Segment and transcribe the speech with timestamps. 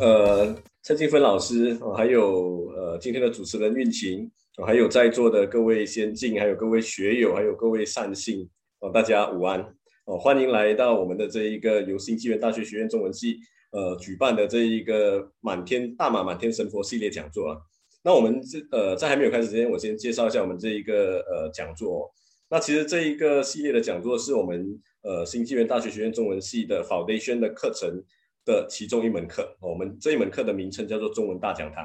[0.00, 8.48] 呃，蔡静芬老师，哦，还有呃，今天的主持人韵晴，哦，还有在座的各位先进，还有各位学友，还有各位善信，
[8.80, 9.60] 哦，大家午安，
[10.06, 13.38] 哦，欢迎来到我们的这一个由新纪元大学学院中文系
[13.70, 17.58] 呃举办的这一个满天大马满天神佛系列讲座啊。
[18.02, 22.12] 那我们这呃在还没有开始之前，我先介绍一下我们这一个呃讲座。
[22.50, 28.02] 那其实这一个系列的讲座是我们呃新纪元大学学院中文系的 Foundation 的课程。
[28.44, 31.84] 的其中一门课，我们这一门课的名称叫做中文大讲堂。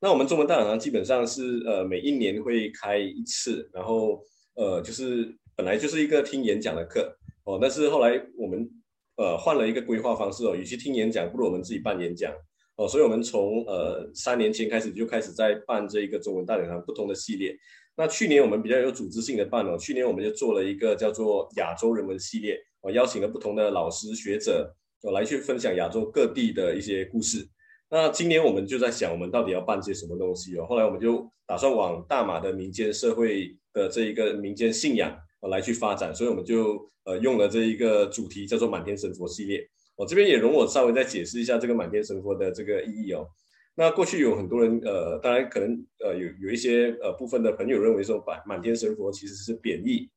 [0.00, 4.22] 那我们中文大讲堂基本上是呃每一年会开一次，然后
[4.54, 8.68] 呃就是本来就是一个听演讲的课哦，但是后来我们
[9.16, 12.32] 呃换了一个规划方式哦，与其听演讲，不如我们自己办演讲
[12.76, 17.56] 哦，所以我们从呃三年前开始就开始在办这一个中文大讲堂不同的系列。
[17.96, 24.74] 那去年我们比较有组织性的办哦，去年我们就做了一个叫做亚洲人文系列，我邀请了不同的老师学者。
[25.04, 27.46] 我来去分享亚洲各地的一些故事。
[27.90, 30.64] 那今年我们就在想，我们到底要办些什么东西哦？
[30.64, 35.14] 后来我们就打算往大马的民间社会的这一个民间信仰
[35.50, 39.60] 来去发展，所以我们就呃用了这一个主题叫做满天神佛系列。
[39.94, 43.26] 我这边也容我稍微再解释一下这个满天神佛的这个意义哦。
[43.74, 50.08] 那过去有很多人呃，当然可能呃有有一些呃部分的朋友认为说满满天神佛其实是贬义。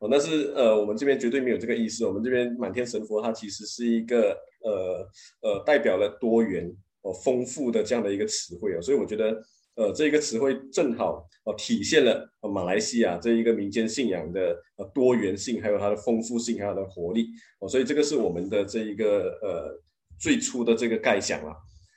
[0.00, 2.06] 哦，但是呃，我们这边绝对没有这个意思。
[2.06, 4.30] 我们这边满天神佛，它其实是一个
[4.62, 5.08] 呃
[5.42, 8.80] 呃代表了多元哦、丰富的这样的一个词汇哦。
[8.80, 9.36] 所以我觉得
[9.74, 17.26] 呃这一个词汇正好哦体现了马来西亚这一个民间信仰的呃多元性，还有它的丰富性，还有它的活力
[17.58, 17.68] 哦。
[17.68, 19.82] 所以这个是我们的这一个呃
[20.20, 21.56] 最初的这个概想啊。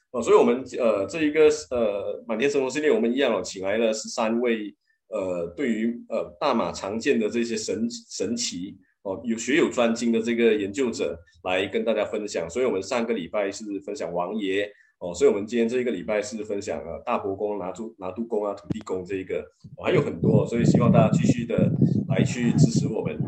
[0.09, 4.75] 哦，所以我们呃这一个呃满天神佛系列，我们一样哦，请来了十三位。
[5.11, 12.49] 呃，对于呃大马常见的这些神神奇哦，有学有专精的这个研究者来跟大家分享。
[12.49, 19.41] 所以，我们上个礼拜是分享王爷哦，所以我们今天这一个礼拜是分享呃大伯公、拿督拿督公啊、土地公这一个，
[19.75, 21.69] 哦，还有很多，所以希望大家继续的
[22.07, 23.19] 来去支持我们。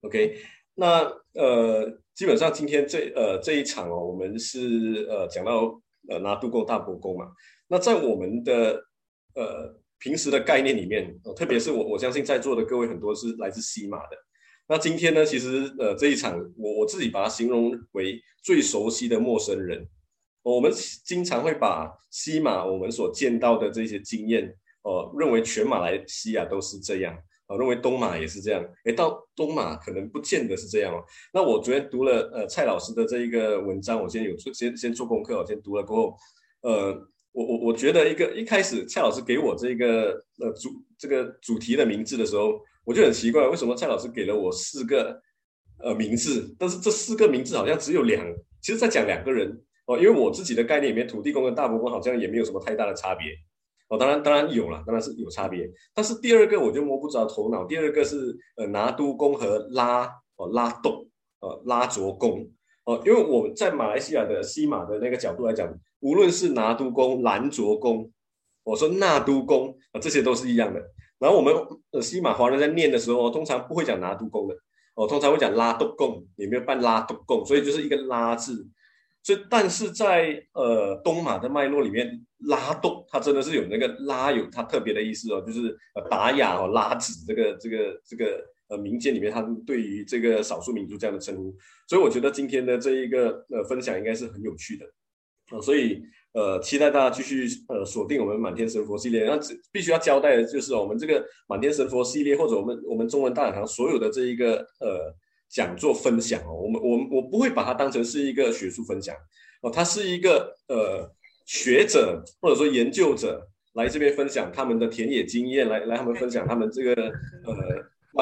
[0.00, 0.36] OK，
[0.74, 7.32] 那呃基本上今天这呃这一场哦，我们是呃讲到呃拿督公、大伯公嘛，
[7.68, 8.82] 那在我们的
[9.34, 9.81] 呃。
[10.02, 14.16] 平时的概念里面，特别是我我相信在座的各位很多是来自西马的。
[14.66, 19.86] 那今天呢，其实呃这一场我我自己把它形容为最熟悉的陌生人。
[20.42, 20.72] 我们
[21.04, 24.52] 经常会把西马我们所见到的这些经验，
[24.82, 28.64] 呃，认为全马来西亚都是这样，呃，认为东马也是这样。
[28.84, 30.98] 诶，到东马可能不见得是这样哦。
[31.32, 36.16] 那我昨天读了呃蔡老师的这一个文章，我先有先先做功课，我先读了过后，
[36.62, 37.08] 呃。
[37.32, 45.20] 我我我觉得一个一开始蔡老师给我这个呃主这个主题的名字的时候，我就很奇怪，为什么蔡老师给了我四个
[45.78, 48.24] 呃名字，但是这四个名字好像只有两，
[48.60, 53.28] 其实在讲两个人哦，因为我自己的概念里面，土地公跟大伯公好像也没有什么太大的差别
[53.88, 60.04] 哦，当然当然有了，当然是有差别，但是第二个我就摸不着头脑，第二个是呃拿督公和拉
[60.36, 61.08] 哦拉动
[61.40, 62.48] 呃拉卓公
[62.84, 65.72] 哦，因为我们在马来西亚的西马的那个角度来讲。
[66.00, 68.10] 无论是拿督公、兰卓公，
[68.64, 70.82] 我说纳督公啊，这些都是一样的。
[71.20, 71.54] 然后我们
[71.92, 74.54] 呃西马华人在念的时候，通常不会讲拿督公的，
[74.96, 78.66] 哦，通常会讲拉督公，也没有办拉督公，所以就是一个拉字。
[79.22, 91.54] 所以，但是在呃东马的脉络里面，拉督它真的是有那个拉有它特别的意思哦，就是呃达雅哦拉子这个这个这个呃民间里面，他们对于这个少数民族这样的称呼。
[91.86, 94.86] 所以我觉得今天的这一个呃分享应该是很有趣的。
[95.60, 96.00] 所以，
[96.32, 99.26] 呃，期待大家继续呃锁定我们满天神佛系列。
[99.26, 99.38] 那
[99.70, 105.14] 必须要交代的就是，我们这个满天神佛系列，或者我们我们中文大讲堂所有的这一个呃
[105.50, 109.14] 讲座分享哦，我们我们我不会把它当成是一个学术分享
[109.60, 111.06] 哦，它是一个呃
[111.44, 116.94] 学者或者说研究者来这边分享他们的田野经验，来来他们分享他们这个
[117.44, 117.54] 呃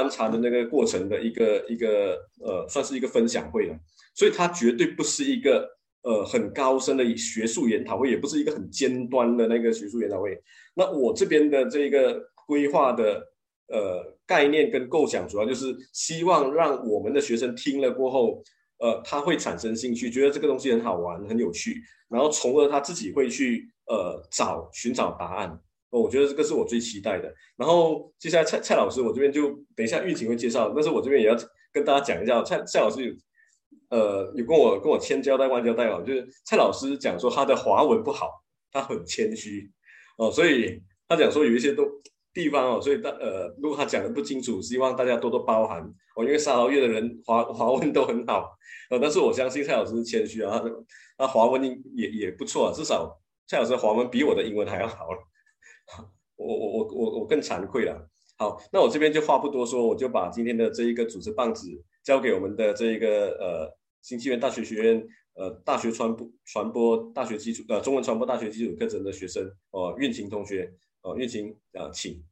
[0.00, 3.78] 观察的那个过程的一个一个呃算是一个分享会了。
[4.14, 5.68] 所以它绝对不是一个。
[6.02, 10.34] 呃，很高深的学术研讨会，也不是一个很尖端的那个学术研讨会。
[10.74, 13.22] 那我这边的这个规划的
[13.68, 18.42] 呃概念跟构想，主要就是希望让我们的学生听了过后，
[18.78, 25.60] 呃，他会产生兴趣，觉得这个东西很好玩、很有趣，然后从而他自己会去呃找寻找答案。
[25.90, 27.32] 哦，我觉得这个是我最期待的。
[27.56, 31.36] 然后接下来蔡蔡老师，我这边就等一下运行会介绍，但是我这边也要
[31.72, 33.14] 跟大家讲一下，蔡蔡老师有。
[33.90, 38.30] 呃，有跟我跟我千交代万交代哦，就是蔡老师讲说他的华文不好，
[38.70, 39.68] 他很谦虚
[40.16, 41.84] 哦，所以他讲说有一些都
[42.32, 45.82] 地方哦，所以大呃，如果他讲的不清楚，希望大家多多包涵
[46.14, 46.22] 哦。
[46.22, 48.56] 因为沙劳越的人华华文都很好，
[48.90, 50.70] 呃，但是我相信蔡老师谦虚啊，他
[51.18, 51.60] 他华文
[51.96, 55.08] 也也不错，至少蔡老师华文比我的英文还要好。
[56.36, 58.08] 我我我我我更惭愧了。
[58.36, 61.68] 好，那我这边就话不多说，我就把今天的这一个主持棒子
[62.02, 70.72] 交给我们的这一个呃新纪元大学学院呃大学传播传播大学基础呃中文传播大学基础课程的学生哦，运行同学。
[71.02, 72.22] 哦，运行啊，请。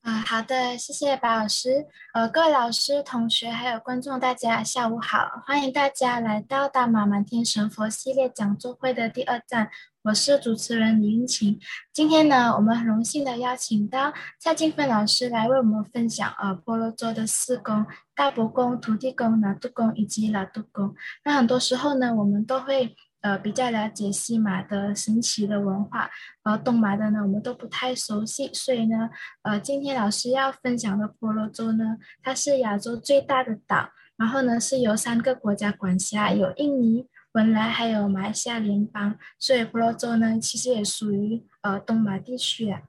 [0.00, 1.86] 啊，好的，谢谢白老师。
[2.12, 9.70] 呃，各位老师、同学还有观众，大家下午好，欢迎大家来到大马满天神佛系列讲座会的第二站。
[10.04, 11.58] 我是主持人李韵晴。
[11.90, 20.94] 今天呢，我们很荣幸的邀请到蔡静芬老师来为我们分享呃婆罗洲的四宫：大伯宫、土地公、拿督公以及拉督公。
[21.24, 22.94] 那很多时候呢，我们都会。
[23.24, 26.10] 呃，比较了解西马的神奇的文化，
[26.42, 29.08] 呃，东马的呢，我们都不太熟悉，所以呢，
[29.40, 42.82] 呃，今天老师要分享的婆罗洲呢，它是亚洲最大的岛，然后呢，是由三个国家管辖，有印尼、文莱还有马来西亚联邦，所以婆罗洲呢，其实也属于呃东马地区啊。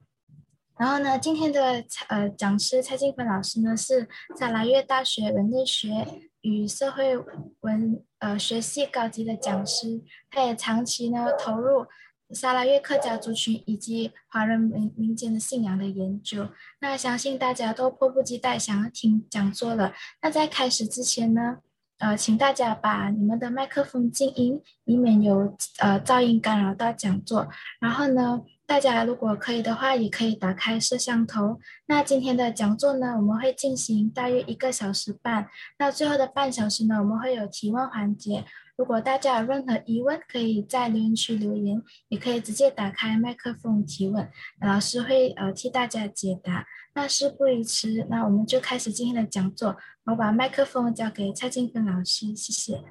[0.78, 4.08] 然后呢，今天的呃讲师蔡静芬老师呢，是
[4.38, 6.06] 沙拉越大学人类学
[6.42, 7.16] 与社会
[7.60, 11.86] 文呃学系高级的讲师，他也长期呢投入
[12.30, 16.50] 沙拉越客家族群以及华人民民间的信仰的研究。
[16.80, 19.92] 那相信大家都迫不及待想要听讲座了。
[20.22, 21.58] 那在开始之前呢，
[21.98, 27.48] 呃，请大家把你们的麦克风静音，以免有呃噪音干扰到讲座。
[27.80, 31.58] 然后呢，大家如果可以的话，也可以打开摄像头。
[31.86, 35.48] 那今天的讲座呢，我们会进行大约一个小时半。
[35.78, 38.44] 那最后的半小时呢，我们会有提问环节。
[38.76, 44.30] 如果大家有任何疑问，可以在留言区留言，也可以直接打开麦克风提问，
[44.60, 46.66] 老师会呃替大家解答。
[46.92, 49.78] 那事不宜迟，那我们就开始今天的讲座。
[50.04, 52.84] 我把麦克风交给蔡静芬老师，谢谢。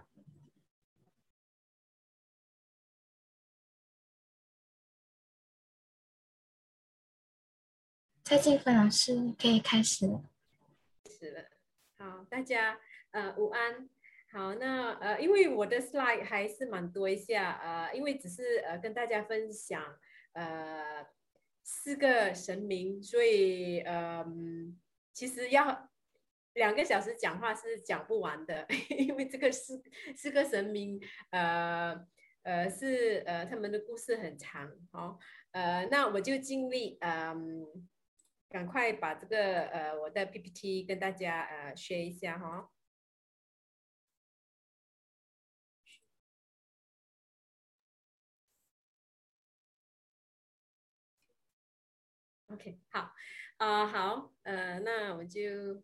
[8.23, 10.23] 蔡静芬老师可以开始了。
[11.03, 11.45] 开始了，
[11.99, 12.79] 好，大家
[13.11, 13.87] 呃午安。
[14.35, 19.81] 好，那呃因为我的 slide 还是蛮多一下，呃因为只是呃跟大家分享
[20.33, 21.05] 呃
[21.63, 24.25] 四个神明，所以呃
[25.13, 25.89] 其实要
[26.55, 28.67] 两个小时讲话是讲不完的，
[28.97, 29.81] 因为这个四
[30.17, 30.99] 四个神明
[31.31, 32.05] 呃
[32.43, 35.17] 呃是呃他们的故事很长，好，
[35.51, 37.63] 呃那我就尽力嗯。
[37.63, 37.81] 呃
[38.47, 42.69] 赶快把这个呃我的 PPT 跟大家呃学一下哈。
[52.55, 53.11] OK，好，
[53.57, 55.83] 啊、好，呃那我就，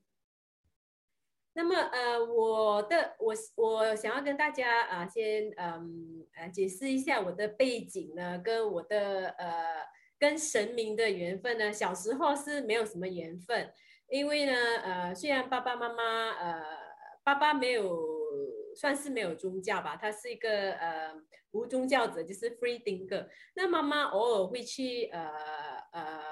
[1.54, 9.92] 那么呃我的我我想要跟大家啊、先嗯呃解释一下我的背景呢，跟我的呃。
[10.22, 13.74] 跟神明的缘分呢，小时候是没有什么缘分，
[14.08, 14.54] 因为呢，
[14.84, 16.64] 呃，虽然爸爸妈妈，呃，
[17.24, 18.00] 爸爸没有
[18.76, 21.12] 算是没有宗教吧，他是一个呃
[21.54, 23.28] 无宗教者，就是 free thinker。
[23.56, 25.32] 那妈妈偶尔会去呃
[25.92, 26.31] 呃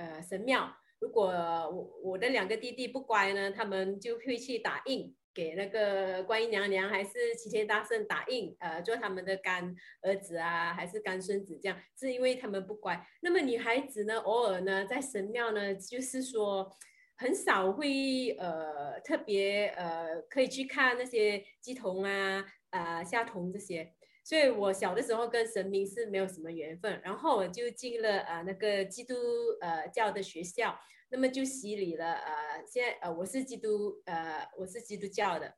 [0.00, 5.14] 呃神庙，如果我我的两个弟弟不乖呢，他们就会去打印。
[5.32, 13.00] 给那个观音娘娘还是齐天大圣打印，呃，做他们的干儿子啊，还是干孙子这样，是因为他们不乖。
[13.22, 16.68] 那么女孩子呢，偶尔呢在神庙呢，就是说
[17.16, 23.94] 很少会呃特别呃可以去看那些鸡童啊、呃虾童这些。
[24.22, 29.14] 所以我小的时候跟神明是没有什么缘分，然后我就进了呃那个基督
[29.60, 30.78] 呃教的学校。
[31.12, 35.52] 那么就洗礼了，呃，现在呃我是基督，呃我是基督教的。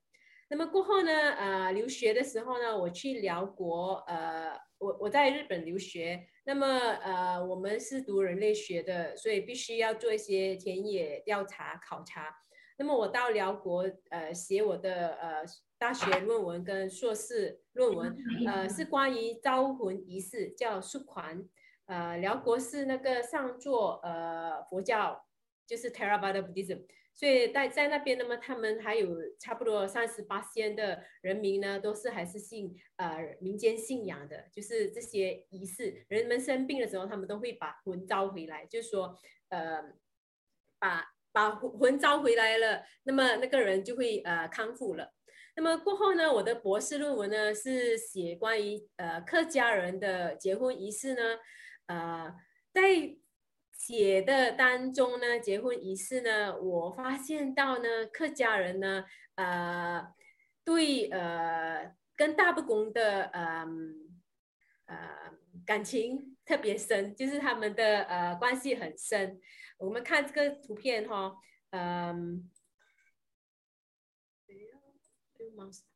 [0.48, 6.26] 那么过后呢，呃留学的时候呢，我去辽国，呃我我在日本留学。
[6.44, 12.34] 那么呃我们是读人类学的，所以必须要做一些田野调查考察。
[12.78, 15.44] 那么我到辽国，呃写我的呃
[15.78, 21.48] 大学论文跟硕士论文，呃是关于招魂仪式，叫宿款。
[21.86, 25.24] 呃辽国是那个上座呃佛教。
[25.64, 39.16] 就是 Theravada Buddhism，所以在在那边，那么他们还有差不多三十八仙的人民呢，都是还是信呃民间信仰的，就是这些仪式，人们生病的时候，他们都会把魂招回来，就是说
[39.48, 39.82] 呃
[40.78, 45.12] 把把魂招回来了，那么那个人就会呃康复了。
[45.56, 51.38] 那么过后呢，我的博士论文呢是写关于呃客家人的结婚仪式呢，
[51.86, 52.34] 呃
[52.72, 53.16] 在。
[53.74, 60.06] 写的当中呢，结婚仪式呢，我发现到呢，客家人呢，呃，
[60.64, 63.66] 对呃，跟大不公的呃
[64.86, 64.96] 呃
[65.66, 69.40] 感情特别深，就是他们的呃关系很深。
[69.82, 71.34] 我们看这个图片哈，
[71.70, 72.48] 嗯。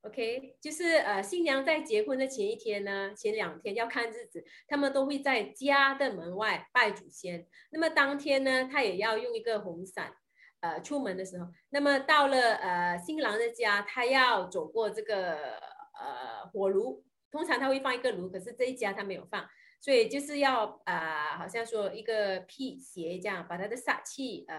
[0.03, 7.47] OK，就是呃，新娘在结婚的前一天呢，前两天要看日子，他们都会在家的门外拜祖先。
[7.71, 10.15] 那么当天呢，他也要用一个红伞，
[10.61, 15.57] 呃，出门的时候，那么到了呃新郎的家，他要走过这个
[15.99, 19.49] 呃火炉，通常他会放一个炉，可是这一家他没有放，
[19.87, 24.59] 所以就是要啊、好像说一个辟邪这样，把他的煞气呃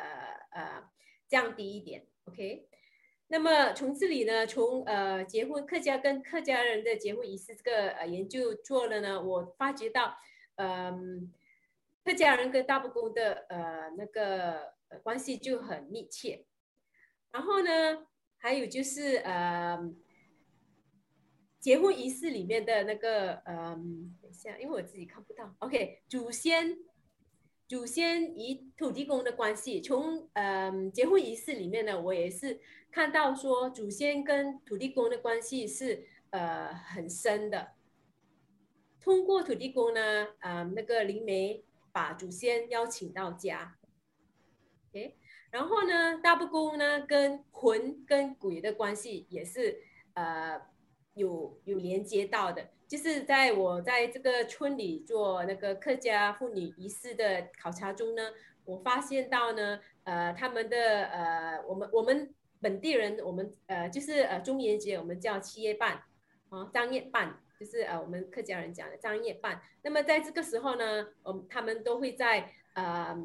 [0.51, 0.89] 呃
[1.27, 2.69] 降低一点，OK。
[3.27, 10.17] 那么从这里呢，从呃结婚客家跟客家人的结婚仪式这个呃研究做了呢，我发觉到，
[10.55, 11.01] 嗯、呃，
[12.05, 16.45] 客家人跟大伯公的呃那个关系就很密切。
[17.31, 18.07] 然后呢，
[18.37, 19.77] 还有就是呃
[21.59, 23.77] 结婚仪式里面的那个呃，
[24.27, 26.77] 等一下，因为我自己看不到，OK，祖先。
[27.65, 37.73] 祖先与土地公的关系，从嗯结婚仪式里面呢，我也是看到说祖先跟土地公的关系是呃很深的。
[39.01, 43.77] 通过土地公呢，呃、那个灵媒把祖先邀请到家
[44.89, 45.17] ，OK，
[45.51, 49.81] 然后呢大不公呢跟魂跟鬼的关系也是
[50.13, 50.61] 呃
[51.15, 52.69] 有有连接到的。
[52.87, 58.31] 就是在我在这个村里做那个客家妇女仪式的考察中呢，
[58.63, 66.01] 我发现到呢，呃，他们的呃，我们我们本地人，我们呃，就是呃，中元节我们叫七月半，
[66.49, 69.61] 啊，张夜半，就是呃，我们客家人讲的张夜半。
[69.83, 73.15] 那么在这个时候呢，我们他们都会在呃，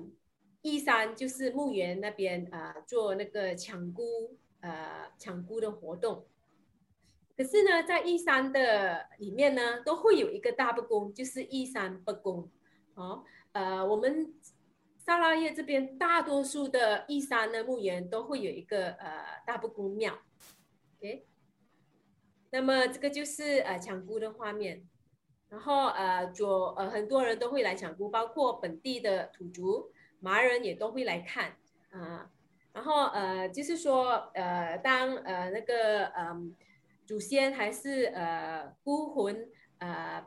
[0.63, 6.27] 义山，就是墓园那边啊，呃，做那个抢孤，呃，抢孤的活动。
[7.35, 12.51] 可是呢，在义山的里面呢，都会有一个大不公，就是义山不公。
[12.95, 14.35] 哦，呃，我们
[14.99, 20.19] 萨拉耶这边大多数的义山的墓园都会有一个呃大不公庙。
[20.99, 21.27] OK，
[22.51, 24.87] 那么这个就是呃抢姑的画面。
[25.49, 31.57] 然后呃左呃很多人都会来抢姑，包括本地的土族、马人也都会来看
[31.91, 32.31] 啊、
[32.75, 36.55] 然后呃就是说呃当呃那个嗯。
[37.13, 39.47] 祖先还是呃孤魂
[39.81, 40.27] 呃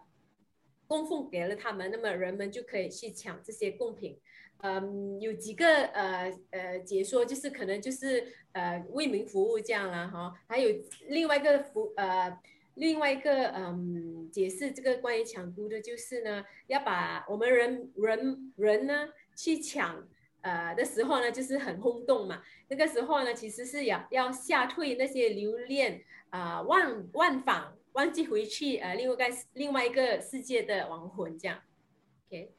[0.86, 4.20] 供奉给了他们，那么人们就可以去抢这些贡品。
[4.60, 10.32] 嗯，有几个呃呃解说，就是可能就是呃为民服务这样啦哈。
[10.48, 10.70] 还有
[11.08, 12.40] 另外一个服呃
[12.76, 20.08] 另外一个嗯解释这个关于抢孤的，就是呢要把我们人人人呢去抢
[20.42, 22.44] 呃的时候呢，就是很轰动嘛。
[22.68, 26.04] 那个时候呢，其实是要要吓退那些留恋。
[26.36, 31.62] 啊，忘忘返，忘记回去，呃，另外一个另外一个世界的亡魂这样
[32.28, 32.52] ，OK。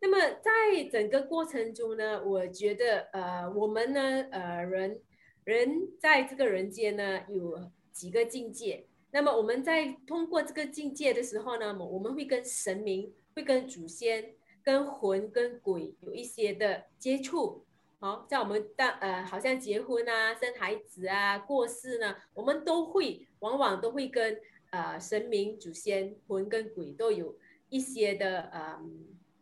[0.00, 4.00] 那么在整个过程中呢，我觉得，呃，我们呢，
[4.32, 5.00] 呃，人
[5.44, 8.84] 人在这个人间呢，有几个境界。
[9.12, 14.34] 那么我们在通过这个境界的时候呢，我们会跟神明、会跟祖先、
[14.64, 17.64] 跟魂、跟鬼有一些的接触。
[18.02, 24.40] 好，在我们当呃，好像结婚啊、生孩子啊、过世呢，我们都会往往都会跟
[24.70, 28.76] 呃神明、祖先、魂跟鬼都有一些的呃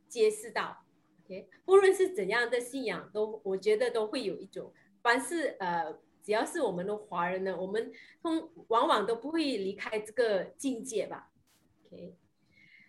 [0.08, 0.84] 接触到。
[1.24, 4.70] OK，不论是怎样的信仰，都我觉得都会有一种，
[5.02, 7.90] 凡是呃只要是我们的华人呢，我们
[8.22, 11.30] 通往往都不会离开这个境界吧。
[11.86, 12.14] OK，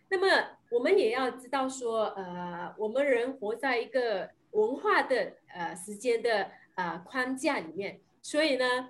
[0.10, 4.32] 那么我们也要知道说，呃，我们人活在一个。
[4.52, 8.90] 文化的呃时间的呃框架里面，所以呢，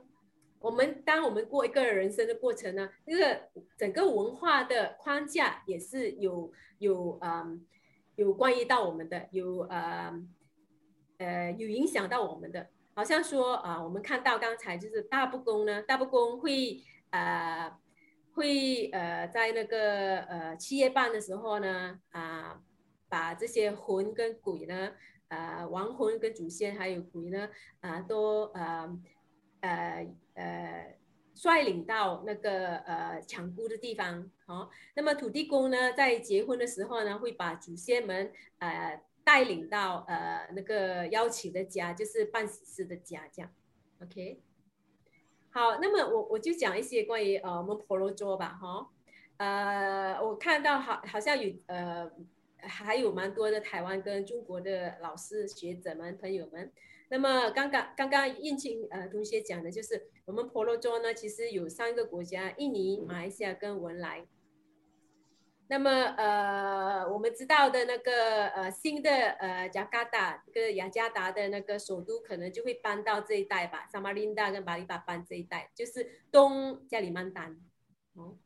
[0.59, 7.65] 我们当我们过一个人生的过程呢，这个整个文化的框架也是有有嗯
[8.15, 10.13] 有关于到我们的，有呃
[11.17, 12.67] 呃有影响到我们的。
[12.93, 17.71] 好像说啊、我们看到刚才就是大不公呢，大不公会呃
[18.33, 22.61] 会呃在那个呃七月半的时候呢啊、
[23.07, 24.91] 把这些魂跟鬼呢。
[25.31, 27.47] 呃，亡魂跟祖先还有鬼呢，
[27.79, 28.99] 啊、呃，都呃
[29.61, 30.97] 呃呃
[31.33, 34.69] 率领到那个呃抢孤的地方，好、哦。
[34.93, 43.49] 那么土地公呢，在结婚的时候呢，会把祖先们呃带领到呃那个邀请的家，就是办喜事的家，这样
[44.03, 44.41] ，OK。
[45.51, 48.89] 好，那么我我就讲一些关于呃我们婆罗洲吧，哈、
[49.37, 52.11] 呃，我看到好好像有呃。
[52.61, 56.71] 还有蛮多的台湾跟中国的老师、学者们、朋友们。
[57.09, 64.25] 那么刚刚刚刚应庆呃同学讲的就是，我们婆罗洲呢，其实有三个国家：印尼、马来西亚跟文莱。
[65.67, 77.57] 那么呃，我们知道的那个呃新的呃雅加达，这个雅加达的那个首都可能就会搬到这一带吧，萨马林达跟巴里巴班这一带，就是东加里曼丹。
[78.15, 78.37] 哦。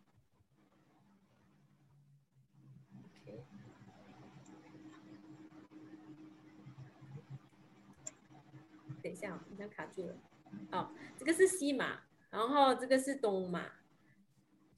[9.06, 10.16] 等一下，好像卡住了。
[10.72, 13.68] 哦，这个是西马，然后这个是东马。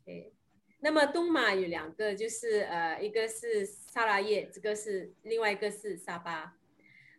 [0.04, 0.34] OK，
[0.82, 6.58] 那么东马有两个，就是呃，一个是萨拉叶，这个是另外一个是沙巴。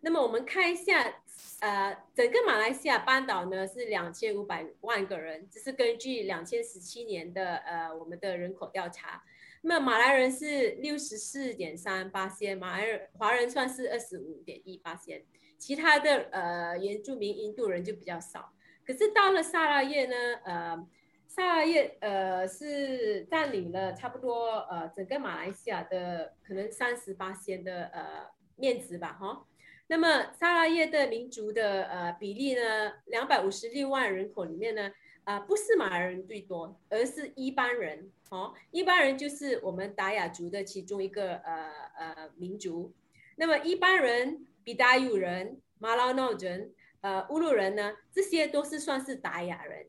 [0.02, 1.22] 那么我们看一下，
[1.60, 9.24] 呃，整个马来西亚半岛呢是两千五百万个人，这是根据两千十七年的呃我们的人口调查。
[9.62, 15.24] 那么马来人是六十四点三八千，马来人华人算是二十五点一八千。
[15.58, 18.52] 其他的呃原住民印度人就比较少，
[18.86, 20.86] 可是到了萨拉叶呢，呃，
[21.26, 29.44] 萨拉叶呃是占领了差不多呃整个马来西亚的可能三十八仙的呃面积吧，哈。
[29.88, 34.92] 那么萨拉叶的民族的呃比例呢，两百五十六万人口里面呢，
[35.24, 42.94] 啊、不是马来人最多，而是一般人，哦，一般人就是我们达雅族的其中一个呃呃民族，
[43.36, 44.46] 那么一般人。
[44.68, 49.86] 比达语人、马拉诺人、呃乌鲁人呢，这些都是算是达雅人，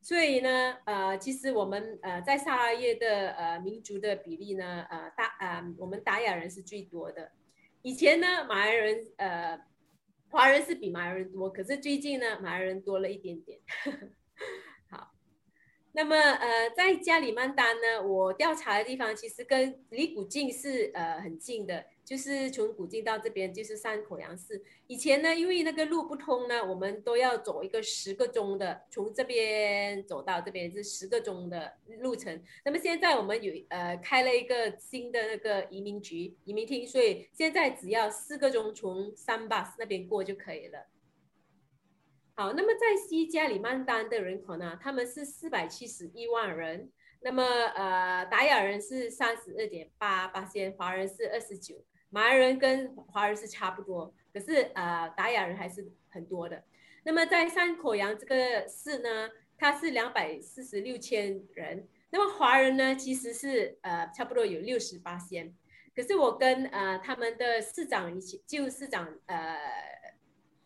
[0.00, 7.32] 所以呢，呃，其实我们呃在萨拉耶的呃民族的比例呢，呃大、呃，我们达雅人是最多的。
[7.82, 9.60] 以前呢，马来人呃
[10.30, 13.60] 华人是比马来人多，可是最近呢，马来人多了一点点。
[14.88, 15.12] 好，
[15.92, 21.84] 那么呃在加里曼丹呢，我调查的地方其实跟离古晋是呃很近的。
[22.04, 24.62] 就是从古晋到这边就是山口洋市。
[24.86, 32.42] 以前呢，因为那个路不通呢，我们都要走一个十个钟的，从这边走到这边是十个钟的路程。
[32.64, 40.86] 那么现在我们有呃开了一个新的那个移民局移民厅，所以现在只要四个钟从三巴斯那边过就可以了。
[42.34, 46.92] 好，那么在西加里曼丹的人口呢，他们是四百七十一万人。
[47.20, 51.82] 那么呃达雅人是三十二点八八千，华人是二十九。
[52.14, 56.62] 马来人跟华人是差不多，可是呃达雅人还是很多的。
[57.02, 61.88] 那么在山口洋这个市呢，它是两百四十六千人。
[62.10, 65.52] 那么华人呢，其实是呃差不多有六十八千。
[65.92, 69.58] 可是我跟呃他们的市长一起，就市长呃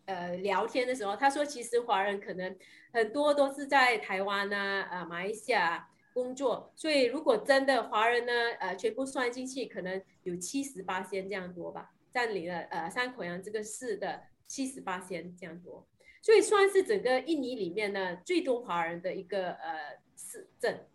[0.05, 2.55] 呃聊天的时候，他说其实华人可能
[2.93, 5.88] 很多都是在台湾啊、呃马来西亚。
[6.13, 15.87] 工作，所以如果真的华人呢，呃，全部算进去，可能有七十八仙这样多吧，占领了呃山口洋这个市的七十八仙这样多，
[16.21, 20.87] 所以算是整个印尼里面呢最多华人的一个呃市镇。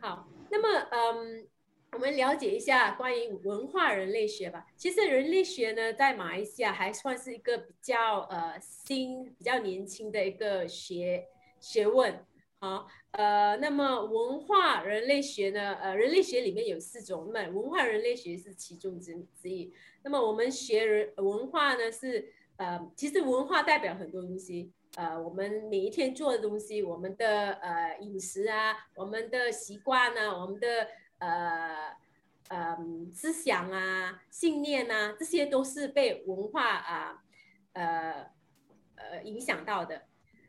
[0.00, 1.48] 好，那么嗯，
[1.92, 4.66] 我们了解一下关于文化人类学吧。
[4.76, 11.26] 其实人类学呢，在马来西亚还算是一个比较呃新、比较年轻的一个学
[11.58, 12.24] 学问。
[12.64, 15.74] 好，呃，那么文化人类学呢？
[15.82, 19.70] 呃，人类学里面有四种，那文化人类学是其中之之一。
[20.02, 31.94] 那么我们学人文化呢，是呃，其实文化代表很多东西，呃，我们每一天做的东西，我们的呃饮食啊，我们的习惯啊，我们的呃
[32.48, 32.78] 呃
[33.12, 37.22] 思想啊、信念啊，这些都是被文化啊
[37.74, 38.30] 呃
[38.94, 40.04] 呃影响到的。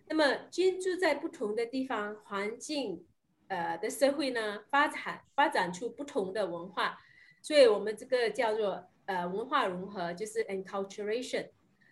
[0.07, 3.05] 那么居住在不同的地方环境，
[3.47, 6.97] 呃的社会呢，发展发展出不同的文化，
[7.41, 11.49] 所以我们这个叫做呃文化融合，就是 enculturation。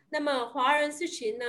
[0.10, 1.45] 那么华人社群呢，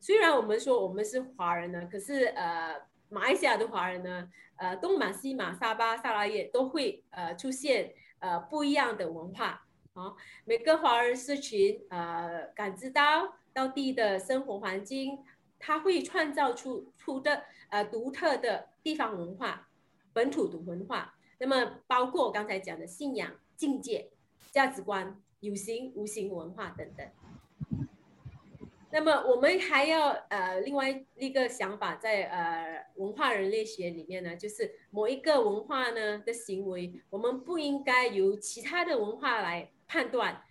[0.00, 2.74] 虽然我们说我们是华人呢，可是呃
[3.08, 15.16] 马来西亚的华人呢，呃东马西马沙巴萨拉叶都会呃出现呃不一样的文化啊，每个华人社群呃感知到当地的生活环境。
[15.64, 19.68] 它会创造出出的呃独特的地方文化、
[20.12, 24.10] 本土的文化，那么包括我刚才讲的信仰、境界、
[24.50, 27.08] 价值观、有形无形文化等等。
[28.90, 40.42] 那么我们还要呃另外一个想法，在呃文化人类学里面呢，就是某一个文化呢的行为，我们不应该由其他的文化来判断，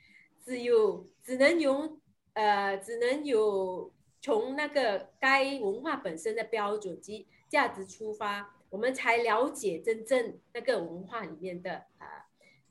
[0.45, 1.99] 只有只能用
[2.31, 3.91] 呃只能有。
[4.21, 12.07] 从那个该文化本身的标准及价值出发，我们才了解真正那个文化里面的呃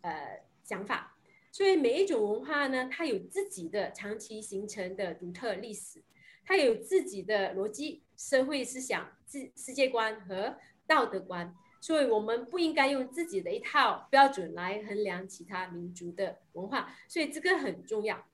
[0.03, 1.17] 呃想法。
[1.53, 6.03] 所以每一种文化呢，它有自己的长期形成的独特历史，
[6.47, 11.55] 它有自己的逻辑、社会思想、世世界观和道德观。
[11.83, 18.25] 所以我们不应该用自己的一套标准来衡量其他民族的文化，所以这个很重要。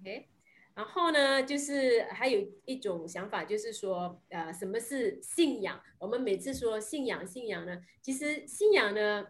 [0.00, 0.26] OK，
[0.74, 5.80] 然后呢，就是还有一种想法，就是说，呃，什么是信仰？
[5.98, 9.26] 我们每次说信仰，信仰呢，其实信仰呢，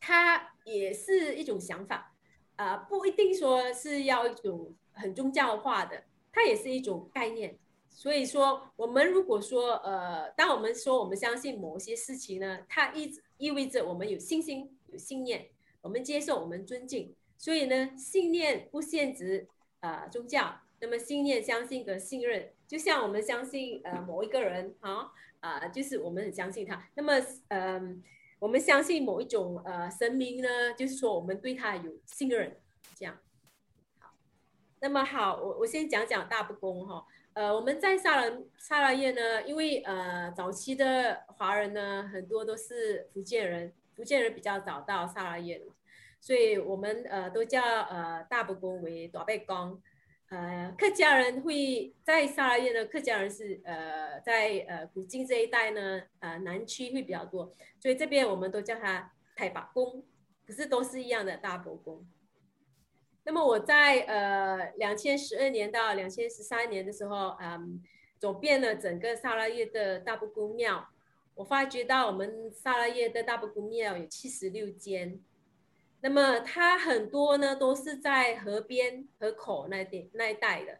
[0.00, 2.14] 它也是一种想法，
[2.56, 7.58] 啊、呃，不一定说是要一种很宗教化的，它也是一种概念。
[7.92, 15.48] 所以说，我们如果说，呃，当我们说我们相信某些事情呢，它意意味着我们有信心、有信念，
[15.82, 17.12] 我们接受、我们尊敬。
[17.36, 26.86] 所以呢，信念不限制啊、呃、宗教，那么信念、相信和信任，就像我们相信呃某一个人啊啊、就是我们很相信他。
[26.94, 27.14] 那么，
[27.48, 27.80] 呃，
[28.38, 32.58] 我们相信某一种呃神明呢，就是说我们对他有信任，
[32.94, 33.18] 这样。
[33.98, 34.10] 好，
[34.80, 37.06] 那么好，我我先讲讲大不公哈。
[37.32, 45.62] 呃，我们在萨拉萨拉耶呢，因为呃早期的华人呢，很多都是福建人，福建人比较早到萨拉耶，
[46.20, 49.82] 所以我们呃都叫呃大伯公为大伯公。
[50.28, 60.04] 呃，客家人会在萨拉热呢，客家人是呃在呃古晋这一带呢，呃南区会比较多，所以这边我们都叫他太伯公，
[60.46, 62.06] 可是都是一样的大伯公。
[63.24, 67.82] 那么我在呃两千十二年到两千十三年的时候，嗯，
[68.16, 70.86] 走遍了整个萨拉热的大伯公庙，
[71.34, 75.20] 我发觉到我们萨拉热的大伯公庙有七十六间，
[76.02, 80.78] 那么它很多呢都是在河边河口那点那一带的，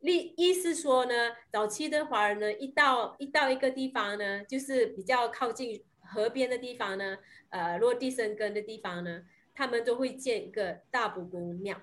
[0.00, 1.12] 意意思说呢，
[1.50, 7.18] 早期的华人呢一到一到一个地方呢，就是比较靠近河边的地方呢，
[7.50, 9.22] 呃落地生根的地方呢。
[9.54, 11.82] 他们都会建一个大伯公庙，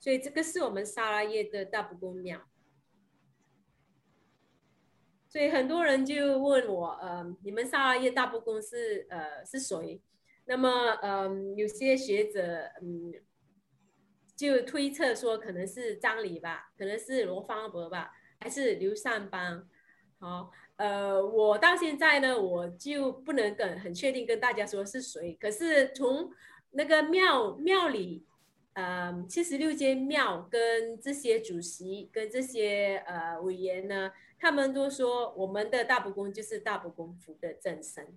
[0.00, 2.42] 所以这个是我们萨拉热的大伯公庙。
[5.28, 10.02] 所以很多人就问我，呃，你们萨拉热大伯公是呃是谁？
[10.46, 13.12] 那么，嗯、有些学者嗯
[14.34, 19.68] 就推测说，可能是张礼吧，可能是罗芳伯吧，还是刘善邦？
[20.18, 20.50] 好。
[20.78, 25.32] 呃，我到现在呢，我就不能跟很确定跟大家说是谁。
[25.40, 26.30] 可是从
[26.72, 28.26] 那个庙庙里，
[28.74, 38.14] 呃，七十六间庙跟这些主席跟这些呃委员呢，他们都说我们的大伯公就是大伯公府的正神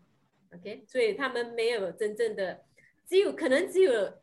[0.53, 2.65] ，OK，所以他们没有真正的，
[3.05, 4.13] 只有可能只有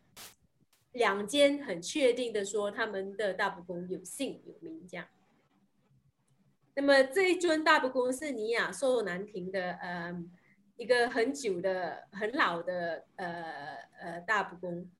[0.92, 5.06] 两间很确定的说他们的大伯公有姓有名这样。
[6.74, 10.14] 那么这一尊大伯公是尼亚瘦肉难停的，呃，
[10.76, 14.90] 一个很久的、很老的，呃呃大伯公，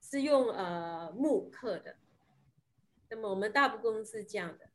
[0.00, 1.96] 是用呃木刻的。
[3.08, 4.69] 那么我们大伯公是这样的。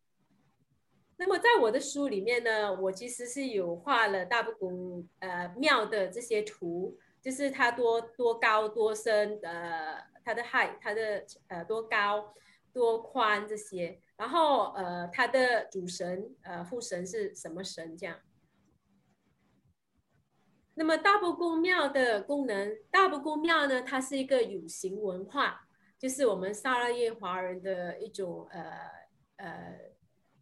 [1.17, 12.33] 那么在我的书里面呢，我其实是有画了大伯公呃庙的这些图，就是它多多高多深，呃，它的 height，它的呃多高
[12.73, 13.99] 多宽这些。
[14.17, 17.97] 然后，呃，他的主神，呃，副神是什么神？
[17.97, 18.17] 这样。
[20.75, 28.61] 那么大伯公庙的功能，大伯公庙呢，它是一个有形文化，就是我们萨拉耶华人的一种呃
[29.37, 29.79] 呃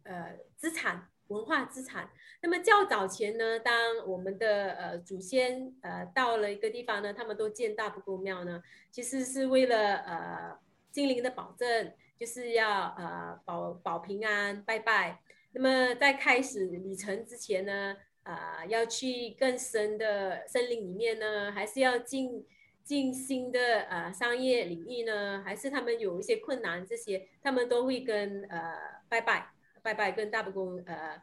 [0.04, 2.08] 呃资产，文化资产。
[2.40, 3.74] 那么较早前呢，当
[4.06, 10.58] 我们的呃祖先呃到了一个地方呢，他们都建大伯公庙呢，其实是为了呃
[10.92, 11.92] 心灵的保证。
[12.16, 22.46] 就是要呃保保平安拜拜，那么在开始旅程之前呢，啊、呃、要去更深的森林里面呢，还是要进
[22.84, 28.72] 进新的呃商业领域呢，还是他们有一些困难，这些他们都会跟呃
[29.08, 29.50] 拜拜
[29.84, 31.22] 拜拜跟大伯公呃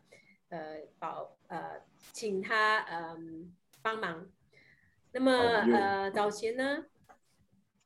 [0.49, 1.81] 呃保呃
[2.13, 4.31] 请他嗯、呃、帮忙，
[5.11, 6.85] 那么呃早前呢。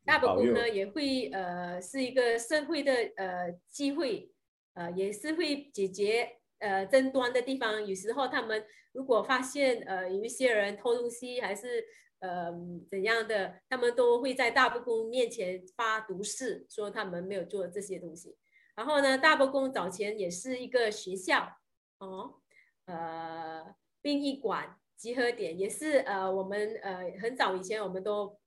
[0.04, 4.30] 大伯公呢也会呃是一个社会的呃机会，
[4.74, 7.88] 呃也是会解决呃争端的地方。
[7.88, 11.84] 有时候他们如果发现呃有一些人偷东西还是
[12.20, 12.52] 呃
[12.92, 18.36] 怎样的，他们都会在大伯公面前发毒誓，说他们没有做这些东西。
[18.76, 21.58] 然后呢，大伯公早前也是一个学校
[22.00, 22.42] 哦，
[22.86, 28.40] 呃殡仪馆集合点，也是呃我们呃很早以前我们都。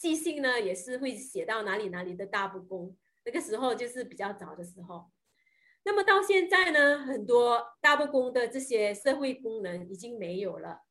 [0.00, 5.10] 寄信呢也是会写到哪里哪里的大伯公，那个时候就是比较早的时候。
[5.82, 10.84] 那么到现在呢，很多大伯公的这些社会功能已经没有了。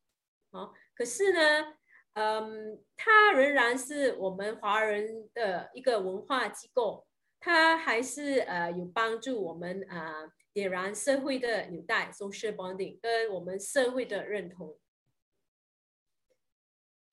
[0.52, 1.74] 哦，可是呢，
[2.14, 7.08] 嗯，它仍然是我们华人的一个文化机构，
[7.40, 14.78] 它还是呃有帮助我们啊、点燃社会的纽带 （social bonding） 跟我们社会的认同。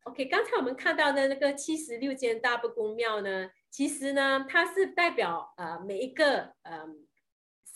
[0.05, 6.87] OK，刚才我们看到的那个七十六间大伯公庙呢，其实呢它是代表呃每一个呃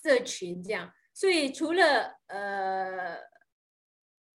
[0.02, 3.16] 社群这样，所以除了呃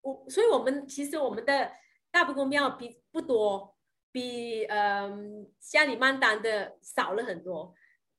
[0.03, 1.73] 我，所以我们其实我们的
[2.11, 3.75] 大伯公庙比不多。
[4.15, 7.75] 比嗯香里曼丹的少了很多，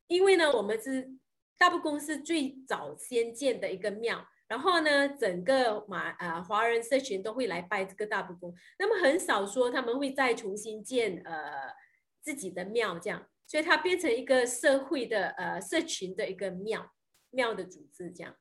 [0.08, 1.12] 因为呢，我们是
[1.58, 11.74] 大伯公是最早先建的一个庙，然后呢，整个马啊华人社群都会来拜这个大伯公，那么很少说他们会再重新建呃
[12.22, 16.94] 自己的庙这样，所以它变成一个社会的呃社群的一个庙
[17.30, 18.36] 庙的组织这样。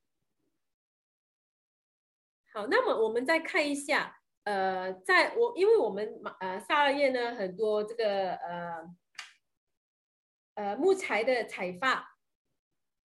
[2.53, 4.20] 好，那么我们再看一下。
[4.44, 8.85] 呃，在我因为我们马呃萨拉耶呢很多这个呃
[10.54, 12.16] 呃木材的采发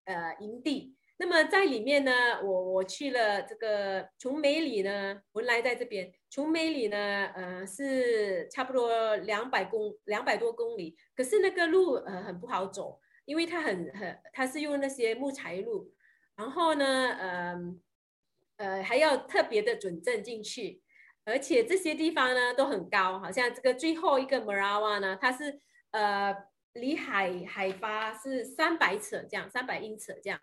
[0.04, 15.92] 呃营地，那么在里面呢，我我去了这个崇美里呢，文莱在这边，崇美里呢呃是差不多两百公两百多公里，可是那个路呃很不好走，因为它很很它是用那些木材路，
[16.36, 17.56] 然后呢呃
[18.56, 20.82] 呃还要特别的准证进去。
[21.26, 25.60] 而且这些地方呢都很高，好像这个最后一个 Merawa 呢，它是
[25.90, 26.34] 呃
[26.74, 30.40] 离海海拔是三百尺这样，三百英尺这样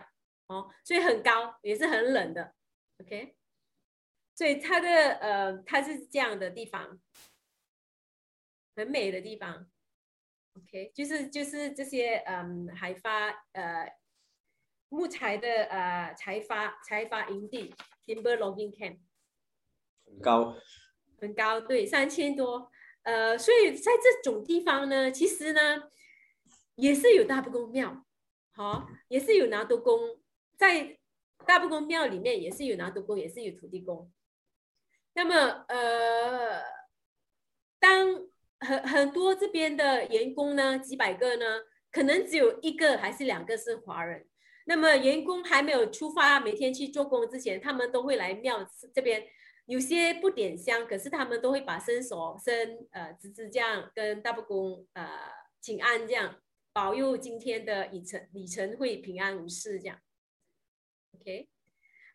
[0.48, 2.54] 哦，所以很高，也是很冷的
[3.02, 3.36] ，OK。
[4.36, 7.02] 所以它的呃它是这样的地方，
[8.76, 9.70] 很美的地方
[10.58, 13.98] ，OK，就是就是这些嗯海发呃
[14.90, 17.74] 木材的呃采发采发营地
[18.06, 19.00] Timber Logging Camp。
[20.06, 20.56] 很高，
[21.20, 25.92] 很高，对，三千多，呃，所以在这种地方呢，其实呢，
[26.78, 28.06] 也是有大不公庙，
[28.52, 30.20] 好、也是有拿督公，
[30.56, 30.98] 在
[31.46, 34.12] 大不公庙里面也是有拿督公，也是有土地公。
[35.14, 36.62] 那么，呃，
[37.80, 38.28] 当
[38.60, 41.62] 很很多这边的员工呢，几百个呢，
[41.92, 44.28] 可能只有一个还是两个是华人。
[44.66, 48.64] 那么员工还没有出发，每天去做工之前，他们都会来庙
[48.94, 49.28] 这边。
[49.66, 55.10] 有些不点香，可是他们都会把伸手伸呃直直这样跟大伯公呃
[55.60, 56.36] 请安这样，
[56.78, 60.00] 保佑今天的里程里程会平安无事这样。
[61.16, 61.50] OK，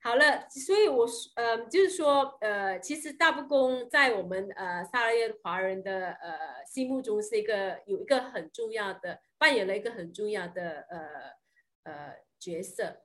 [0.00, 13.02] 好了，所以我呃就是说呃其实大不公在我们呃萨拉耶华人的呃心目中是一个有一个很重要的扮演了一个很重要的呃呃角色。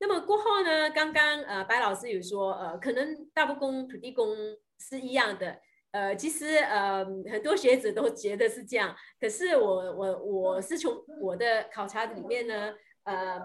[0.00, 0.90] 那么过后呢？
[0.90, 4.36] 刚刚呃，白老师有说，呃，可能大不公、土地公
[4.80, 5.60] 是一样的。
[5.96, 8.94] 呃，其实呃，很多学者都觉得是这样。
[9.18, 13.40] 可是我我我是从我的考察里面呢，呃，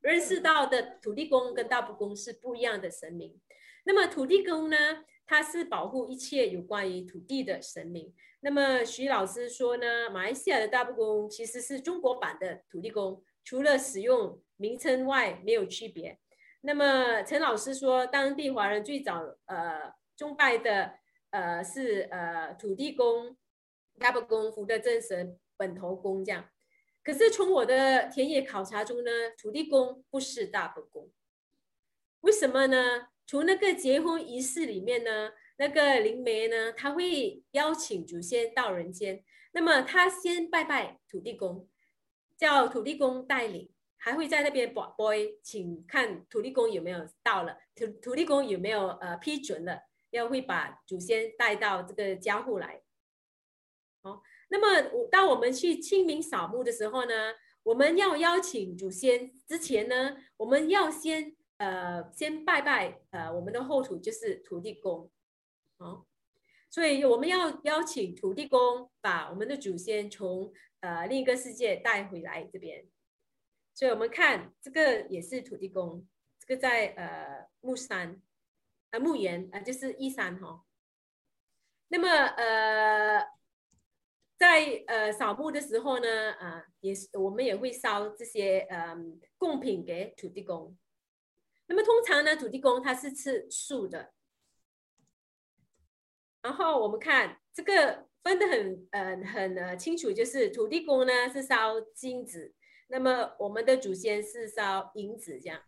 [0.00, 3.40] 认识到的土地公跟大伯公是不一样的神明。
[3.84, 4.76] 那么土地公呢，
[5.24, 8.12] 他是保护一切有关于土地的神明。
[8.40, 13.22] 那么徐老师说呢，马来西亚的大伯公其实是中国版的土地公。
[13.44, 16.18] 除了使用名称外，没有区别。
[16.62, 20.92] 那么陈老师说，当地华人最早呃崇拜的
[21.30, 23.36] 呃是呃土地公、
[23.98, 26.48] 大伯公、福德正神、本头公这样。
[27.02, 31.10] 可是从我的田野考察中呢，土地公不是大伯公。
[32.20, 33.08] 为什么呢？
[33.26, 41.68] 从那个结婚仪式里面呢，那个灵媒呢，他会邀请祖先到人间，那么他先拜拜土地公。
[42.36, 45.12] 叫土地公带领，还会在那边播播，
[45.42, 52.82] 请看土地公有没有到了，土土地公有没有呃批准了，要会把祖先带到这个家户来。
[54.02, 65.10] 好，那么我当我们去清明扫墓的时候呢，我们要邀请祖先之前呢，我们要先呃先拜拜呃我们的后土就是土地公，
[65.78, 66.06] 好，
[66.70, 70.52] 所以我们要邀请土地公把我们的祖先从。
[70.80, 72.86] 呃，另一个世界带回来这边，
[73.74, 76.06] 所以我们看这个也是土地公，
[76.38, 78.22] 这个在呃木山，
[78.90, 80.64] 呃木园啊、就是一山哈、哦。
[81.88, 83.24] 那么呃，
[84.36, 88.96] 在呃扫墓的时候呢，啊、也是我们也会烧这些呃
[89.36, 90.76] 贡品给土地公。
[91.66, 94.12] 那么通常呢，土地公他是吃素的。
[96.42, 98.06] 然后我们看这个。
[98.20, 102.52] 分得很呃很呃清楚，就是土地公呢是烧金子，
[102.88, 105.62] 那么我们的祖先是烧银子这样。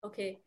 [0.00, 0.44] OK，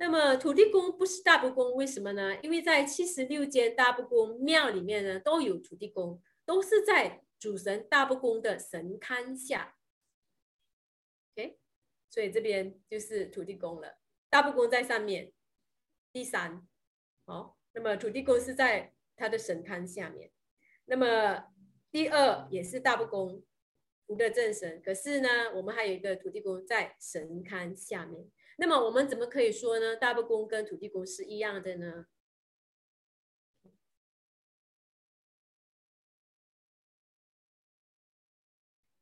[0.00, 2.40] 那么土地公不是大伯公，为什么呢？
[2.40, 9.76] 因为在七十六间大伯公庙里面呢，都有土地公，都是在主神大伯公的神龛下。
[11.34, 11.58] OK，
[12.08, 13.98] 所以这边就是土地公了。
[14.30, 15.32] 大伯公在上面，
[16.12, 16.66] 第三，
[17.26, 20.30] 好，那么土地公是在他的神龛下面。
[20.84, 21.44] 那么
[21.90, 23.42] 第二也是大伯公，
[24.08, 28.26] 福德正神，可是呢，我们还有一个土地公在神龛下面。
[28.56, 29.94] 那么我们怎么可以说呢？
[29.96, 32.06] 大不公跟土地公是一样的呢？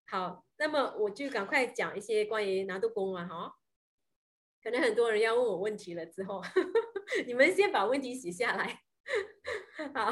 [0.09, 3.55] 好，那么我就赶快讲一些关于拿督公啊，哈，
[4.61, 6.43] 可能很多人要问我问题了，之后
[7.29, 8.83] 你们先把问题写下来。
[9.95, 10.11] 好，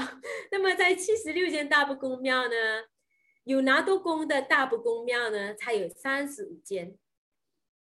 [0.52, 2.84] 那么在七十六间大不公庙呢，
[3.44, 6.98] 有拿督公的大伯公庙呢，才有三十五间，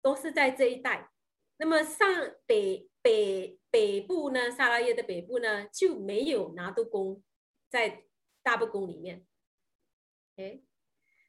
[0.03, 1.11] 都是在这一带。
[1.59, 7.23] 那么上北北北部呢，萨拉耶的北部呢，就没有拿督公
[7.69, 8.05] 在
[8.43, 9.27] 大伯公里面。
[10.37, 10.63] 哎，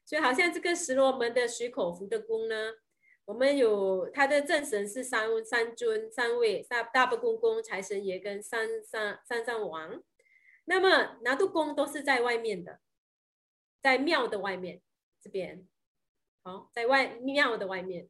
[0.06, 2.72] 所以好像这个石罗门的水口福德宫呢，
[3.26, 10.02] 我们有他的正神是三三尊三位大大伯公公、财神爷跟三三三三王。
[10.64, 12.80] 那么拿督公都是在外面的，
[13.82, 14.80] 在庙的外面
[15.20, 15.68] 这边，
[16.44, 18.08] 好，在外庙的外面。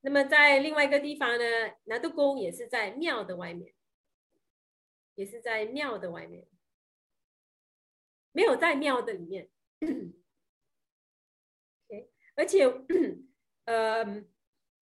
[0.00, 1.44] 那么在另外一个地方呢，
[1.84, 3.72] 拿督宫也是在庙的外面，
[5.14, 6.46] 也是在庙的外面，
[8.32, 9.50] 没有在庙的里面。
[11.88, 12.64] OK，而且，
[13.64, 14.04] 呃，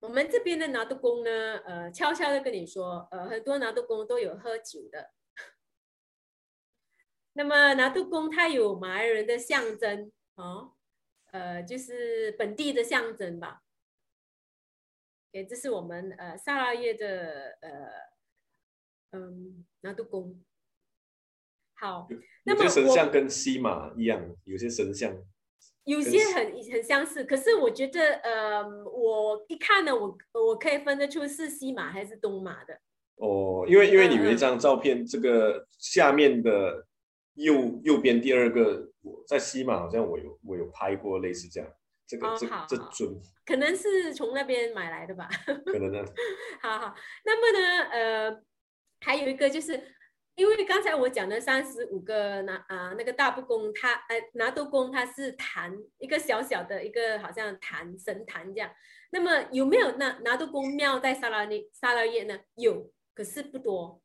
[0.00, 5.12] 我们这边的拿督宫呢，呃，悄悄的跟你说，呃，很多拿督宫都有喝酒的。
[7.34, 10.72] 那么拿督公他有马来人的象征哦，
[11.32, 13.60] 呃，就是本地的象征吧。
[15.32, 20.40] 诶，这是我们呃萨拉耶的呃嗯拿督公。
[21.76, 22.08] 好，
[22.44, 25.12] 那么神像跟西马一样，有些神像
[25.82, 32.80] 有些很很相似，可是我觉得呃我一看呢，我我可以分得出是西马还是东马的。
[33.16, 36.86] 哦，因为因为你有一张照片，嗯、这个下面的
[37.34, 38.90] 右右边第二个，
[39.26, 41.70] 在西马好像我有我有拍过类似这样。
[42.06, 45.26] 这个、哦、这这尊可能是从那边买来的吧？
[45.64, 46.04] 可能呢。
[46.60, 46.94] 好好，
[47.24, 48.42] 那么呢，呃，
[49.00, 49.72] 还有一个就是，
[50.34, 58.70] 因为刚才我讲的三十五个拿啊、呃、那个大布公，他呃拿督公他是坛一个小小的一个好像坛神坛这样。
[59.10, 62.38] 那么有没有那拿督公庙在萨拉尼萨拉耶呢？
[62.56, 64.02] 有，可是不多。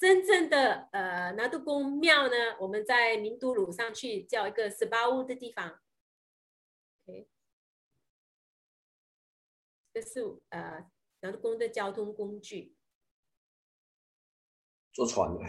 [0.00, 5.78] 真正的呃拿督公庙呢，我们在明都鲁上去叫一个十八屋的地方。
[9.92, 12.74] 这是呃拿督公的交通工具，
[14.90, 15.40] 坐船的。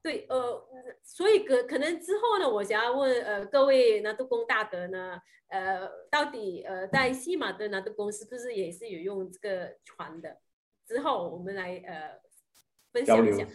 [0.00, 0.66] 对，呃，
[1.02, 10.40] 所以可可能之后呢，我想要问呃各位拿督公大德呢，呃，到底呃在西马的拿督公是不是也是有用这个船的？
[10.86, 12.22] 之后我们来呃
[12.90, 13.46] 分享一下。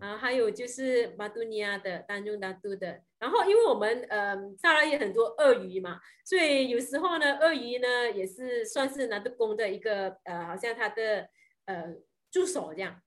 [0.00, 11.28] 啊，还有就是马都尼亚的、丹中大都的，然后因为我们呃砂拉越很多鳄鱼嘛，所以有时候呢，鳄鱼呢也是算是拿督公的一个呃，好像他的
[11.66, 11.94] 呃
[12.30, 13.00] 助手这样。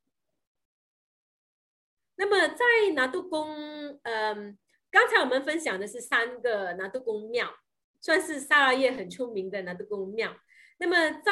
[2.15, 4.57] 那么在拿督公，嗯、
[4.89, 7.53] 刚才我们分享的是三个拿督公庙，
[8.01, 10.35] 算是砂拉越很出名的拿督公庙。
[10.79, 11.31] 那么在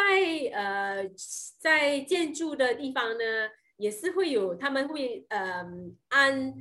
[0.54, 1.10] 呃
[1.60, 3.50] 在建筑的地方呢？
[3.78, 5.66] 也是会有，他们会呃
[6.08, 6.54] 安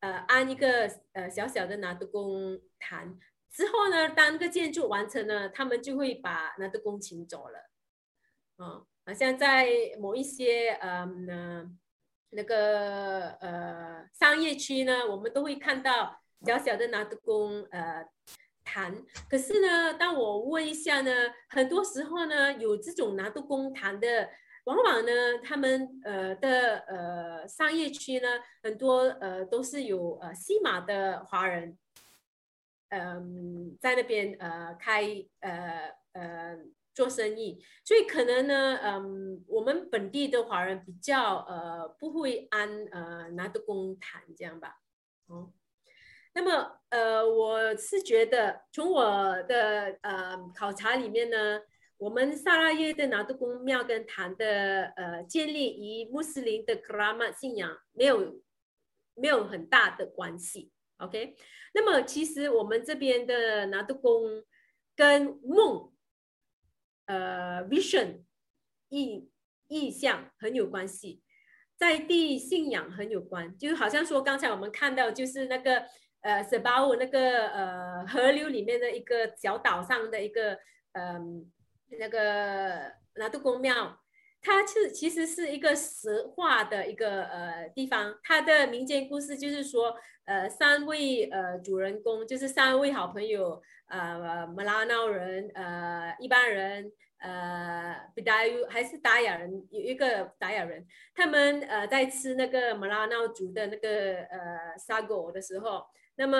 [0.00, 3.16] 呃安一个呃小小的拿督公坛，
[3.50, 7.70] 之后呢，当个建筑完成了，他们就会把拿督公请走了，
[8.58, 9.68] 嗯，好像在
[10.00, 11.08] 某一些呃
[12.30, 18.04] 那个呃商业区呢，我们都会看到小小的拿督公呃
[18.64, 18.92] 坛，
[19.30, 21.12] 可是呢，当我问一下呢，
[21.48, 24.28] 很多时候呢，有这种拿督公坛的。
[24.66, 25.12] 往往呢，
[25.44, 28.28] 他们呃的呃商业区呢，
[28.64, 31.78] 很多呃都是有呃西马的华人，
[32.88, 35.04] 嗯、在那边呃开
[35.38, 36.58] 呃呃
[36.92, 44.80] 做生意，所以可能呢，嗯、我们本地的华人比较呃不会安呃拿的公坛这样吧，
[45.28, 45.52] 哦，
[46.34, 51.60] 那么呃我是觉得从我的呃考察里面呢。
[51.98, 58.42] 我们萨拉耶的拿督公庙跟坛的呃建立与穆斯林的克拉玛信仰没有
[59.14, 61.36] 没有很大的关系，OK？
[61.72, 64.44] 那么其实我们这边的拿督公
[64.94, 65.92] 跟梦
[67.06, 68.24] 呃 vision
[68.90, 69.30] 意
[69.68, 71.22] 意象很有关系。
[71.78, 75.84] 在地信仰很有关，就好像说刚才我们看到就是那个
[76.22, 80.58] 呃塞巴乌那个呃河流里面的一个小岛上的一个
[80.92, 81.52] 嗯、
[81.98, 83.98] 那个拿督公庙。
[84.42, 89.92] 它是其实是一个神话的一个呃地方，它的民间故事就是说，
[90.24, 103.88] 呃，三位呃主人公就是三位好朋友，呃，马拉闹人，呃，一般人，呃，比达尤还是达雅人，有一个达雅人，他们呃在吃那个马拉闹族的那个
[104.26, 105.84] 呃沙狗的时候，
[106.14, 106.38] 那么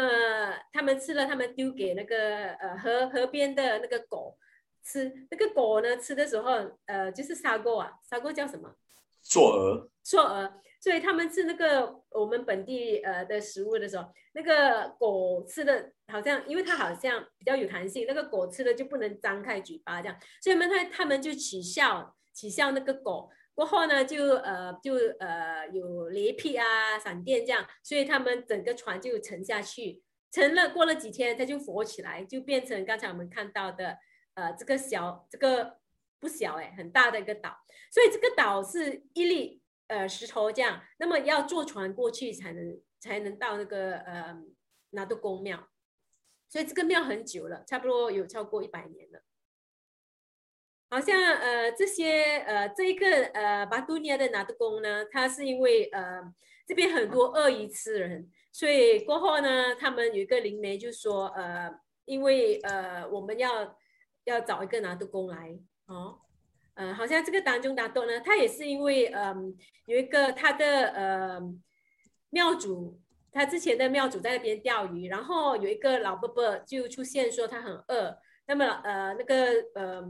[0.73, 4.39] 他们吃了，他们丢给那个呃河河边的那个狗。
[4.87, 5.97] 吃那个狗呢？
[5.97, 6.53] 吃的时候，
[6.87, 8.73] 呃，就是沙锅啊，沙锅叫什么？
[9.23, 9.91] 硕鹅。
[10.05, 10.61] 硕鹅。
[10.79, 23.29] 所以他们吃那个我们本地呃的食物的时候，那个狗吃的好像，因为它好像比较有弹性，那个狗吃的就不能张开嘴巴这样，所以他们他他们就取笑取笑那个狗。
[23.55, 33.99] 过后呢，就呃就呃有雷劈啊、闪电这样，所以他们整个船就沉下去，沉了过了几天，它就浮起来，就变成刚才我们看到的。
[34.37, 35.79] 呃，这个小，这个
[36.21, 37.57] 不小哎，很大的一个岛，
[37.91, 44.37] 所以这个岛是一粒呃石头这样，那么要坐船过去才能才能到那个呃
[44.91, 45.71] 拿督公庙，
[46.51, 49.23] 所以这个庙很久了，差不多有超过一百年了。
[50.91, 56.21] 好像呃这些呃这一个呃巴杜尼亚的拿督公呢，他是因为呃
[56.67, 61.75] 这边很多鄂伊次人，所以过后呢，他们有一个灵媒就说呃，
[62.05, 63.79] 因为呃我们要。
[64.27, 66.19] 要找一个拿督公来哦，
[66.75, 69.57] 呃，好像这个当中拿督呢，他也是因为嗯、
[69.87, 71.41] 有一个他的呃
[72.31, 73.01] 庙主，
[73.33, 80.03] 他之前的庙主在那边钓鱼，然后有一个老伯伯就出现说他很饿，那么呃那个呃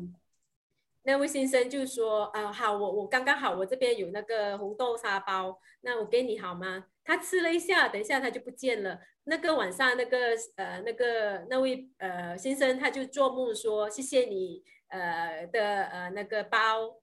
[1.07, 6.87] 那位先生就说啊、好，我我刚刚好，我这边有那个红豆沙包，那我给你好吗？
[7.05, 8.99] 他吃了一下，等一下他就不见了。
[9.23, 16.97] 那个晚上，那个呃，那个那位呃先生他就做梦说谢谢你呃的呃那个包。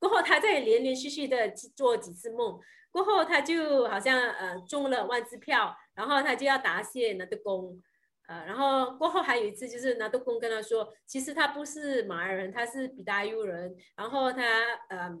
[0.00, 2.58] 过后他再连连续续的做几次梦，
[2.90, 7.80] 过后他就好像呃中了万支票，然后他就要答谢那个公。
[8.26, 13.76] 呃，然后过后还有一次就是拿督公跟他说，其实他不是马来人，他是比达尤人。
[13.96, 14.42] 然后他
[14.88, 15.18] 呃。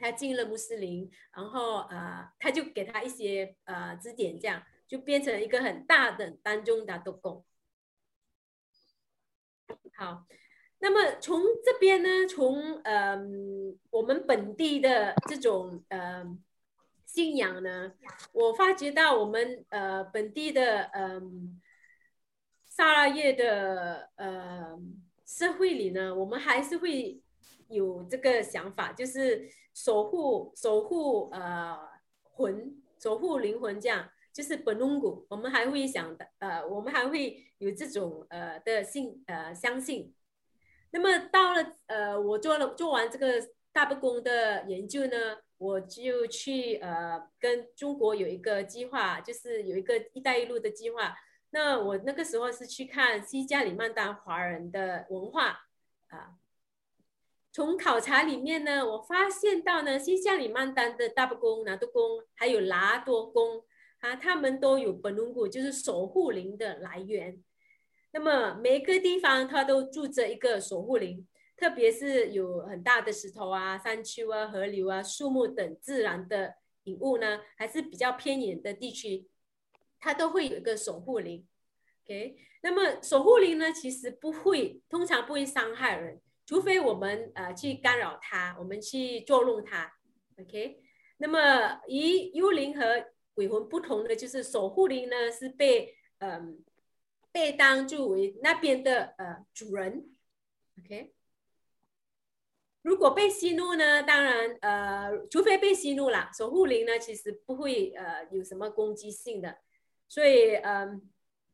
[0.00, 7.44] 他进了穆斯林，然后呃，他就给他一些呃指点，这样就变成一个很大的当中的督公。
[9.96, 10.24] 好，
[10.78, 13.18] 那么从这边呢，从、呃、
[13.90, 16.24] 我们本地的这种呃
[17.04, 17.92] 信仰呢，
[18.30, 21.60] 我发觉到我们呃本地的嗯
[22.78, 24.78] 萨拉越的呃
[25.26, 27.20] 社会里呢，我们还是会
[27.68, 29.50] 有这个想法，就是。
[29.74, 31.78] 守护守护呃
[32.32, 35.24] 魂，守护灵魂，这样就是本龙骨。
[35.30, 40.12] 我们还会想的呃，我们还会有这种呃的信呃相信。
[40.90, 43.34] 那么到了呃，我做了做完这个
[43.72, 51.14] 大伯公的研究呢，我就去呃跟中国有一个计划，就是有一个“一带一路”的计划。
[51.50, 55.60] 那我那个时候是去看西加里曼丹华人的文化
[56.08, 56.36] 啊。
[57.50, 63.64] 从考察里面呢，我发现到呢，西加里曼丹的大伯公、拿督公，还有拉多公
[64.00, 67.42] 啊，他们都有本龙骨，就是守护灵的来源。
[68.12, 71.26] 那么每个地方它都住着一个守护灵，
[71.56, 79.26] 特别是有很大的石头啊、山丘啊、河流啊、树木等自然的景物呢，还是比较偏远的地区，
[80.00, 81.46] 它都会有一个守护灵。
[82.04, 86.20] OK，那么守护灵呢，其实不会，通常不会伤害人。
[86.46, 89.92] 除非我们呃去干扰他，我们去作弄他
[90.40, 90.80] ，OK？
[91.18, 96.54] 那么与幽灵和鬼魂不同的就是守护灵呢是被嗯、呃、
[97.30, 100.08] 被当作为那边的呃主人
[100.80, 101.12] ，OK？
[102.80, 109.58] 如果被激怒呢，当然呃除非被激怒了，守护灵呢其实不会呃有什么攻击性的，
[110.08, 111.02] 所以嗯。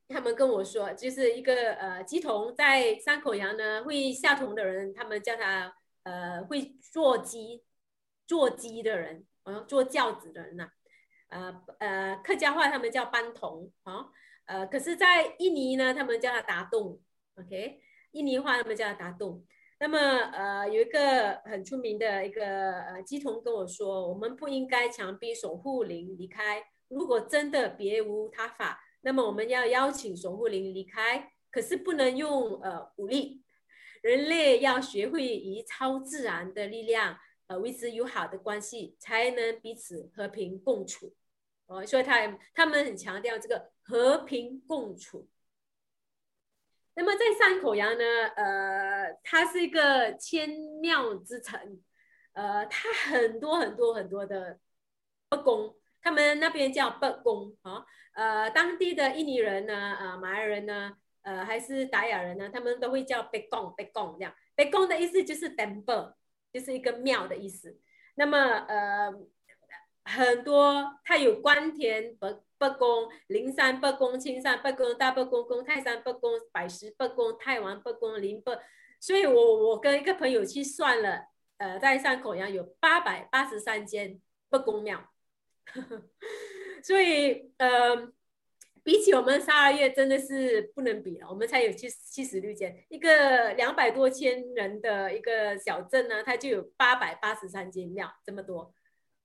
[0.06, 7.64] 他们跟我说，就是一个呃，鸡童在山口洋呢，会下童的人，他们叫他呃，会坐鸡，
[8.26, 10.68] 坐鸡的人，啊、呃，坐轿子的人呐、
[11.30, 14.04] 呃呃，客家话他们叫班童，啊，
[14.44, 17.00] 呃，可是，在印尼呢，他们叫他达栋
[17.36, 17.80] ，OK，
[18.12, 19.42] 印尼话他们叫他达栋。
[19.80, 28.80] 那么呃，有一个很出名的一个呃鸡童跟我说，我们不应该强逼守护灵离开，如果真的别无他法。
[29.02, 33.44] 那么我们要邀请守护灵离开，可是不能用呃武力。
[34.02, 41.14] 人类要学会以超自然的力量呃维持友好的关系，才能彼此和平共处。
[41.66, 45.28] 哦，所以他他们很强调这个和平共处。
[46.94, 48.04] 那么在山口洋呢，
[48.36, 50.48] 呃，它是一个千
[50.80, 51.82] 庙之城，
[52.34, 54.60] 呃，它很多很多很多的
[55.42, 55.74] 宫，
[56.04, 60.92] 他们那边叫北宫啊，呃，当地的印尼人呢，呃，马来人呢，
[61.22, 64.32] 呃，还是达雅人呢，他们都会叫北宫，北宫这样。
[64.54, 66.12] 北宫的意思就是 temple，
[66.52, 67.80] 就是一个庙的意思。
[68.14, 69.12] 那么，呃。
[70.06, 72.28] 很多，它有关田北
[72.58, 78.52] 北宫、灵山北宫、青山北宫、大北宫、宫泰山北宫、百石北宫、太王北宫、林北，
[79.00, 85.02] 所以我我跟一个朋友去算了，呃，在山口洋有八百八十三间北宫庙，
[86.82, 88.12] 所以呃，
[88.82, 98.74] 比起我们三二月真的是不能比了，我们才有七七十六间，一个两百多千人的一个小镇呢，它就有八百八十三间庙，这么多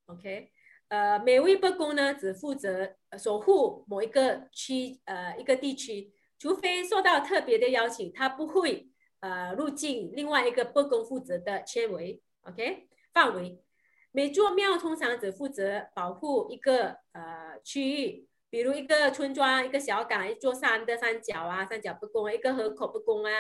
[0.06, 0.52] ，OK。
[0.88, 13.62] 呃，每位伯公呢，只负责守护某一个区，呃，一个地区，除非受到特别的邀请，他不会呃入境另外一个伯公负责的圈围，OK 范围。
[14.12, 23.32] 每座庙通常只负责保护一个呃区域，比如一个村庄、一个小港、一座山的山脚啊，山脚不公，一个河口不公啊，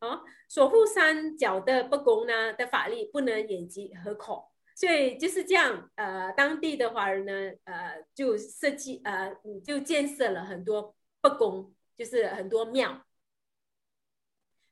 [0.00, 4.50] 哦，守护山脚的不公呢的法力不能延及河口。
[4.74, 7.32] 所以就是这样，呃，当地的华人呢，
[7.64, 13.02] 呃，就设计，呃，就建设了很多不公，就是很多庙。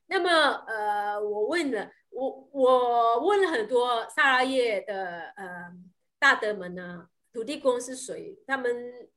[0.05, 0.29] 那么，
[0.67, 5.71] 呃，我问了，我我问了很多萨拉耶的呃
[6.17, 8.37] 大德们呢，土地公是谁？
[8.47, 9.09] 他们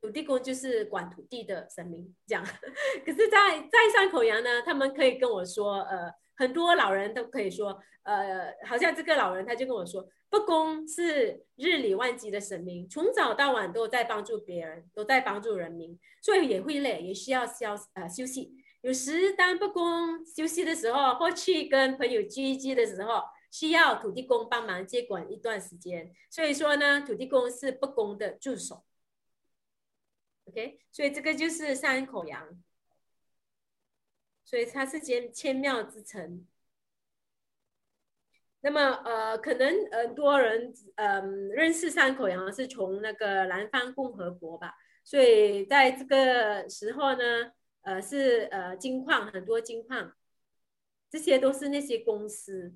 [0.00, 2.44] 土地公就是管土地的神明，这样。
[3.04, 10.08] 可是在，在在山口洋呢，他们可以跟我说，呃，很多老人都可以说，呃，好像这个老人他就跟我说。
[10.30, 18.52] 不公是日理万机的神明，从早到晚都在帮助别人，都在帮助人民，所以也会累，也需要休呃休息。
[18.82, 26.12] 有时当不公休息的时候，或去跟朋友聚一聚的时候，需要土地公帮忙接管一段时间。
[26.30, 28.84] 所以说呢，土地公是不公的助手。
[30.44, 32.62] OK，所以这个就是山口洋，
[34.44, 36.46] 所以它是间千庙之城。
[38.60, 44.74] 那么呃，可能很多人嗯、认识山口洋是从那个南方共和国吧，
[45.04, 47.52] 所以在这个时候呢，
[47.88, 50.12] 呃是呃金矿很多金矿，
[51.08, 52.74] 这些都是那些公司。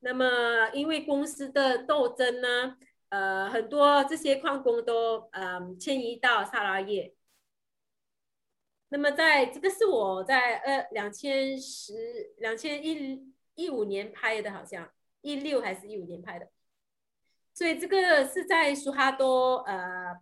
[0.00, 2.78] 那么因为公司的斗争呢，
[3.10, 7.12] 呃很多这些矿工都呃迁移到萨拉越。
[8.88, 14.90] 那么在这个是我在呃两千十两千一一五年拍的，好像。
[15.20, 16.48] 一六还是一五年拍的，
[17.52, 20.14] 所以这个是在苏哈多呃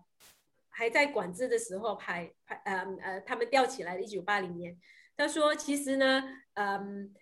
[0.77, 4.79] 还在管制的时候拍拍呃呃他们吊起来的，一九八零年。
[5.17, 6.23] 他说其实呢，
[6.53, 7.15] 嗯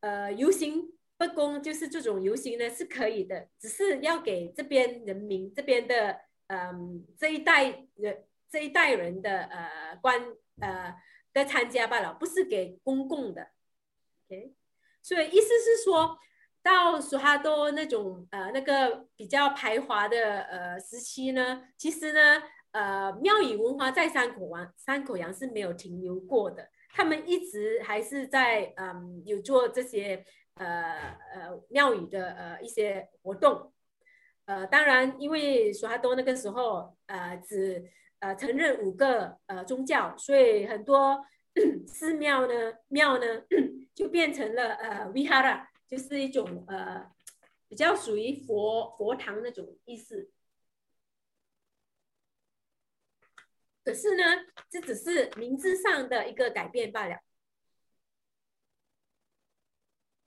[0.00, 10.18] 呃，呃游行不公就是这种游行呢是可以的，只是要给这边人民这边的嗯这一代人这一代人的呃观
[10.60, 10.94] 呃
[11.34, 13.50] 的参加罢了，不是给公共的。
[14.30, 14.54] OK，
[15.02, 16.18] 所以意思是说。
[16.64, 22.42] 到苏哈多那种呃那个比较排华的呃时期呢，其实呢
[22.74, 30.24] 呃庙宇文化在山口王山口洋是没有停留过的，他们一直还是在嗯、有做这些
[30.56, 33.72] 呃呃庙宇的呃一些活动，
[34.46, 37.84] 呃当然因为苏哈多那个时候呃只
[38.20, 41.24] 呃承认五个呃宗教，所以很多
[41.86, 42.54] 寺庙呢
[42.88, 43.24] 庙呢
[43.94, 45.66] 就变成了呃 vihara。
[45.86, 47.06] 就是一种呃，
[47.68, 50.28] 比较属于佛佛堂那种意思。
[53.84, 54.22] 可是呢，
[54.70, 57.18] 这只是名字上的一个改变罢了。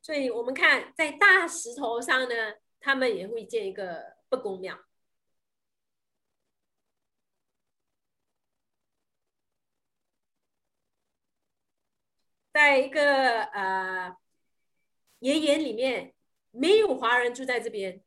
[0.01, 4.80] 所以我们看，在大石头上呢，他们也会建一个北宫庙。
[12.53, 14.16] 在一个呃。
[15.20, 16.14] 爷爷里面
[16.51, 18.03] 没有华人住在这边，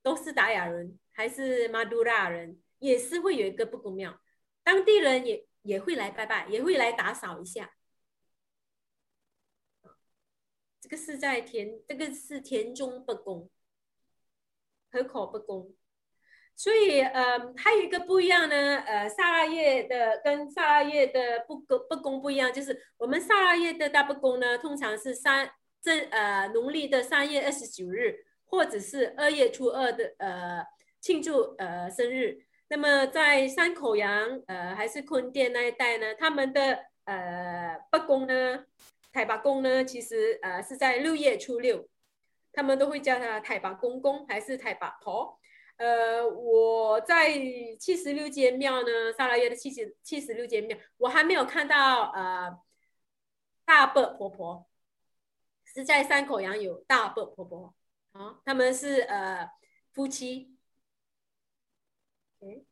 [0.00, 4.18] 都是达雅人还是马杜拉人，也是会有一个北宫庙，
[4.62, 7.74] 当地人也也会来拜拜，也会来打扫一下。
[10.80, 13.50] 这个是在田，这个是田中不公，
[14.90, 15.74] 河口不公。
[16.54, 25.50] 所以，呃，还有一个不一样呢，呃，萨拉越的跟萨拉越的不公不公不一样，就是我们萨拉越的大不公呢，通常是三。
[25.80, 30.64] 这呃，农历的三月二十九日或者是二月初二的呃
[31.00, 32.46] 庆祝呃生日。
[32.72, 38.64] 那么在山口洋呃还是坤甸那一带呢，他们的呃八公呢，
[39.12, 41.86] 太白公呢，其实呃是在六月初六，
[42.50, 45.38] 他们都会叫他太八公公还是太八婆。
[45.76, 47.30] 呃，我在
[47.78, 52.58] 七十六间庙呢，砂拉越的七十七十六间庙，我还没有看到呃
[53.66, 54.66] 大伯婆婆，
[55.66, 57.74] 是在山口洋有大伯婆婆，
[58.12, 59.46] 啊，他们是呃
[59.92, 60.51] 夫妻。
[62.42, 62.64] Okay.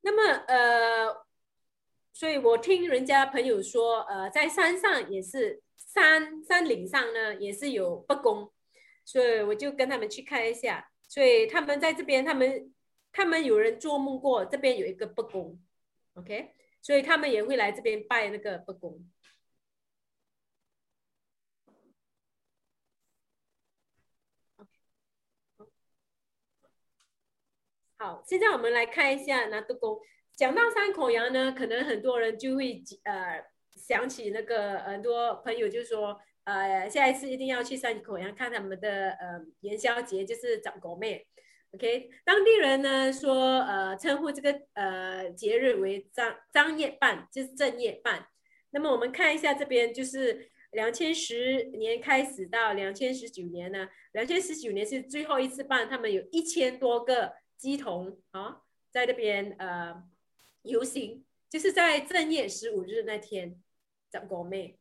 [0.00, 1.26] 那么呃，
[2.14, 8.50] 所以我听人家朋友说，呃，在山上也是山山岭上呢，也是有不公，
[9.04, 10.90] 所以我就跟他们去看一下。
[11.06, 12.74] 所以他们在这边，他们
[13.12, 15.60] 他们有人做梦过这边有一个不公
[16.14, 19.06] ，OK，所以他们也会来这边拜那个不公。
[28.04, 29.98] 好，现在我们来看一下拿督公。
[30.36, 41.26] 讲到三口羊呢，可能很多人就会呃想起那个很多朋友就说，呃，下一次一定要去三口羊看他们的呃元宵节，就是长狗妹。
[41.72, 48.26] OK，当地人呢说，呃，称呼这个呃节日为张张夜半，就是正夜半。
[48.72, 57.32] 那么我们看一下这边，就是两千十年开始到两千十九年呢，两千十九年是最后一次办，他们有一千多个。
[57.56, 60.02] 鸡童啊，在那边呃
[60.62, 63.62] 游行，就是在正月十五日那天，
[64.10, 64.78] 长国妹。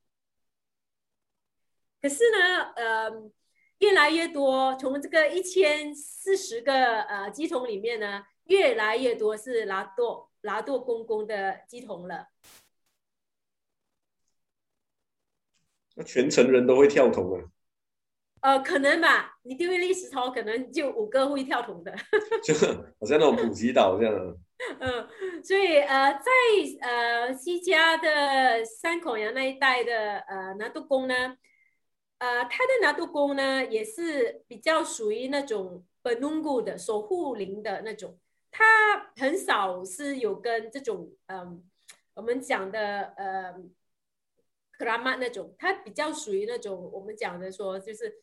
[2.01, 3.31] 可是呢，呃，
[3.77, 12.27] 越来越多，从这个一千四十个呃鸡童里面呢，越来越多是拿督拿督公公的鸡童了。
[15.95, 17.52] 那全城人都会跳童啊？
[18.43, 21.95] 呃，可能吧，你丢一粒石头，可能就五个会跳桶的，
[22.43, 24.13] 就好像那种普吉岛这样。
[24.81, 25.07] 嗯，
[25.41, 26.29] 所以呃，在
[26.81, 31.37] 呃西加的三口洋那一带的呃拿督公呢，
[32.17, 38.19] 呃，他的拿督公呢也是比较属于那种本努古的守护灵的那种，
[38.51, 38.65] 他
[39.15, 41.63] 很少是有跟这种嗯、呃、
[42.15, 43.53] 我们讲的呃
[44.77, 48.21] 克拉玛那种，他比较属于那种我们讲的说就是。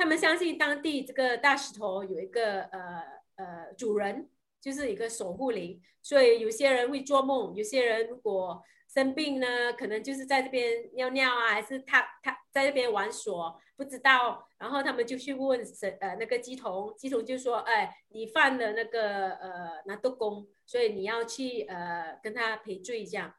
[0.00, 3.02] 他们相信当地这个大石头有一个呃
[3.36, 23.34] 呃主人，就是一个守护灵，所以有些人会做梦，有些人如果生病呢，可能就是在这边尿尿啊，还是他他在这边玩耍，不知道，然后他们就去问神呃那个鸡童，鸡童就说，哎，你犯了那个呃拿督公，所以你要去呃跟他赔罪这样，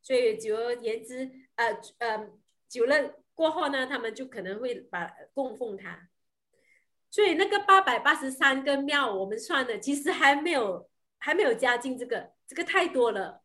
[0.00, 2.30] 所以久而言之，呃呃
[2.68, 3.16] 久了。
[3.34, 6.08] 过后呢，他们就可能会把供奉他，
[7.10, 13.42] 所以那个八百八十三个庙，我们算的其实还没有还没有加进这个，这个太多了，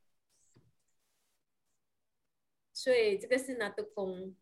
[2.72, 4.36] 所以这个是拿督公，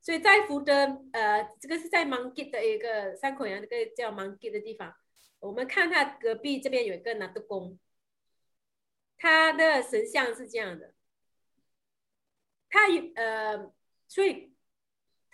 [0.00, 0.72] 所以在福德
[1.12, 4.94] 呃，这个是在芒吉的一个山口洋这个叫芒吉的地方，
[5.40, 7.78] 我们看他隔壁这边有一个拿督公，
[9.18, 10.94] 他的神像是这样的，
[12.70, 13.70] 他有呃，
[14.08, 14.55] 所以。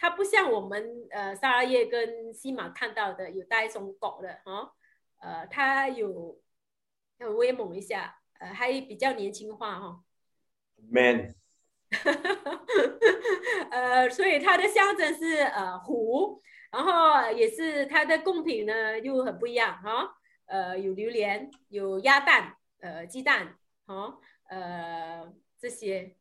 [0.03, 4.73] 它不像我们呃萨拉叶跟西马看到的有带松狗的哈，
[5.21, 6.41] 呃，它有
[7.21, 10.03] 很威猛一下，呃，还比较年轻化哈。
[10.91, 11.37] Man，
[13.71, 16.43] 呃，所以它的象征是呃虎，
[16.73, 26.17] 然后也是它的贡品呢又很不一样哈，呃，有榴莲，有鸭蛋，呃，鸡蛋，哈，呃，这些。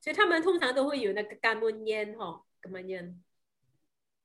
[0.00, 3.22] 所以他们通常都会有那个干闷烟哈，干闷烟。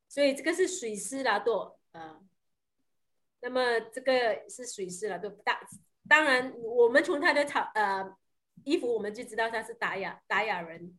[0.07, 2.21] 所以这个是水师拉多，呃。
[3.41, 5.55] 那么这个是水师拉多，当
[6.07, 8.15] 当然我们从他的草呃
[8.63, 10.97] 衣服我们就知道他是达雅达雅人。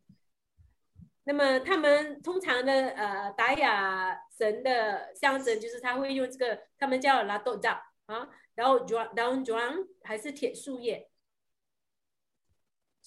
[1.24, 9.74] 那么他们通常的呃达雅神的象征就是他会用这个，他们叫拿督杖啊，然后转然后转
[10.05, 11.11] 还是铁树叶。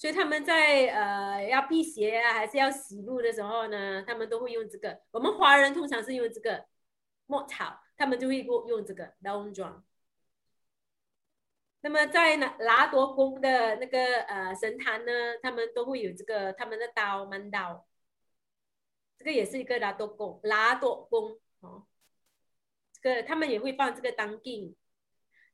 [0.00, 4.98] 所以他们在呃要辟邪啊，还是要洗路的时候呢，他们都会用这个。
[5.10, 6.64] 我们华人通常是用这个
[7.26, 9.84] 墨草，他们就会用用这个刀装。
[11.82, 17.86] 那么在拿拿多公的那个呃神坛呢，他们都会有这个他们的刀曼刀，
[19.18, 21.86] 这个也是一个拿多公拿多公哦。
[22.92, 24.74] 这个他们也会放这个当镜。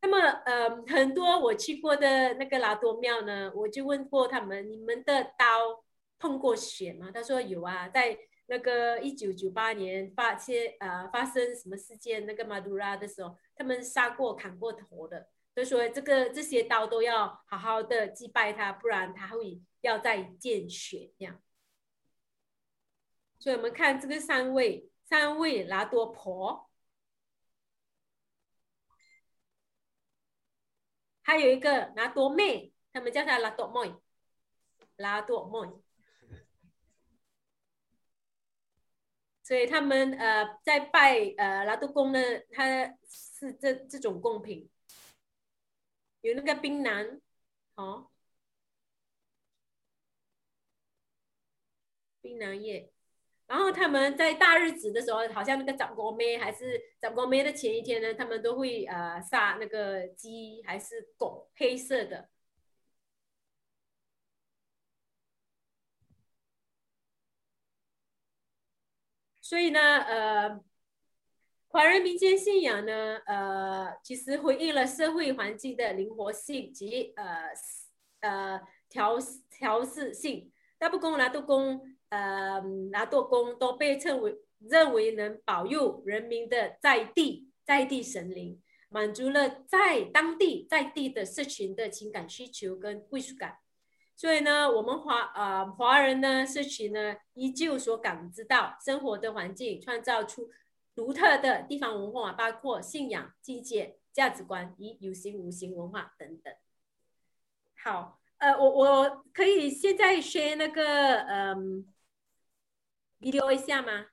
[0.03, 5.85] 那么，呃，很多我去过的那个拉多庙呢，我就问过他们：你们的刀
[6.19, 7.11] 碰过血吗？
[7.13, 8.17] 他说有啊，在
[8.47, 21.43] 那个一九九八年发现呃发生什么事件，那个马杜拉的时候，他们杀过砍过头的，所以说这个这些刀都要好好的祭拜他，不然他会要再见血这样。
[23.39, 26.66] 所以我们看这个三位三位拉多婆，
[31.27, 33.97] 还有一个拿多妹，他们叫他拉多妹，
[34.95, 35.83] 拉多妹。
[39.43, 42.21] 所以他们呃在拜呃拉多公呢，
[42.53, 44.71] 他是这这种贡品，
[46.21, 47.21] 有那个槟榔，
[47.75, 48.09] 哦，
[52.21, 52.93] 槟榔叶，
[53.47, 62.29] 然后他们在大日子的时候，好像那个长国妹还是长国妹的前一天呢，他们都会呃杀那个鸡还是狗，黑色的。
[69.41, 70.61] 所以呢，呃，
[71.69, 77.53] 华人民间信仰呢，呃，其实回应了社会环境的灵活性及呃
[78.21, 79.17] 呃调
[79.49, 80.53] 调试性。
[80.79, 93.59] 大不公拿督公，呃，拿舵公都被称为认为能保佑人民的在地在地神灵，满足了在当地在地的社群的情感需求跟归属感。
[94.15, 100.49] 所以呢，我们华呃华人呢社群呢，依旧所感知到生活的环境，创造出
[100.95, 106.55] 独特的地方文化，包括信仰、季节、价值观与有形无形文化等等。
[107.85, 111.87] 好，呃，我我可以现在宣那个嗯
[113.21, 114.07] video 一下吗？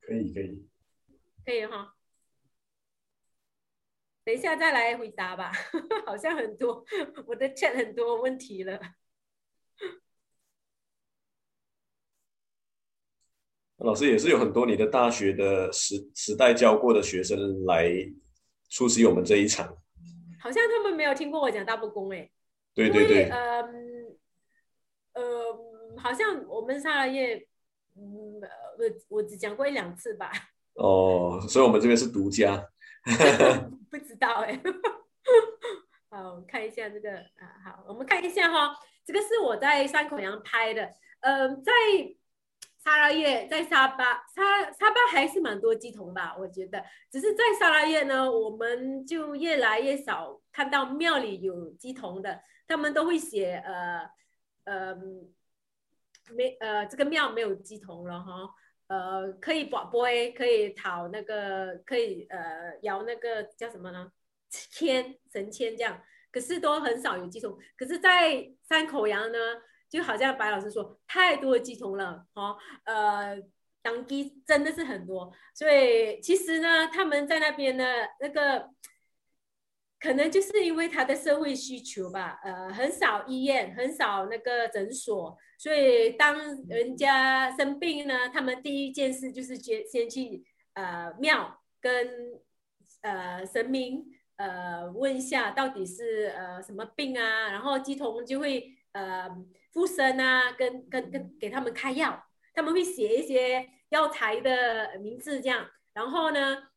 [0.00, 0.68] 可以，可以，
[1.44, 1.94] 可以哈。
[4.22, 5.50] 等一下再来回答吧，
[6.06, 6.84] 好像很多
[7.26, 8.78] 我的 chat 很多问题了。
[13.78, 17.90] 老师也是有很多你的大学的时时代教过的学生来
[18.68, 19.66] 出席我们这一场。
[20.38, 22.30] 好像他们没有听过我讲大不公哎。
[22.74, 23.30] 对对对。
[23.30, 24.18] 嗯，
[25.14, 25.52] 呃，
[26.02, 27.46] 好像我们沙拉叶，
[27.96, 28.40] 嗯，
[28.78, 30.30] 我我只讲过一两次吧。
[30.74, 32.68] 哦，所以我们这边是独家。
[33.90, 34.60] 不知道哎，
[36.10, 40.82] 好，我们看一下这个啊，好，我们看一下哈，这个是我在山口洋拍的，
[41.20, 41.72] 嗯、呃，在
[42.82, 54.10] 沙拉越，在沙巴，沙沙巴还是蛮多鸡童吧，我觉得，只是在沙拉越呢，我们就越来越少看到庙里有鸡童的，他们都会写呃
[54.64, 54.96] 呃
[56.36, 58.48] 没呃这个庙没有鸡童了哈。
[58.88, 64.10] 呃，可以博杯，可以讨那个，可以呃摇那个叫什么呢？
[64.50, 66.02] 签神签这样，
[66.32, 67.56] 可是都很少有鸡童。
[67.76, 69.38] 可是，在山口洋呢，
[69.88, 72.56] 就好像白老师说，太多鸡童了哈。
[72.84, 73.40] 呃，
[73.80, 77.84] 当地真的是很多，所以其实呢，他们在那边呢，
[78.20, 78.68] 那个。
[80.00, 86.38] 可能就是因为他的社会需求吧，呃，很少医院，很少那个诊所，所以当
[86.68, 90.42] 人家生病呢，他们第一件事就是先先去
[90.72, 92.40] 呃庙跟
[93.02, 99.28] 呃神明呃问一下到底是呃什么病啊，然后乩童就会呃
[99.70, 102.24] 附身啊，跟跟跟给他们开药，
[102.54, 106.69] 他们会写一些药材的名字这样，然后呢。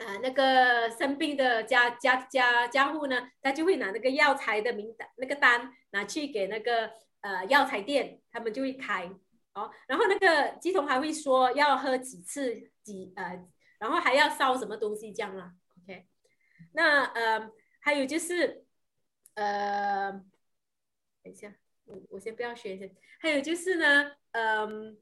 [0.00, 6.90] 呃，那个生病的家家家家户呢，他就会拿那个药材的名单，那个单拿去给那个
[7.20, 9.10] 呃药材店，他们就会开
[9.52, 9.70] 哦。
[9.86, 13.46] 然后那个乩童还会说要喝几次几呃，
[13.78, 15.52] 然后还要烧什么东西这样啦。
[15.82, 16.06] OK，
[16.72, 18.64] 那呃还有就是
[19.34, 20.12] 呃，
[21.22, 22.86] 等一下，我我先不要学一下。
[23.20, 24.96] 还有就是呢，嗯、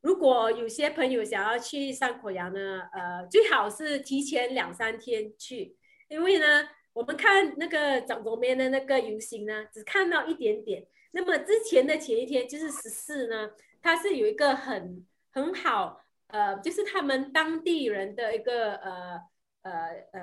[0.00, 5.76] 如果有些朋友想要去山口洋呢，呃，最好是提前两三天去，
[6.08, 10.86] 因为呢，我们看那个长公面的那个游行呢，只看到一点点。
[11.10, 13.50] 那么之前的前一天就是十四呢，
[13.82, 19.20] 它是有一个很很好，呃，就是他们当地人的一个呃
[19.62, 19.72] 呃
[20.12, 20.20] 呃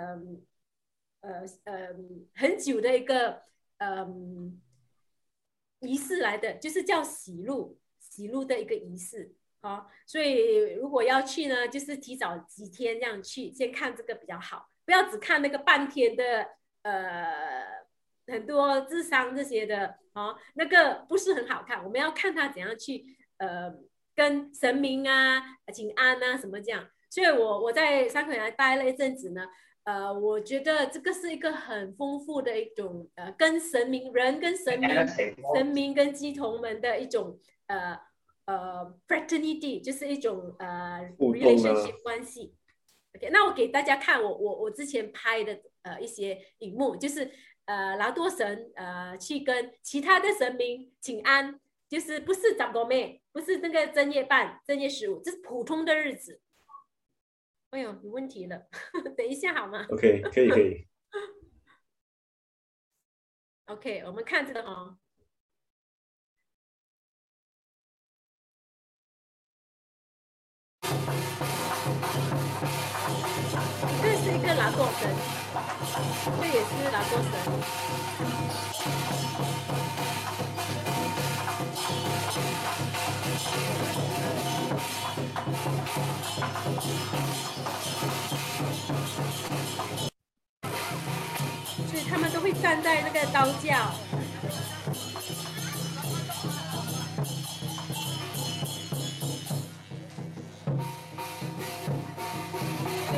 [1.21, 1.87] 呃呃
[2.33, 3.41] 很久的一个
[3.79, 4.07] 呃
[5.81, 9.35] 仪式来的，就是叫喜路喜路的一个仪式。
[9.65, 16.47] 好，所以如果要去呢，就是提早几天这样去，先看这个比较好，不要只看那个半天的，
[16.83, 17.65] 呃，
[18.27, 21.83] 很多智商这些的，哦，那个不是很好看。
[21.83, 23.73] 我们要看他怎样去，呃，
[24.15, 25.41] 跟神明啊
[25.73, 26.87] 请安啊什么这样。
[27.09, 29.47] 所以我我在三口洋待了一阵子呢，
[29.85, 34.89] 呃，我觉得这个是一个很丰富的一种呃，跟神明人跟神明
[35.55, 37.99] 神明跟鸡童们的一种呃
[38.45, 42.55] 呃 fraternity，就是一种呃 relationship 关系。
[43.15, 47.31] OK，那我给大家看我我我之前拍的呃一些影幕，就是
[47.65, 56.41] 呃劳多神呃去跟其他的神明请安，就是不是长多妹，不是那个正月半正月十五，这是普通的日子。
[57.71, 58.67] 哎呦，有问题了，
[59.17, 60.87] 等一下好吗？OK，可以可以。
[63.67, 64.95] OK，我们看这个哈，
[74.01, 75.09] 这是一个拿多神，
[76.39, 77.31] 这也是拿多神。
[91.87, 93.91] 所以他们都会站在那个刀架，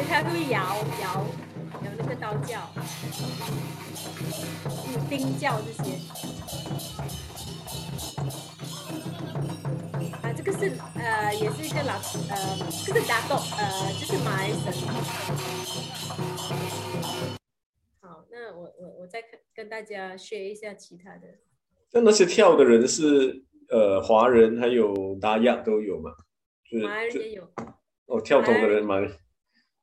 [0.07, 0.57] 所以他会摇
[1.01, 1.25] 摇
[1.83, 2.61] 有那个刀叫，
[4.93, 5.99] 有钉叫这些。
[10.23, 11.95] 啊，这个是呃，也是一个老
[12.29, 14.73] 呃，这个打斗呃，就是马来神。
[18.55, 21.27] 我我我再跟跟大家学一下其他的。
[21.91, 26.11] 那那些跳的人是呃华人还有达雅都有吗？
[26.63, 27.43] 就是、马来人也有。
[28.05, 29.11] 哦，跳童的人马来。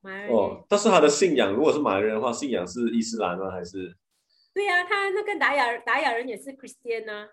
[0.04, 0.30] 马来人。
[0.30, 3.50] 哦，但是他的信仰如果是马来人的话，信仰是伊斯兰吗？
[3.50, 3.96] 还是？
[4.52, 7.28] 对呀、啊，他那个达雅达雅人也是 Christian 啊。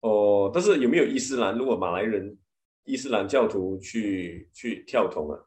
[0.00, 1.56] 哦，但是有没有伊斯兰？
[1.56, 2.36] 如果马来人
[2.84, 5.38] 伊斯兰教徒去去跳桶啊？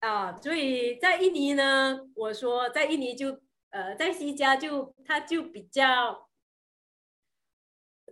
[0.00, 3.38] 啊，所以在印尼呢，我说在印尼就。
[3.74, 6.23] 呃，在西加就他就比较，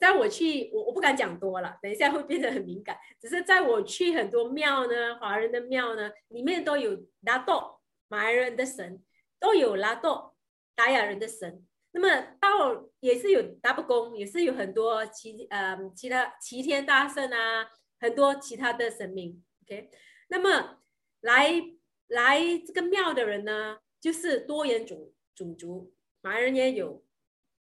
[0.02, 2.98] 在我去我我不敢讲多了，等一下会变得很敏感。
[3.20, 9.00] 只是在我去很多庙呢，华人的庙呢，里面都有拉多马来人的神，
[9.38, 10.34] 都有拉多
[10.74, 11.64] 达雅人的神。
[11.92, 12.08] 那么
[12.40, 17.68] 到也是有达布公，也是有很多其呃其他齐天大圣啊，
[18.00, 19.44] 很多其他的神明。
[19.62, 19.88] OK，
[20.28, 20.80] 那么
[21.20, 21.62] 来
[22.08, 25.12] 来这个庙的人呢，就是多元种。
[25.34, 27.02] 种族，马来人也有，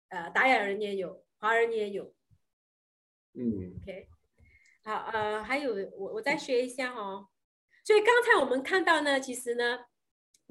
[0.09, 2.14] 呃，达雅人也有，华人也有。
[3.34, 4.07] 嗯，OK，
[4.84, 7.26] 好，呃，还有我我再学一下哦。
[7.84, 9.80] 所以刚才我们看到呢，其实呢，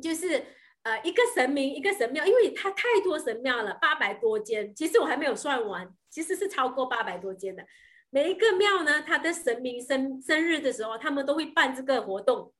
[0.03, 0.45] 就是
[0.83, 7.65] 呃一个神明一个神庙，因为它太多神庙了，八百多间，其实我还没有算完，其实是超过八百多间的。
[8.09, 12.53] 每一个庙呢，它的神明生生日的时候，他们都会办这个活动，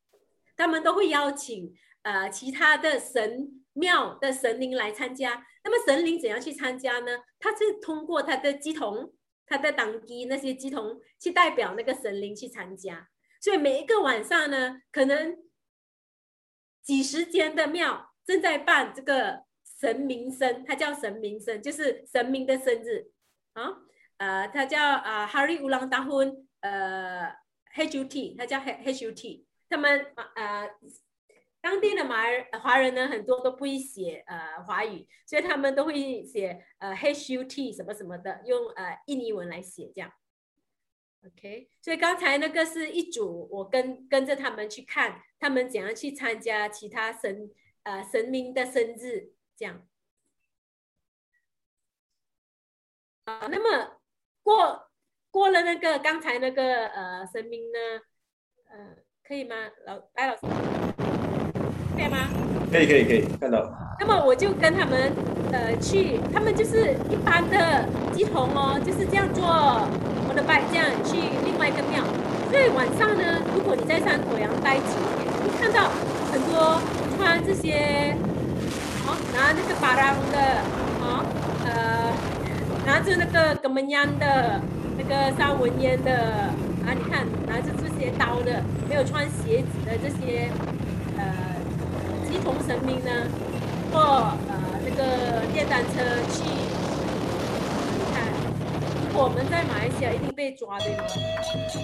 [0.56, 3.61] 他们都会邀请呃其他的神。
[3.74, 7.20] 庙的神灵来参加，那么神灵怎样去参加呢？
[7.40, 9.14] 他是通过他的鸡童、
[9.46, 13.08] 他的当乩那些鸡童去代表那个神灵去参加，
[13.40, 15.38] 所以每一个晚上呢，可能
[16.84, 19.46] 几十间的庙正在办这个
[19.80, 23.12] 神明生，他叫神明生，就是神明的生日
[23.54, 23.78] 啊，
[24.18, 27.34] 呃，他叫啊 Hari Ulang Tahun，呃
[27.76, 30.70] ，HUT，他叫 HUT，他们呃。
[31.62, 32.24] 当地的马
[32.60, 40.12] 华人呢，很多都不会写呃华语，所以他们都会写呃 HUT 什么什么的，用呃印尼文来写这样。
[41.24, 47.52] OK，所以刚才那个是一组，我跟跟着他们去看，他们怎样去参加其他神
[47.84, 49.88] 呃神明的生日这样。
[53.26, 54.02] 啊，那么
[54.42, 54.90] 过
[55.30, 57.78] 过了那个刚才那个呃神明呢，
[58.72, 59.56] 呃可以吗？
[59.86, 61.01] 老白老师。
[62.02, 62.18] 可以吗？
[62.72, 63.70] 可以可以可以看到。
[64.00, 65.14] 那么我就跟他们
[65.52, 69.46] 呃去，他们就是一般的鸡童哦，就是这样做
[70.28, 72.02] 我的拜，这样去另外一个庙。
[72.50, 75.92] 所以晚上呢，如果你在三头羊待几天，你看到
[76.32, 76.82] 很多
[77.16, 78.18] 穿这些，
[79.06, 80.38] 哦，拿那个巴郎的，
[81.06, 81.22] 哦，
[81.64, 82.10] 呃，
[82.84, 84.60] 拿着那个格门样的，
[84.98, 86.50] 那个三文烟的，
[86.82, 90.50] 啊，你看拿着这些刀的，没有穿鞋子的这些，
[91.16, 91.61] 呃。
[92.32, 93.12] 乩童神明呢，
[93.92, 94.00] 坐
[94.48, 96.00] 呃那个电单车
[96.32, 98.24] 去，你看，
[99.06, 101.04] 如果我们在马来西亚一定被抓对吗？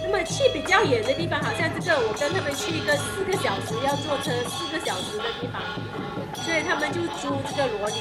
[0.03, 5.61] 那么去比较远的地方，好像这个我跟他们去一个四个小时要坐车四个小时的地方，
[6.41, 7.95] 所以他们就租这个罗里。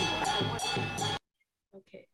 [1.72, 2.06] OK。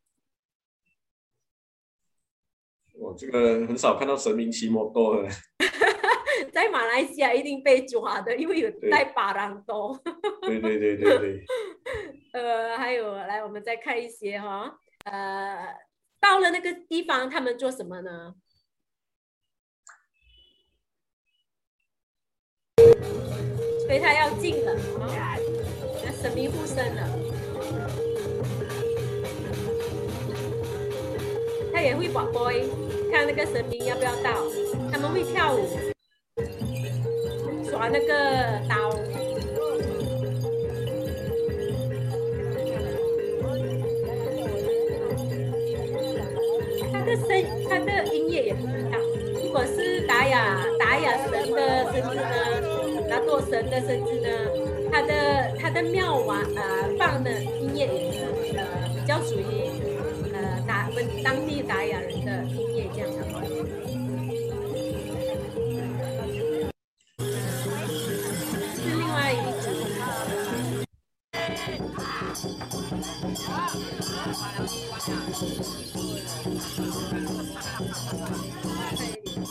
[2.98, 5.28] 我这个很少看到神明骑摩托的。
[6.50, 9.98] 在马来西亚一定被抓的，因为有带巴郎多。
[10.42, 11.44] 对对对对对。
[12.32, 15.76] 呃，还有，来，我们再看一些哈，呃，
[16.20, 18.34] 到了那个地方，他们做什么呢？
[23.86, 24.74] 所以他要进了，
[26.02, 27.06] 那神秘附身了，
[31.74, 32.50] 他也会广播，
[33.12, 34.42] 看那个神明要不要到，
[34.90, 35.68] 他们会跳舞，
[37.72, 38.12] 耍那个
[38.68, 38.74] 刀，
[46.92, 49.00] 他的声，他的音乐也不一样，
[49.42, 53.08] 如果是达雅达雅神的声音呢？
[53.08, 54.28] 拿做神的甚至呢，
[54.92, 58.18] 他的他的庙玩呃放的音乐也是
[58.54, 58.62] 呃
[58.94, 59.70] 比较属于
[60.34, 62.44] 呃达我们当地达雅人的。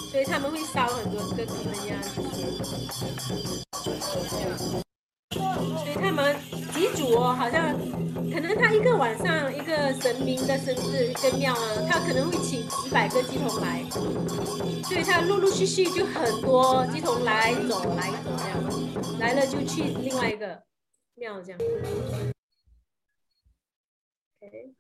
[0.09, 2.01] 所以他们会烧很多这个什么呀？
[5.31, 6.35] 所以他们
[6.73, 7.73] 几组哦，好像
[8.31, 13.83] 可能他一个晚上一个神明的生日一个庙啊，他可能会请几百个乩童来，
[14.83, 20.61] 所以他陆陆续续就很多乩童来走来走这样，来了就去另外一个
[21.15, 21.59] 庙这样。
[24.41, 24.73] OK，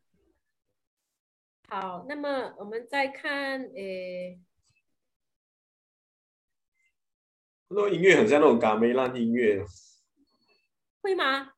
[1.73, 4.37] 好，那么我们再看诶。
[7.69, 9.63] 那音乐很像那种嘎梅兰音乐，
[11.01, 11.53] 会吗？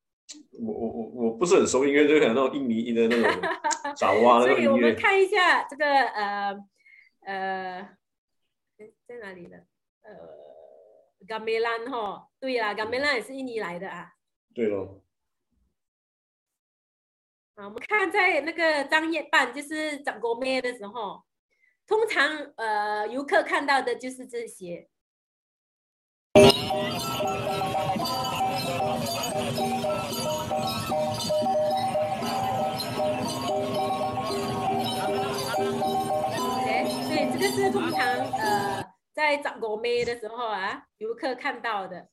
[0.52, 3.42] 我我我我不是很熟音乐，就可能那种印尼音的那种
[3.98, 4.56] 爪哇那种音乐。
[4.56, 6.64] 所以我们看一下这个呃
[7.22, 7.98] 呃，
[9.08, 9.58] 在哪里呢？
[10.04, 10.14] 呃，
[11.28, 14.14] 嘎梅兰哈，对啦，嘎梅兰也是印尼来的啊。
[14.54, 15.03] 对咯。
[17.56, 21.22] 啊，我们看在那个张掖办，就是长国妹的时候，
[21.86, 24.90] 通常呃游客看到的就是这些。
[37.08, 38.84] 对，这个是通常呃
[39.14, 42.10] 在找狗妹的时候啊，游客看到的。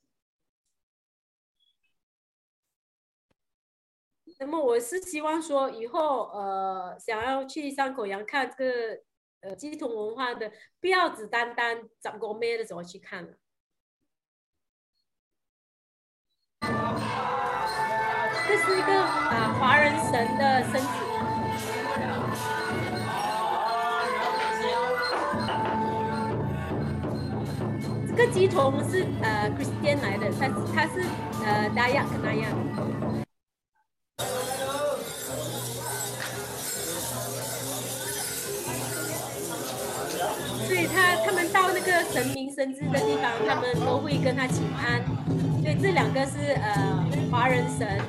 [4.42, 8.98] 那么我是希望说以后呃想要去山口洋看这个
[9.42, 13.34] 呃乩童文化的，不要只单单找狗妹的时候去看了。
[18.48, 20.88] 这是一个啊华人神的身体。
[28.08, 31.02] 这个乩童是呃 Christian 来的，他他是
[31.44, 32.56] 呃 Dayak Dayak。
[41.52, 45.02] 到那个神明生日的地方，他们都会跟他请安。
[45.62, 48.00] 所以这两个是呃华人神。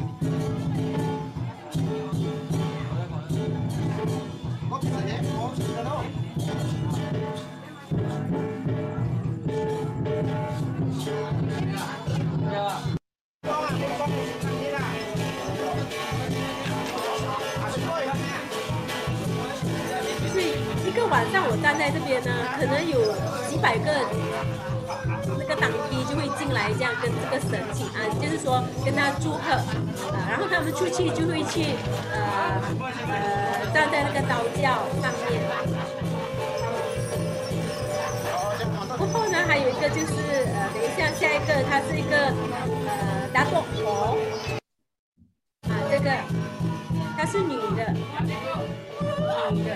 [20.92, 22.30] 一个晚上我站在这边呢，
[22.60, 23.00] 可能有
[23.48, 23.88] 几百个
[25.40, 29.56] 那个党批就会进来，这样跟这个神请安，就是说跟他祝贺
[30.12, 31.80] 啊，然后他们出去就会去
[32.12, 32.60] 呃
[33.08, 35.40] 呃站在那个道教上面。
[39.00, 42.36] 然后呢，还有一个就是呃，等一下下一个，他是一个
[42.92, 44.18] 呃大肚婆
[45.70, 46.12] 啊，这个
[47.16, 47.96] 她是女的，
[49.54, 49.72] 女的。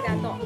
[0.00, 0.30] 在打斗。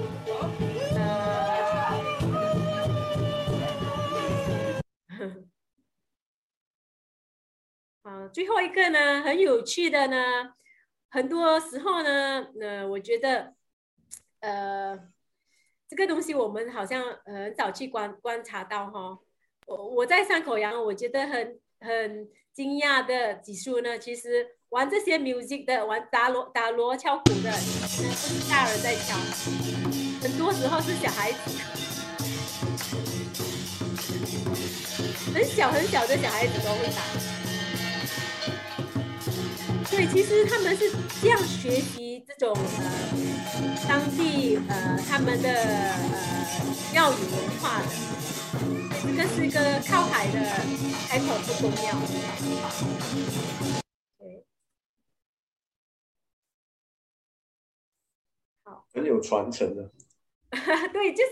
[8.03, 10.55] 好，最后一个呢，很有趣的呢，
[11.11, 13.55] 很多时候呢，呃，我觉得，
[14.41, 14.99] 呃，
[15.87, 19.19] 这个东西我们好像很早去观观察到哈。
[19.67, 24.57] 我我在山口洋，我觉得很很惊讶的几数呢，其实。
[24.73, 29.15] 玩这些 music 的，玩打锣打锣敲鼓的，其实不是大人在敲，
[30.23, 31.39] 很多时候是小孩子，
[35.35, 37.03] 很小很小的小孩子都会打。
[39.91, 42.91] 对，对，其实他们是这样学习这种呃
[43.87, 45.99] 当地呃他们的呃
[46.95, 47.85] 庙宇文化的。
[49.05, 50.41] 这个是一个靠海的
[51.09, 51.95] 海口步公庙。
[58.93, 59.91] 很有传承的。
[60.93, 61.31] 对，就是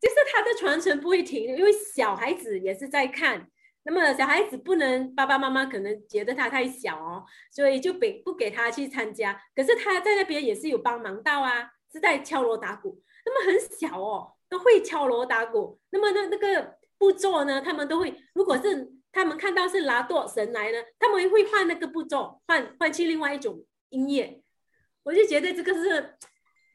[0.00, 3.48] 就是他的传承不会停，因为小孩子也是在看。
[3.88, 9.40] 那么小孩子不能，爸爸妈妈可能觉得他太小哦，所以就给不给他去参加。
[9.54, 13.00] 可是他在那边也是有帮忙到啊，是在敲锣打鼓。
[13.24, 15.78] 那么很小哦，都会敲锣打鼓。
[15.90, 18.12] 那么那那个步骤呢，他们都会。
[18.34, 24.40] 如果是他们看到是拿舵神来呢，他们会换那个步骤，换换去另外一种音乐。
[25.04, 26.16] 我就觉得这个是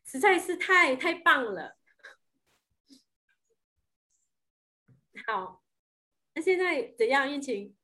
[0.06, 1.78] 实在是太太棒了。
[5.28, 5.60] 好。
[6.34, 7.76] 那现在怎样，运晴？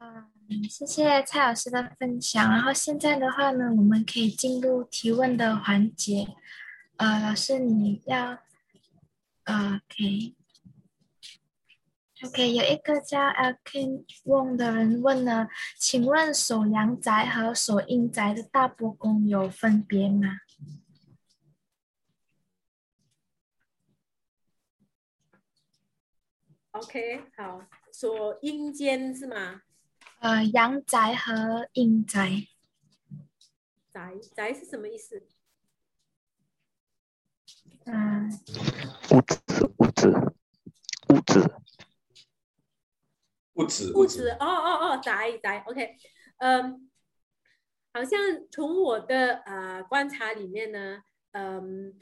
[0.00, 0.30] 嗯，
[0.70, 2.48] 谢谢蔡老师的分享。
[2.48, 6.28] 然后现在的话呢，我们可以进入提问的环节。
[6.96, 8.38] 呃，老师你要，
[9.42, 9.80] 呃
[12.22, 20.38] ，OK，OK，有一个叫 Alkin Wong 的人问了，请问守阳宅和守阴宅的大伯公有分别吗
[26.74, 29.62] ？OK，好，说阴间是吗？
[30.18, 32.48] 呃，阳宅和阴宅。
[33.92, 35.24] 宅宅是什么意思？
[37.86, 38.28] 嗯，
[39.10, 39.40] 屋子，
[39.78, 40.08] 屋子，
[41.08, 41.54] 屋子，
[43.54, 44.30] 屋子，屋子。
[44.40, 45.58] 哦哦哦，宅宅。
[45.68, 45.96] OK，
[46.38, 46.90] 嗯，
[47.92, 48.18] 好像
[48.50, 51.02] 从我的呃观察里面呢，
[51.32, 51.96] 嗯。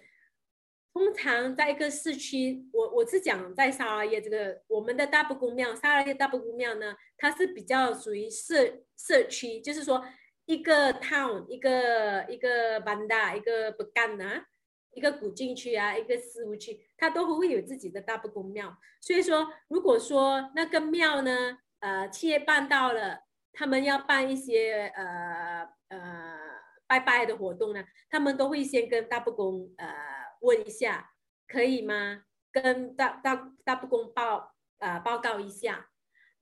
[0.94, 8.56] 通常在一个市区，我我是讲在沙拉耶这个我们的大布公庙，沙拉耶大布公庙呢，它是比较属于社
[8.96, 10.04] 社区，就是说
[10.44, 14.44] 一个 town，一个一个 banda，一个 pekan 啊，
[14.92, 18.76] 一个古晋区啊，一个事务区，它都会有自己的大布公庙。
[19.00, 23.20] 所以说，如果说那个庙呢，呃，七月半到了，
[23.54, 26.38] 他们要办一些呃呃
[26.86, 30.21] 拜拜的活动呢，他们都会先跟大布公呃。
[30.42, 31.10] 问一下
[31.48, 32.22] 可以吗？
[32.52, 35.88] 跟大大大伯公报呃报告一下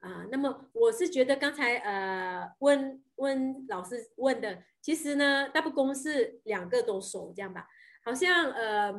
[0.01, 7.69] 啊、那么我是觉得刚才呃问问老师问的，其实呢大伯公是两个都熟这样吧？
[8.03, 8.95] 好像呃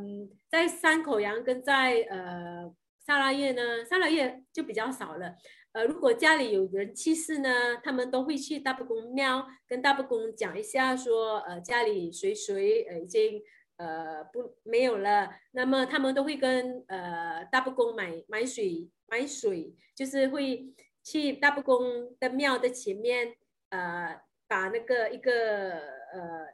[0.47, 5.35] 在山口洋跟在呃萨拉越呢，萨拉越就比较少了。
[5.71, 13.41] 呃，如果家里有人去世呢，他们都会去大伯公庙跟大伯公讲一下说，说呃家里谁谁呃已经。
[13.81, 15.31] 呃，不，没有了。
[15.53, 20.71] 那么他们都会跟呃大伯公买买水，买水就是会
[21.03, 23.35] 去大伯公的庙的前面，
[23.69, 25.79] 呃，把那个一个
[26.13, 26.47] 呃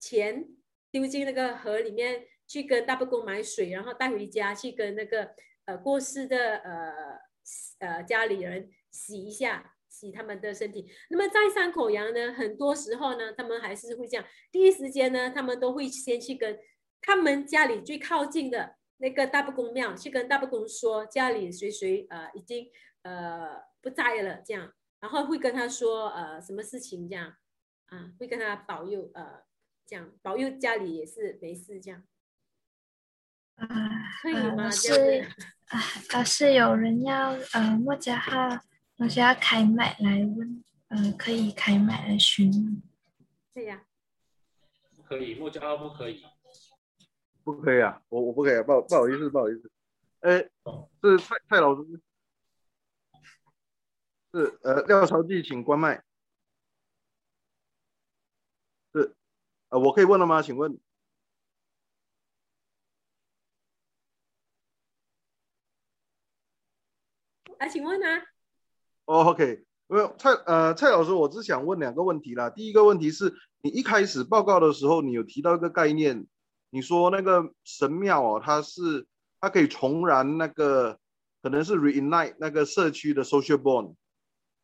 [0.00, 0.48] 钱
[0.90, 5.30] 丢进那个河里面，去跟大伯公买水，然后带回家去跟那个
[5.66, 6.92] 呃过世的呃
[7.78, 10.90] 呃家里人洗一下，洗他们的身体。
[11.10, 14.26] 那么在山口洋呢，很多时候呢，他们还是会这样。
[14.50, 16.58] 第一时间呢，他们都会先去跟
[17.00, 22.68] 他们家里最靠近的那个大伯公庙，去跟大伯公说家里谁谁呃已经
[23.02, 27.32] 呃不在了，这样，然后会跟他说呃什么事情这样，
[27.86, 29.42] 啊，会跟他保佑呃
[29.86, 32.02] 这样保佑家里也是没事这样。
[33.56, 33.68] 啊，
[34.20, 34.68] 可以吗？
[34.68, 35.24] 是
[35.68, 35.80] 啊，
[36.12, 38.64] 老师有人要呃莫加哈。
[38.96, 42.82] 我需要开麦来问，呃，可以开麦来询问。
[43.52, 46.24] 对呀、啊，可以，莫加号不可以，
[47.42, 49.70] 不可以啊，我我不可以啊，不好不好意思，不好意思。
[50.20, 50.38] 哎，
[51.02, 52.00] 是蔡蔡老师，
[54.32, 56.02] 是呃廖朝记，请关麦。
[58.92, 59.14] 是，
[59.70, 60.40] 呃，我可以问了吗？
[60.40, 60.78] 请问。
[67.58, 68.33] 啊，请问啊。
[69.06, 72.48] 哦，OK，没有蔡呃蔡老师，我只想问两个问题啦。
[72.48, 76.26] 第一个问题是你一开始报告的时候，你有提到一个概念，
[76.70, 79.06] 你说那个神庙哦，它是
[79.42, 80.98] 它可以重燃那个
[81.42, 83.94] 可能是 reignite 那个社区的 social bond，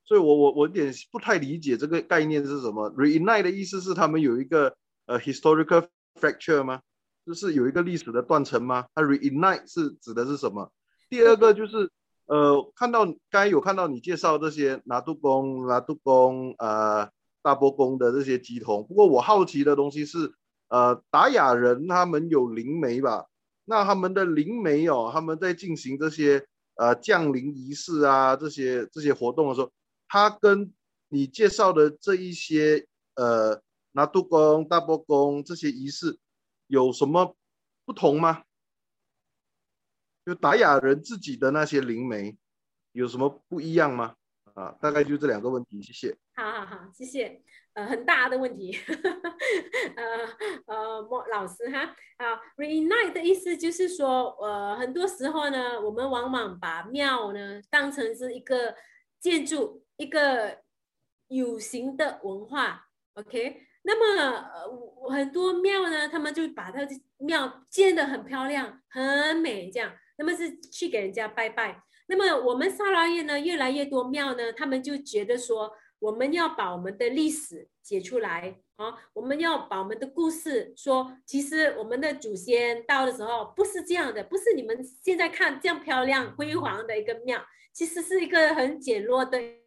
[0.07, 2.91] 所以我我我有点不太理解这个概念是什么。
[2.93, 5.87] reignite 的意思是他们有一个呃 historical
[6.19, 6.81] fracture 吗？
[7.27, 8.87] 就是有一个历史的断层吗？
[8.95, 10.73] 它 reignite 是指的是什么？
[11.11, 11.91] 第二个就是。
[12.31, 17.11] 呃，看到刚才有看到你介绍这些拿督公、拿督公、呃
[17.43, 20.33] 大波公的这些乩童，不过我好奇的东西是，
[20.69, 23.27] 呃达雅人他们有灵媒吧？
[23.65, 26.47] 那他们的灵媒哦，他们在进行这些
[26.77, 29.73] 呃降临仪式啊这些这些活动的时候，
[30.07, 30.73] 他跟
[31.09, 32.87] 你介绍的这一些
[33.17, 36.17] 呃拿督公、大波公这些仪式
[36.69, 37.35] 有什么
[37.85, 38.43] 不同吗？
[40.31, 42.39] 就达雅人自己的那些灵媒
[42.93, 44.15] 有什么不一样吗？
[44.55, 46.17] 啊，大概就这两个问题，谢谢。
[46.37, 47.43] 好好好，谢谢。
[47.73, 48.79] 呃，很大的问题。
[49.97, 51.81] 呃呃，莫老师哈，
[52.19, 58.77] 啊，reignite 的意思就是说，呃，很多时候呢，我们往往把庙呢当成是一个
[59.19, 60.59] 建筑，一个
[61.27, 62.87] 有形的文化。
[63.15, 66.87] OK，那么呃，很多庙呢，他们就把它
[67.19, 71.83] 庙建得很漂亮、很美，这样，那么是去给人家拜拜。
[72.09, 87.43] 那么我们萨拉耶呢，越来越多庙呢，他们就觉得说，我们要把我们的历史写出来啊，我们要把我们的故事说，其实我们的祖先到的时候不是这样的，不是你们现在看这样漂亮辉煌的一个庙，
[87.73, 89.60] 其实是一个很简陋的。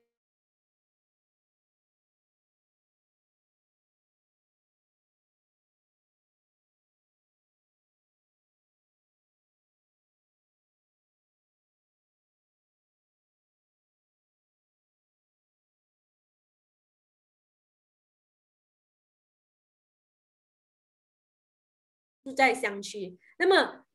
[22.23, 23.85] 住在乡区，那么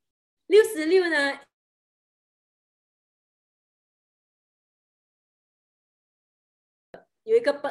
[0.47, 1.41] 六十六呢？
[7.23, 7.69] 有一个不，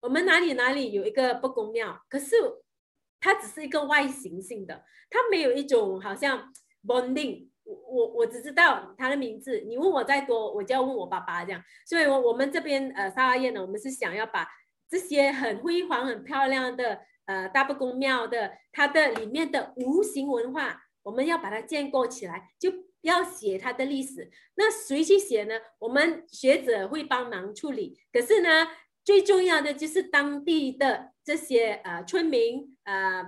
[0.00, 2.36] 我们哪里哪里有一个不公庙，可是
[3.20, 6.52] 它只是一个外形性的，它没有一种好像
[6.84, 7.50] bonding。
[7.62, 11.62] 我我我只知道它的名字，你问我再多，我就要问我爸爸这样。
[11.86, 14.46] 所以，我我们这边呃沙拉越呢，我们是想要把
[14.88, 17.06] 这些很辉煌、很漂亮的。
[17.26, 22.70] 呃，大伯公庙的它的里面的无形文化，我们要把它建构起来，就
[23.02, 24.30] 要写它的历史。
[24.56, 25.54] 那谁去写呢？
[25.78, 27.98] 我们学者会帮忙处理。
[28.12, 28.68] 可是呢，
[29.04, 33.24] 最重要的就是当地的这些呃村民呃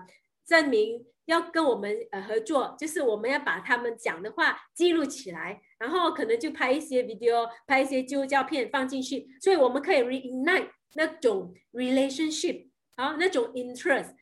[0.47, 12.69] 镇民要跟我们呃合作，就是我们要把他们讲的话记录起来，然后可能就拍一些 video，拍一些旧照片放进去，所以我们可以 reignite 那种 relationship。
[12.97, 14.15] 好，那种 interest，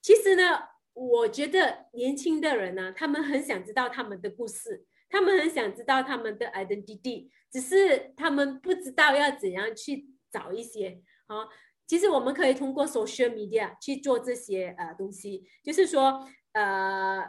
[0.00, 0.60] 其实呢，
[0.94, 11.02] 我觉得年轻的人呢，他们很想知道他们的故事，他们很想知道他们的 identity，只是他们不知道要怎样去找一些。
[11.26, 11.48] 好，
[11.86, 17.22] 其实我们可以通过 social media 去做这些呃东西，就是说，呃，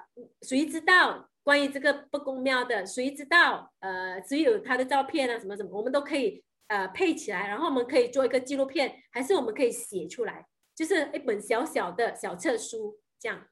[0.44, 10.46] 谁知道关于这个不公庙的，谁知道呃只有他的照片啊什么什么，我们都可以呃配起来，然后我们可以做一个纪录片，还是我们可以写出来。
[10.80, 13.46] 就是一本小小的小册书，这样，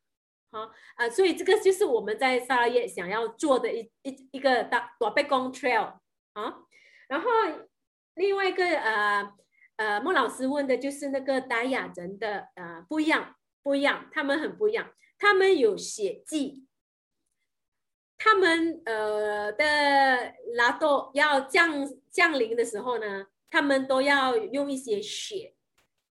[0.50, 6.00] 好啊、所以这个就是我们在萨拉耶想要做的一一一个大大伯公 trail
[6.32, 6.60] 啊。
[7.10, 7.30] 然后
[8.14, 9.34] 另外一个呃
[9.76, 16.66] 呃莫老师问的就是那个达雅人的呃不一样不一样，他们很不一样，他们有血祭，
[18.18, 25.57] 他们呃的拉多要降降临的时候呢，他们都要用一些血。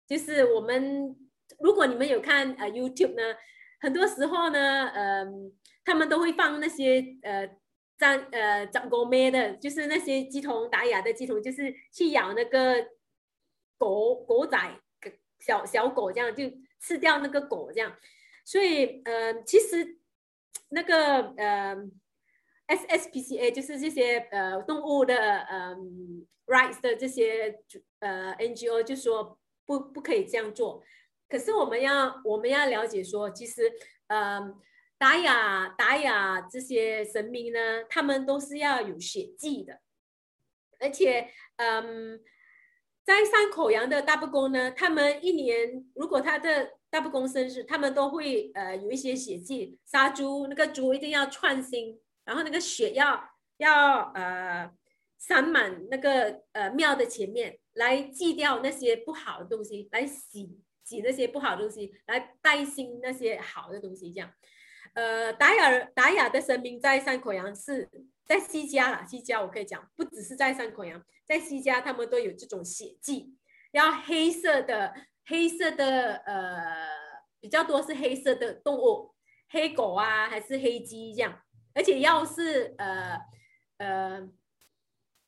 [0.05, 1.15] 就是我们，
[1.59, 3.35] 如果你们有看呃 YouTube 呢，
[3.80, 5.51] 很多时候呢，嗯、呃，
[5.85, 7.49] 他们都会放那些呃
[7.97, 12.85] 张呃张狗咩的，就是那些鸡童打哑的鸡童，就是去咬那个
[13.77, 14.57] 狗狗仔
[15.39, 16.43] 小小狗这样，就
[16.81, 17.95] 吃掉那个狗这样。
[18.43, 19.99] 所以呃，其实
[20.69, 21.77] 那个呃
[22.67, 25.75] SSPCA 就是这些呃动物的呃
[26.45, 27.57] rights 的这些
[27.99, 29.39] 呃 NGO 就说。
[29.65, 30.84] 不，不可以这样做。
[31.30, 33.72] 可是我们要，我们要了解说，其实，
[34.07, 34.56] 嗯，
[34.98, 39.81] 达雅、达雅这些神明呢，他们都是要有血祭的。
[40.80, 42.19] 而且，嗯，
[43.03, 53.23] 在山口洋的大伯公呢，他们一年如果他的大伯公生日，他们都会呃有一些血祭，杀猪，那个猪一定要串心，然后那个血要
[53.57, 54.69] 要呃
[55.28, 57.58] 洒满那个呃庙的前面。
[57.76, 64.14] 来祭掉那些不好的东西，来洗洗那些不好的东西，来带新那些好的东西。
[64.14, 64.32] 这样，
[64.94, 67.90] 呃，达雅达雅的神明在山口洋是
[68.28, 73.36] 在西家啦，西家我可以讲，不只是在山口洋，在西家他们都有这种血祭，
[73.72, 74.94] 要黑色的
[75.26, 76.88] 黑色的呃
[77.40, 79.16] 比较多是黑色的动物，
[79.50, 81.41] 黑狗啊还是黑鸡这样，
[81.74, 83.20] 而且要是呃
[83.80, 84.30] 呃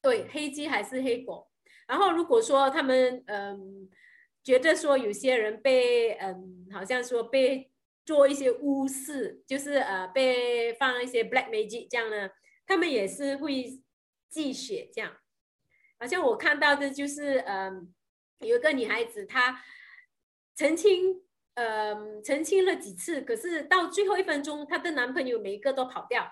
[0.06, 1.48] 对黑鸡还是黑狗。
[1.88, 3.90] 然后，如果说他们嗯
[4.44, 7.72] 觉得说有些人被嗯好像说被
[8.06, 12.30] 做一些巫事，就是呃被放一些 black magic 这样呢，
[12.68, 13.82] 他们也是会
[14.30, 15.12] 祭血这样。
[15.98, 17.92] 好像我看到的就是嗯
[18.42, 19.60] 有一个女孩子，她
[20.56, 21.24] 澄清，
[21.56, 26.32] 嗯，澄清了几次，可是到最后一分钟，她的男朋友每一个都跑掉。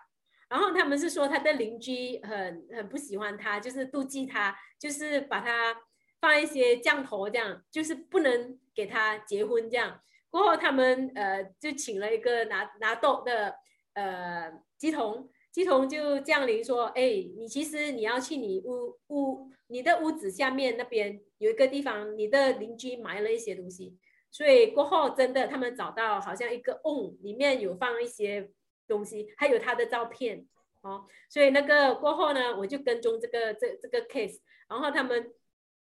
[0.53, 5.75] 然后他们是说，他的邻居很很不喜欢他，就是妒忌他，就是把他
[6.21, 9.99] 放一些降头，这样就是不能给他结婚这样。
[10.29, 13.55] 过后他们呃就请了一个拿拿豆的
[13.95, 17.01] 呃鸡童，鸡童就降临说，哎，
[17.35, 23.97] 你其实你要去你屋屋你的屋子下面那边有一个地方，你的邻居埋了一些东西，
[24.29, 28.51] 所以过后真的他们找到好像一个瓮里面有放一些。
[28.93, 30.47] 东西还有他的照片
[30.81, 34.39] 哦，所以那个过后呢，我就跟踪这个这这个 case，
[34.69, 35.33] 然后他们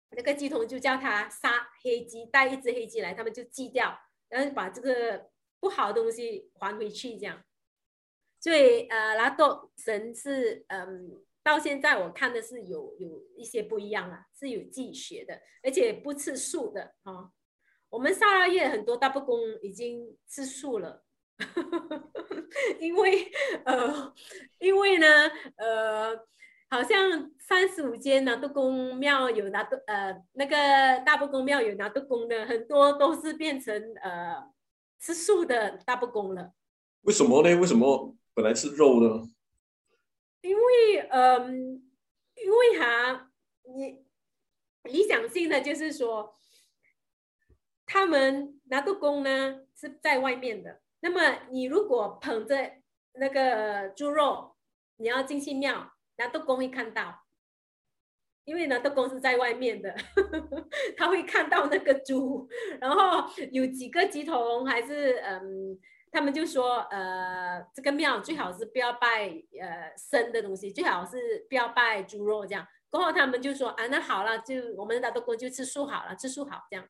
[0.10, 3.98] 那个鸡童就叫他杀黑鸡，带一只黑鸡来，他们就祭掉，
[4.28, 5.30] 然后把这个
[5.60, 7.44] 不好的东西还回去，这样。
[8.40, 17.32] 所以呃，拿督神是嗯，到现在我看的是有有一些不一样啊，是有祭血的，而且不吃素的哦。
[17.90, 21.06] 我们砂拉月很多大伯公已经吃素了。
[22.80, 23.32] 因为
[23.64, 24.14] 呃，
[24.60, 25.08] 因为呢，
[25.56, 26.18] 呃，
[26.70, 30.56] 好像三十五间拿督公庙有拿渡呃，那个
[31.06, 34.52] 大布公庙有拿督公的，很多都是变成呃
[35.00, 36.54] 吃素的大布公了。
[37.02, 37.56] 为什么呢？
[37.56, 39.30] 为什么本来吃肉呢？
[40.42, 41.50] 因为嗯、呃，
[42.36, 43.30] 因为哈，
[43.76, 44.04] 你
[44.84, 46.36] 理想性的就是说，
[47.86, 50.82] 他们拿督公呢是在外面的。
[51.00, 52.56] 那么你如果捧着
[53.14, 54.56] 那个猪肉，
[54.98, 57.24] 你要进去庙，那都公会看到，
[58.46, 60.68] 因为呢，都公是在外面的，呵呵，
[60.98, 62.48] 他会看到那个猪。
[62.80, 65.78] 然后有几个乩童还是嗯，
[66.12, 69.28] 他们就说呃，这个庙最好是不要拜
[69.62, 72.68] 呃生的东西，最好是不要拜猪肉这样。
[72.90, 76.88] 过后他们就说啊，那好了，就我们拿督公就吃素好了，吃素好这样。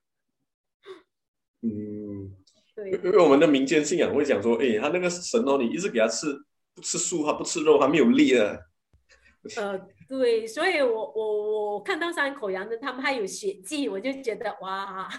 [1.61, 2.06] 嗯。
[2.85, 6.27] 因为我们的民间信仰会讲说，哎，他那个神哦，你一直给他吃
[6.75, 8.55] 不吃素，他不吃肉，他没有力啊。
[9.55, 15.09] 呃，对，所以我我我看到山口羊的他们还有血祭，我就觉得哇，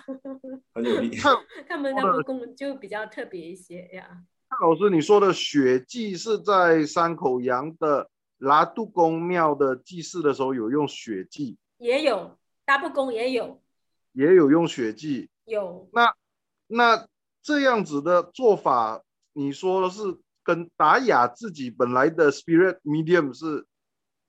[0.75, 1.17] 很有力。
[1.67, 4.07] 他们那个宫就比较特别一些呀。
[4.51, 8.09] 那老师，你说的血祭是在山口洋的
[8.39, 11.57] 拉杜公庙的祭祀的时候有用血祭？
[11.79, 13.61] 也有，大布公也有，
[14.13, 15.29] 也有用血祭。
[15.45, 15.89] 有。
[15.93, 16.15] 那
[16.67, 17.09] 那。
[17.49, 19.03] 这样子的做法，
[19.33, 20.03] 你说的是
[20.43, 23.67] 跟达雅自己本来的 spirit medium 是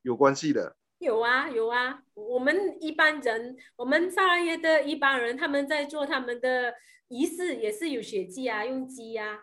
[0.03, 0.77] 有关系的？
[0.99, 2.01] 有啊，有啊。
[2.13, 6.73] 我们一般人，我们萨拉耶的一般人，他们在做他们的
[7.09, 9.39] 仪式，也是有血祭啊，用鸡啊。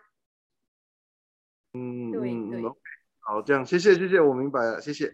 [1.73, 2.63] 嗯，对对。
[3.19, 5.13] 好，这样，谢谢，谢谢，我明白了，谢谢。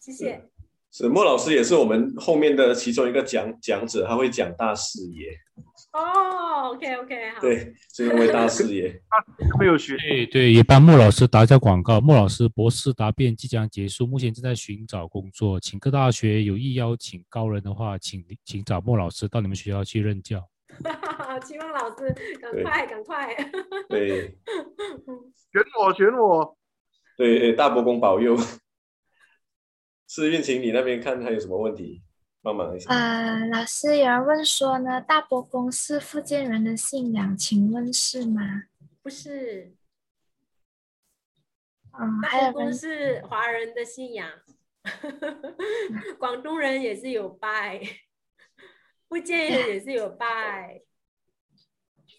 [0.00, 0.48] 谢谢。
[0.90, 5.36] 沈莫老师也是我们后面的其中一个讲讲者，他会讲大视野。
[5.92, 7.40] 哦，OK OK，好。
[7.42, 8.98] 对，是因为大视野，
[9.60, 9.96] 没有学。
[9.98, 12.00] 对对，也帮莫老师打一下广告。
[12.00, 20.48] 莫老师博士答辩即将结束，目前正在寻找工作，请各大学有意邀请高人的话，请请找莫老师到你们学校去任教。
[21.44, 22.10] 期望老师
[22.40, 23.34] 赶快赶快。
[23.90, 24.38] 对，
[25.52, 26.56] 选我选我。
[27.18, 28.34] 对，大伯公保佑。
[30.08, 32.02] 是运晴，你那边看还有什么问题？
[32.42, 32.90] 帮忙一下。
[32.90, 38.64] 呃，老师有人问说呢，大伯公是福建人的信仰，请问是吗？
[39.02, 39.74] 不是。
[41.98, 44.28] 嗯，大伯公是华人的信仰，
[46.18, 47.80] 广东人也是有拜，
[49.08, 50.80] 福建人也是有拜，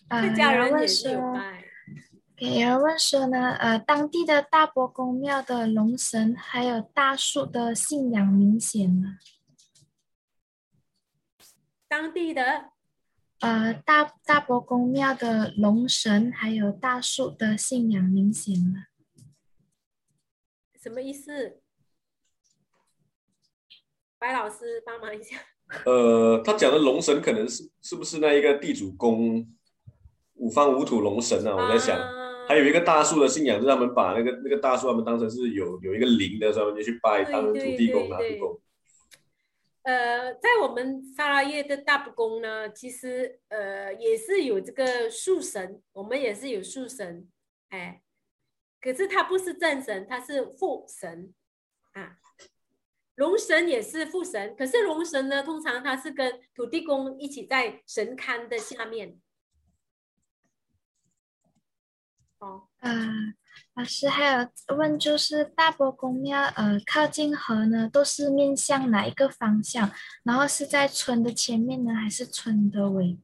[0.10, 1.66] 客家人也是有拜。
[2.38, 9.18] 有人问说呢，呃，当地的大伯公庙的龙神还有大树的信仰明显吗？
[11.94, 12.72] 当地的，
[13.41, 18.86] 呃，大大伯公庙的龙神还有大树的信仰明显吗？
[20.82, 21.61] 什么意思？
[24.18, 25.38] 白老师帮忙一下。
[25.86, 29.48] 呃，他讲的龙神可能是是不是那一个地主公
[30.34, 31.56] 五方五土龙神啊？
[31.56, 31.95] 我在想。
[31.95, 38.61] 啊还有一个大树的信仰，就是他们把那个那个大树，他们当成是有有一个灵的，所以他们就去拜当土地公、拿督公。
[39.84, 47.30] 呃，在我们砂拉越的大伯公呢，其实呃也是有这个树神，我们也是有树神，
[47.69, 48.01] 哎，
[48.81, 51.34] 可是他不是正神，他是副神
[51.93, 52.18] 啊。
[53.15, 59.19] 龙神也是副神，可是龙神呢，通常他是跟土地公一起在神龛的下面。
[62.39, 62.99] 呃，
[63.76, 69.91] 老师还有问，就是大伯公庙，呃，靠近河呢，都是面向哪一个方向？
[70.24, 73.18] 然后是在村的前面呢，还是村的尾？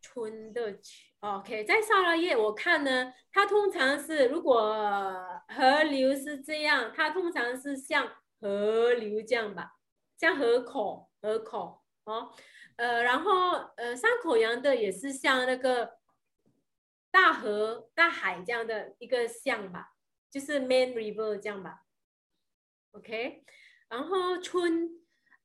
[0.00, 0.76] 村的
[1.20, 4.74] ，OK，在沙拉叶我看呢，它通常是如果
[5.46, 8.10] 河流是这样，它通常是像
[8.40, 9.74] 河流这样吧，
[10.18, 12.32] 像河口河口哦，
[12.74, 15.99] 呃，然后呃山口洋的也是像那个
[17.10, 19.92] 大河大海这样的一个像吧，
[20.30, 21.82] 就是 main river 这样吧
[22.92, 23.44] ，OK，
[23.88, 24.96] 然后春。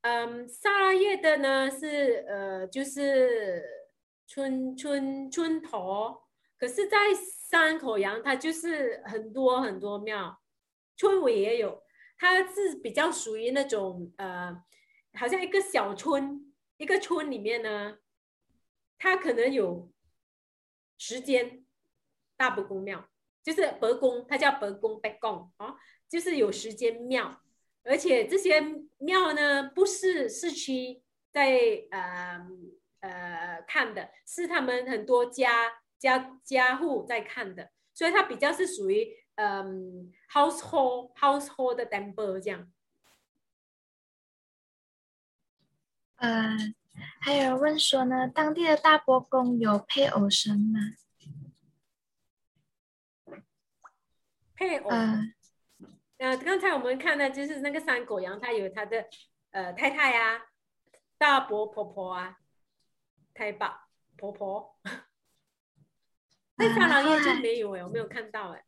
[0.08, 3.90] 嗯，萨拉叶的呢是呃，就是
[4.28, 6.22] 春春春头，
[6.60, 6.98] 可是，在
[7.50, 10.40] 山口洋它就是很多很多庙，
[10.96, 11.82] 村尾也有，
[12.20, 14.56] 它是比较属于那种呃，
[15.14, 17.98] 好像一个小村，一个村里面呢，
[19.00, 19.92] 它可能有
[20.98, 21.66] 时间
[22.38, 23.10] 大伯公庙，
[23.44, 25.76] 就是伯公，它叫伯公伯公啊，
[26.10, 27.42] 就是有时间庙。
[27.84, 28.60] 而且这些
[28.98, 32.48] 庙呢，不是市区在呃
[33.02, 42.72] 呃看的，是他们很多家家家户在看的，所以它比较是属于嗯 household household 的 temple 这样。
[46.16, 46.58] 呃，
[47.20, 50.80] 还有人问说呢，当地的大伯公有配偶神吗？
[54.56, 54.90] 配偶。
[54.90, 55.34] 呃
[56.18, 59.06] 呃，刚才我们看的就是那个山狗羊，他有他的
[59.52, 60.46] 呃太太啊，
[61.18, 62.38] 大伯婆婆啊，
[63.34, 64.78] 太爸婆婆。
[66.58, 68.64] 在沙拉叶就没有哎，我没有看到哎。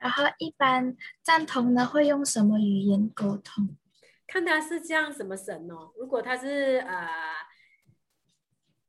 [0.00, 3.76] 然后一般赞同呢会用什么语言沟通？
[4.26, 5.92] 看他是像什么神哦。
[5.96, 7.08] 如果他是呃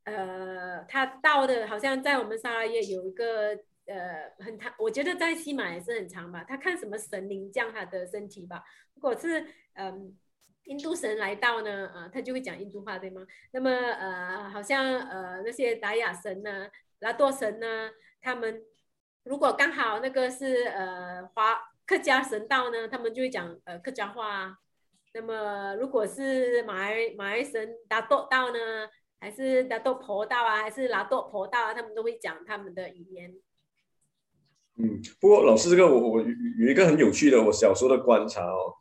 [0.04, 3.58] 呃，他到的好像在我们沙拉叶有一个。
[3.90, 6.44] 呃，很长，我觉得在西马也是很长吧。
[6.46, 8.62] 他看什么神灵降他的身体吧。
[8.92, 9.42] 如果是
[9.76, 10.14] 嗯、
[10.64, 13.26] 印度神来到呢，啊、呃，他就会讲印度话，对吗？
[13.52, 17.88] 那么呃，好像呃那些达雅神呢、拉多神呢，
[18.20, 18.62] 他们
[19.22, 24.28] 如果刚好那个是呃华客家神道呢，他们就会讲呃客家话。
[24.28, 24.58] 啊
[25.20, 28.58] 那么如果是马来马来神达多道呢，
[29.18, 33.34] 还是达多婆道啊，还是拉多婆道啊，他们都会讲他们的语言。
[34.76, 38.72] 嗯，不过老师这个我我有一个很有趣的我小时候的观察哦，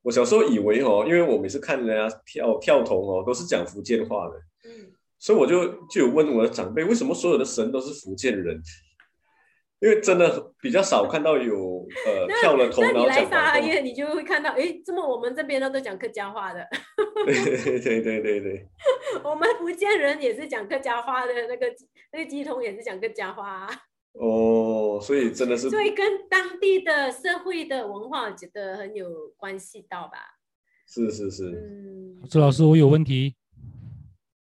[0.00, 8.58] 我小时候以为哦，因为我每次看人家跳跳童哦，都是讲福建话的，嗯，所以我就就有问我的长辈，为什么所有的神都是福建人？
[9.84, 13.12] 因为真的比较少看到有呃跳了头然后讲广东话。
[13.12, 16.66] 那你来沙拉叶，你就会看到，哎，怎么我们这边都都讲客家话的？
[17.26, 18.68] 对对对对对对，
[19.22, 21.66] 我们福建人也是讲客家话的，那个
[22.14, 23.68] 那个鸡童也是讲客家话。
[24.12, 29.06] 哦，所以真的是，所以跟当地的社会的文化，我觉得很有
[29.36, 30.16] 关系到吧？
[30.88, 31.50] 是是是。
[31.50, 33.34] 嗯，朱老师，我有问题。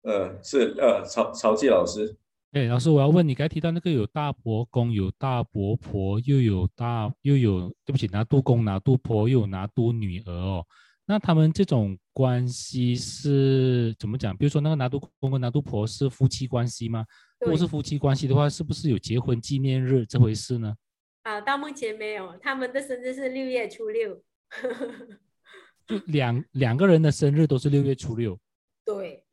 [0.03, 2.15] 呃，是呃，曹曹记老师。
[2.55, 10.65] 哎，老师，我要问你，刚才提到那个有大伯公，有大伯婆，又有大又有，对不起，拿督公、拿督婆，又有拿督女儿哦。
[11.05, 14.37] 那他们这种关系是怎么讲？
[14.37, 17.05] 比如说那个拿督公跟拿督婆是夫妻关系吗？
[17.41, 20.77] 如果是夫妻关系的话，是不是有结婚纪念日这回事呢？
[21.25, 24.23] 啊，到目前没有，他们的生日是六月初六。
[25.89, 28.39] 就两两个人的生日都是六月初六。
[28.85, 29.25] 对。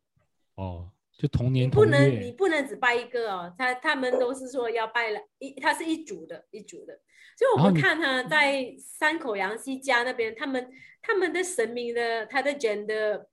[0.55, 0.89] 哦，
[1.21, 1.89] 就同年同月。
[1.89, 6.99] 不能，你不能只拜一个哦，他他们都是说要拜了一，他是一组的，一组的。
[7.37, 10.71] 所以我们看他在山口洋西家那边，他们
[11.01, 13.25] 他们的神明的他的 gender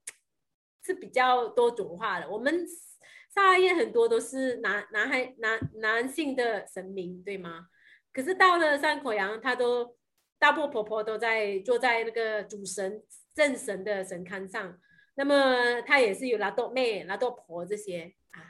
[0.84, 2.66] 是比较多种化的，我们。
[3.30, 7.66] 萨拉耶很多都是男男孩男男性的神明，对吗？
[8.10, 9.94] 可是到了山口洋，他都
[10.38, 13.00] 大伯婆婆都在坐在那个主神
[13.34, 14.76] 正神的神龛上，
[15.18, 18.40] 那么他也是有拉多妹、拉多婆这些啊，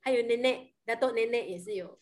[0.00, 1.98] 还有奶奶、拉多奶奶也是有，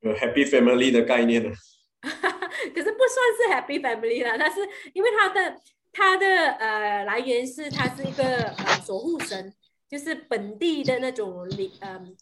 [0.00, 1.50] 有 Happy Family 的概念呢。
[2.02, 4.60] 可是不算是 Happy Family 啦，但是
[4.92, 5.60] 因为他的
[5.92, 9.54] 他的呃来源是它是一个呃守护神。
[9.86, 12.16] 就是本地的那种灵，嗯，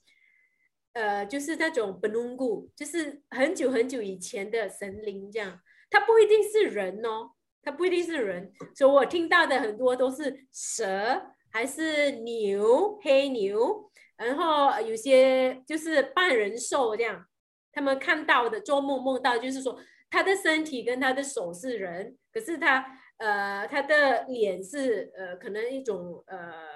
[0.92, 5.58] 呃，就是那种本龙古，就是很久很久以前的神灵这样。
[5.88, 7.30] 它不一定是人哦，
[7.62, 8.52] 它不一定是人。
[8.74, 17.24] 所以我听到的很多都是蛇，还是牛，黑牛，然后有些就是半人兽这样。
[17.72, 19.78] 他们看到的做梦梦到，就是说
[20.10, 22.84] 他的身体跟他的手是人，可是他
[23.16, 26.72] 呃他的脸是呃可能一种呃。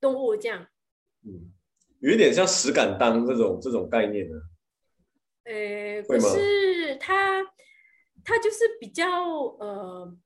[0.00, 0.66] 动物这样，
[1.26, 1.52] 嗯，
[1.98, 4.34] 有一点像石敢当这种这种概念呢。
[5.44, 7.44] 呃，可是他
[8.24, 9.06] 他就是比较
[9.58, 10.16] 呃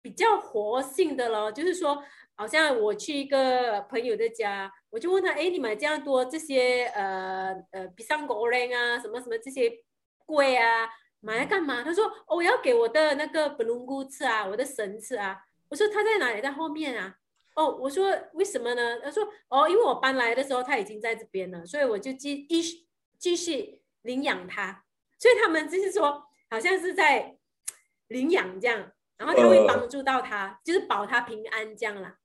[0.00, 2.02] 比较活性的咯，就是说
[2.34, 9.70] 好像我去一个朋友的家，我就问他，哎，你买这样多这些呃呃比上果仁啊，什么什么这些
[10.24, 10.88] 贵啊，
[11.20, 11.82] 买来干嘛？
[11.82, 15.36] 他说，哦，我要给我的那个布隆姑吃啊，我的神吃啊。
[15.68, 16.40] 我说他在哪里？
[16.40, 17.16] 在后面啊。
[17.56, 19.00] 哦，我说为什么呢？
[19.00, 22.86] 他说，哦，因为我搬来的时候他已经在这边了，所以我就继继
[23.18, 24.84] 继续领养他。
[25.18, 27.36] 所以他们就是说，好像是在
[28.06, 32.16] 领养这样，然后他会帮助到他，呃、就是保他平安这样啦。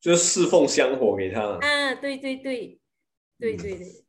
[0.00, 1.40] 就是侍奉香火给他。
[1.40, 2.78] 啊，对对对，
[3.38, 4.04] 对对对。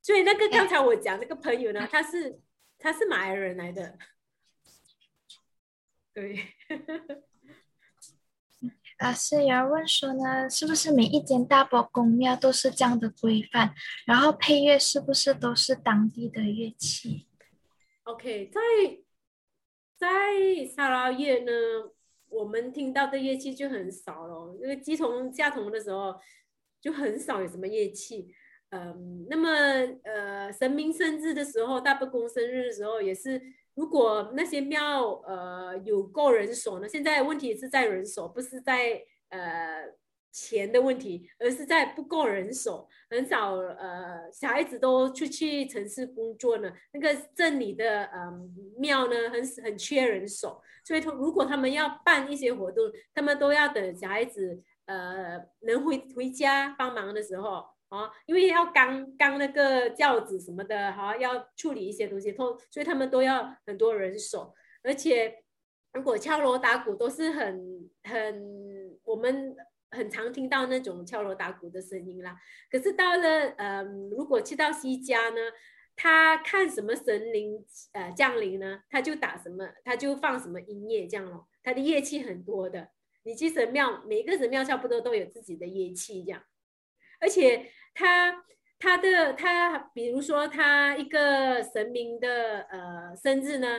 [0.00, 2.40] 所以那个刚才我讲那个朋友呢，他是
[2.78, 3.96] 他是马来人来的。
[6.12, 6.40] 对。
[9.00, 13.74] 老师有人问说呢，是不是每一间大伯公庙都是这样的规范？
[14.06, 17.26] 然后配乐是不是都是当地的乐器
[18.04, 18.60] ？OK，在
[20.02, 21.52] 在沙拉越呢，
[22.28, 24.56] 我们听到的乐器就很少了。
[24.60, 26.14] 因为乩童驾童的时候
[26.80, 28.34] 就很少有什么乐器。
[28.70, 29.48] 嗯，那么
[30.02, 33.40] 呃，神明生日的时候，大伯公生日的时候也是。
[33.74, 36.86] 如果那些庙呃有够人手呢？
[36.86, 39.86] 现在问题是在人手，不是在呃
[40.32, 46.72] 钱的问题，而是在不够人手，很少呃小孩子都出去城市工作呢。
[46.92, 57.64] 那个镇里的嗯、呃、庙呢，很很缺人手，所以如果他们要办一些活动，他们都要等小孩子呃能回回家帮忙的时候。
[57.92, 62.34] 哦，因为要刚刚那个轿子什么的，哈，要处理一些东西，
[62.70, 64.54] 所以他们都要很多人手。
[64.82, 65.44] 而且，
[65.92, 69.54] 如果敲锣打鼓都是很很我们
[69.92, 72.36] 很常听到那种敲锣打鼓的声音啦。
[72.70, 75.40] 可是到了嗯，如果去到西家呢，
[75.94, 81.46] 他看什么神灵呃降临呢，他就打什么，他就放什么音乐这样咯。
[81.62, 82.90] 他的乐器很多的，
[83.22, 86.42] 你去神庙，每个神庙差不多都有自己的乐器这样，
[87.20, 87.70] 而且。
[87.94, 88.42] 他
[88.78, 93.78] 他的他，比如说他一个神明的呃生日呢，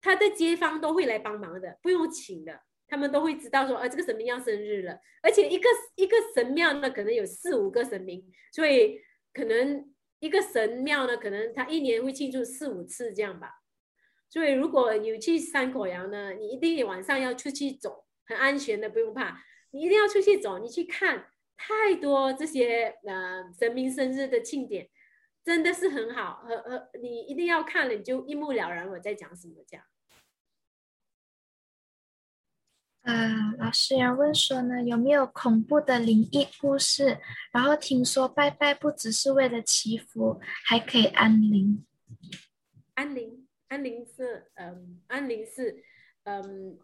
[0.00, 2.62] 他的街坊都会来帮忙的，不用请的，
[2.92, 5.66] 他们都会知道说，啊这个神明要生日了，而且一个
[5.96, 9.00] 一个神庙呢，可能有四五个神明，所以
[9.32, 13.62] 可能一个神庙呢，可能他一年会庆祝四五次这样吧。
[14.28, 21.28] 所以如果有去山口洋呢，你一定晚上要出去走，很安全的，不用怕，你一定要出去走，你去看。
[21.56, 24.90] 太多这些呃神明生日的庆典，
[25.44, 29.86] 真的是很好，和和你一定要看了，你就一目了然我在讲什么这样。
[33.02, 37.18] 呃，老师要问说呢，有没有恐怖的灵异故事？
[37.52, 41.84] 然后听说拜拜不只是为了祈福，还可以安灵。
[42.94, 45.82] 安灵，安灵是嗯，安灵是
[46.24, 46.78] 嗯，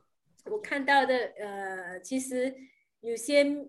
[0.46, 2.54] 我看到的呃，其实
[3.00, 3.68] 有些。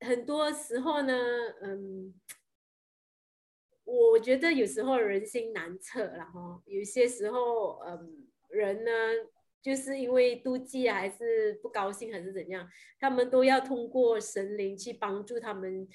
[0.00, 1.12] 很多时候呢，
[1.60, 2.14] 嗯，
[3.82, 8.90] 我觉得有时候人心难测，然后有些时候，嗯，人呢，
[9.62, 12.68] 就是因为妒忌还是不高兴还是怎样，
[12.98, 15.88] 他们都要通过神灵去帮助他们，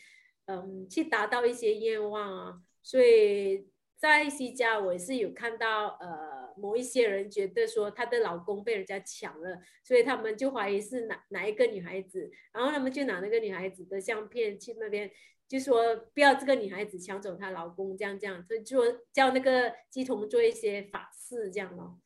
[0.45, 3.67] 嗯，去达到一些愿望啊，所以。
[4.03, 15.09] 在西家，我也是有看到，呃，某一些人觉得说她的老公被人家抢了，所以他们就怀疑是哪哪一个女孩子，然后他们就拿那个女孩子的相片去那边，
[15.47, 21.97] 就说不要这个女孩子抢走她老公，这样这样，就说叫那个鸡童做一些法事这样咯，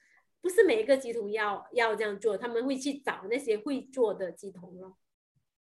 [0.41, 4.97] 不是每一个乩童要要这样做，他们会去找那些会做的乩童咯，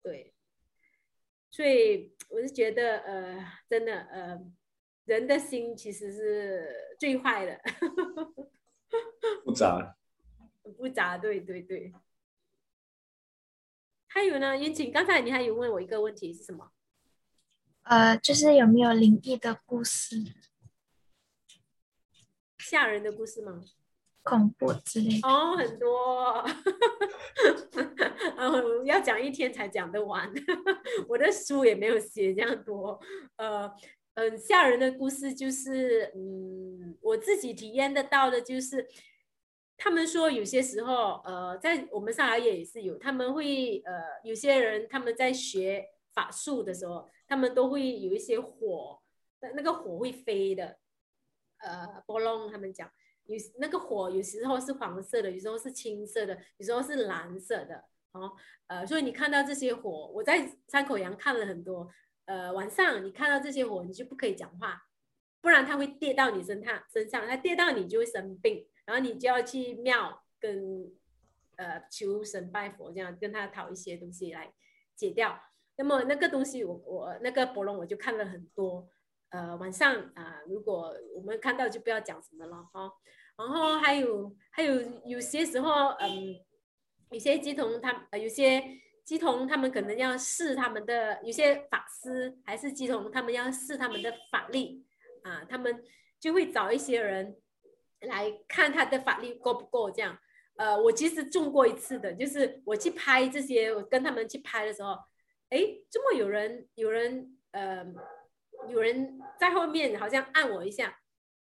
[0.02, 0.34] 对，
[1.50, 4.52] 所以我是觉得，呃，真的，呃。
[5.04, 7.60] 人的心其实是最坏的，
[9.44, 9.96] 复杂，
[10.76, 11.92] 复杂，对对对。
[14.06, 16.70] 还有呢，云锦，刚才你还有问我一个问题是什么？
[17.82, 20.22] 呃，就是有没有灵异的故事？
[22.58, 23.60] 吓人的故事吗？
[24.22, 25.28] 恐怖之类的？
[25.28, 26.44] 哦，很多，
[28.36, 30.32] 嗯， 要讲一天才讲得完。
[31.08, 33.00] 我的书也没有写这样多，
[33.36, 33.70] 呃。
[34.14, 38.86] 嗯，吓人的故事就是，嗯，我自己体验得到的，就是
[39.78, 49.00] 他们说有些时候，呃，在我们上海也是有，他们会，呃，有些人他们在学法术的时候，他们都会有一些火，
[49.40, 50.76] 那那个火会飞的，
[51.64, 52.90] 呃，波浪他们讲，
[53.26, 58.32] 有那个火有时候是黄色的，有时候是青色的，有时候是蓝色的，哦，
[58.66, 61.90] 呃，所以你看到这些火，我在山口洋看了很多。
[62.24, 64.82] 呃，晚上你看到这些火，你就不可以讲话，
[65.40, 70.92] 不然它会跌到你身上身上，它跌到你就会生病，然后你就要去庙跟
[71.56, 74.52] 呃求神拜佛，这样跟他讨一些东西来
[74.94, 75.40] 解掉。
[75.76, 78.88] 那么那个东西我我那个博龙我就看了很多。
[79.32, 82.92] 呃，晚上啊、如果我们看到就不要讲什么了哈。
[83.34, 86.36] 然后还有还有有些时候，嗯，
[87.10, 88.62] 有些乩童他呃有些
[89.06, 94.84] 乩童他们可能要试他们的，有些法师还是乩童他们要试他们的法力
[95.22, 95.82] 啊，他们
[96.20, 97.34] 就会找一些人
[98.02, 100.18] 来看他的法力够不够这样。
[100.56, 104.90] 呃，我其实中过一次的，就是我去拍这些，我跟他们去拍的时候，
[105.48, 105.58] 哎，
[105.90, 107.86] 这么有人有人呃。
[108.68, 110.98] 有人在后面好像按我一下，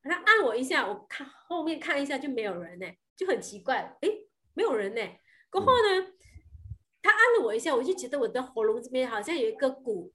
[0.03, 2.87] 好像按我一下，我看后面看一下就没有人呢，
[3.17, 4.09] 就很奇怪，哎，
[4.55, 5.01] 没有人呢。
[5.51, 6.13] 过后呢，
[7.03, 10.13] 他按了我一下，我就觉得我的喉咙这边好像有一个骨，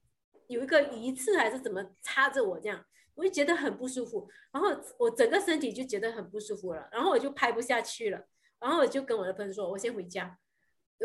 [0.48, 4.70] 有一个鱼刺还是怎么插着我这样，我就觉得很不舒服，然后
[5.00, 8.28] 我整个身体就觉得很不舒服了，然后我就拍不下去了，
[8.60, 10.38] 然后我就跟我的朋友说，我先回家，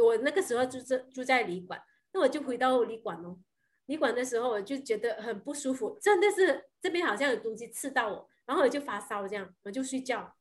[0.05, 1.81] 我那个时候住在住在旅馆，
[2.13, 3.39] 那我就回到旅馆喽。
[3.87, 10.35] 旅馆的时候，我就觉得很不舒服，真的是这边好像有东西刺到我，然后我就发烧，这样我就睡觉，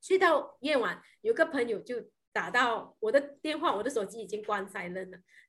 [0.00, 1.96] 睡到夜晚，有个朋友就
[2.32, 5.00] 打到我的电话，我的手机已经关塞了。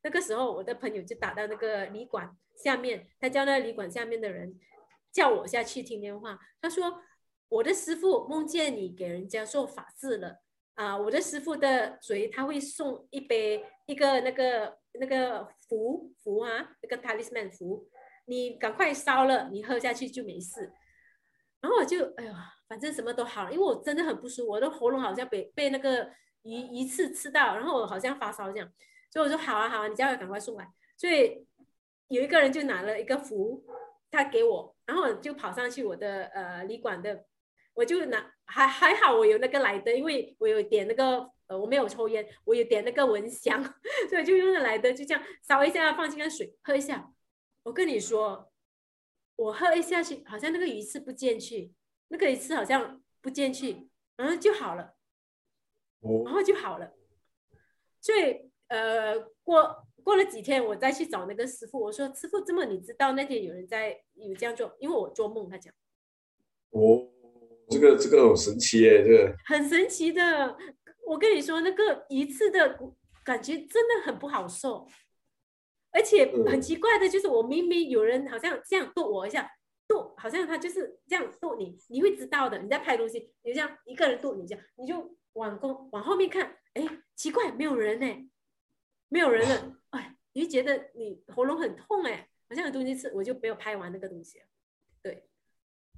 [0.01, 4.59] 那个时候，我的朋友就打到那个旅馆下面，他叫那个旅馆下面的人
[5.11, 6.39] 叫我下去听电话。
[6.59, 7.03] 他说
[7.49, 10.39] ：“我的师傅梦见你给人家做法事了
[10.73, 10.97] 啊！
[10.97, 17.87] 我的师傅的嘴他会送一杯一个那个。”那个符符啊，那个 talisman 符，
[18.25, 20.71] 你赶快烧了，你喝下去就没事。
[21.61, 26.09] 然后我就哎呀，反正什么都好，因为我真的很不舒服，我的喉咙好像被被那个
[26.43, 28.71] 鱼鱼刺刺到，然后我好像发烧这样，
[29.11, 30.67] 所以我说好啊好啊，你叫他赶快送来。
[30.97, 31.45] 所以
[32.07, 33.63] 有一个人就拿了一个符，
[34.09, 37.25] 他给我，然后我就跑上去我的呃旅馆的，
[37.73, 41.31] 我就拿还还好我有那个来的，因为我有点那个。
[41.49, 43.61] 呃，我没有抽烟，我也点那个蚊香，
[44.07, 47.11] 所以就用的来的，就这样烧一下，放进个水喝一下。
[47.63, 48.51] 我跟你说，
[49.35, 51.73] 我喝一下去，好像那个鱼刺不进去，
[52.09, 54.93] 那个鱼刺好像不进去，然后就好了，
[56.23, 56.93] 然后就好了。
[57.99, 65.73] 所以呃，过过了几天，我再去找那个师傅，我说师傅，这么你知道那天有人在有这样做，因为我做梦，他讲。
[66.69, 67.09] 哦，
[67.71, 70.55] 这个这个很神奇耶，这个很神奇的。
[71.09, 72.77] 我跟你说，那个一次的
[73.25, 74.87] 感觉真的很不好受，
[75.89, 79.49] 而且很奇怪的就是，我明明有人好像这样剁我一下，
[79.87, 82.59] 剁，好像他就是这样剁你，你会知道的。
[82.59, 88.29] 你在拍东西，你这样一个人剁你这样，你就往后往后面看，哎，奇怪，没有人呢，
[89.07, 94.39] 没有人了，哎，你就觉得你喉咙很痛哎，好像有东西吃，我就没有拍完那个东西。
[95.01, 95.23] 对，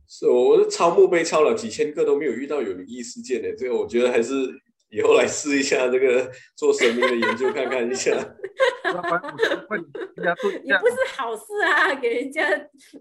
[0.07, 4.61] 是，我超墓碑抄了几千个都没有遇到有灵异事件的，这个我觉得还是。
[4.91, 8.11] 以后来试一下这个 做神明的研究，看看一下。
[8.11, 8.21] 也
[10.77, 12.45] 不是好事啊，给人家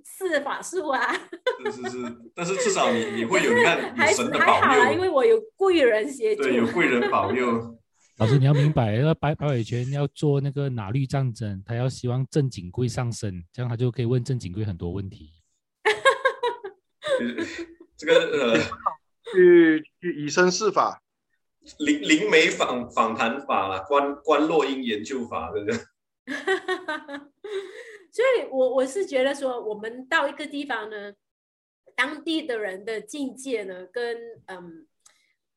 [0.05, 1.13] 试法术啊。
[1.67, 1.97] 是是是，
[2.35, 3.83] 但是至少你你会有你看有
[4.15, 4.53] 神的保佑。
[4.53, 6.45] 还好啊，因为我有贵人协助。
[6.45, 7.77] 对，有贵人保佑。
[8.19, 15.33] 老师，你要明白，那白白伟权要做那个拿律战争，他要希望郑景贵上身，这样他就可以问郑景贵很多问题。
[17.97, 18.57] 这个呃，
[19.33, 21.03] 去去以身试法。
[21.79, 25.79] 灵灵媒访访谈法啦，观观落阴研究法，对不对？
[28.13, 31.13] 所以我，我我是觉得说，我们到一个地方呢，
[31.95, 34.87] 当地的人的境界呢，跟嗯，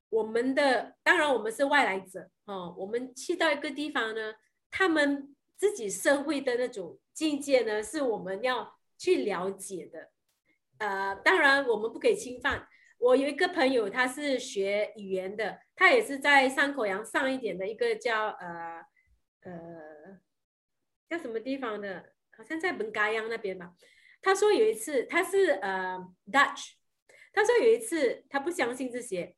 [0.10, 4.36] 我们的当然我们是外来者哦，我们去到一个地方呢，
[4.70, 10.10] 他们自己社会的那种境界呢，是我们要去了解的。
[10.78, 12.68] 呃，当然我们不可以侵犯。
[13.04, 18.82] 我有一个朋友，他是学语言的，他也是在山口洋上一点的一个叫呃
[19.42, 20.22] 呃
[21.10, 23.74] 叫什么地方的，好像在本嘎央那边吧。
[24.22, 26.00] 他说有一次他是呃
[26.32, 26.76] Dutch，
[27.34, 29.36] 他说有一次他不相信这些，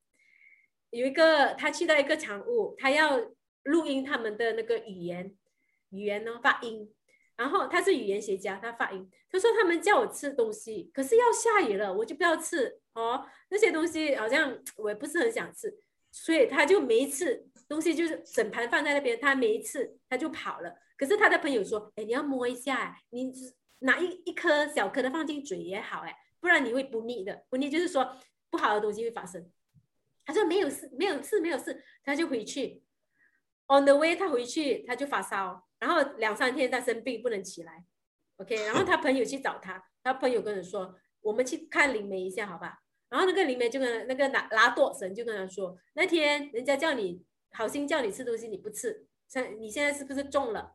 [0.91, 3.17] 有一个他去到一个场务，他要
[3.63, 5.35] 录音他们的那个语言
[5.89, 6.93] 语言呢发音。
[7.38, 13.26] 然后他是语言学家，他发音，他说他们叫我吃东西，可是要下雨了，我就不要吃哦。
[13.49, 15.78] 那些东西好像我也不是很想吃，
[16.12, 20.74] 所以他就每一次东西就是整盘放在那边，他每一次他就跑了。
[20.98, 23.34] 可是他的朋友说，哎，你要摸一下，你
[23.80, 27.44] 拿一一颗小颗的放进嘴也好，哎，不然你会不腻的。
[27.49, 28.18] 不腻就是说
[28.49, 29.52] 不好的东西会发生。
[30.26, 32.82] 他说没有事，没有事，没有事，他就回去。
[33.68, 35.64] On the way，他回去他就发烧。
[35.86, 37.86] 然后两三天他生病不能起来
[38.38, 42.80] ，OK， 然后他朋友去找他，他朋友跟他说，我们去看灵媒一下，好吧？
[43.07, 50.74] 然后那个灵媒就跟那个拿拿舵神就跟他说，那天人家叫你好心叫你吃东西你不吃，像你现在是不是中了？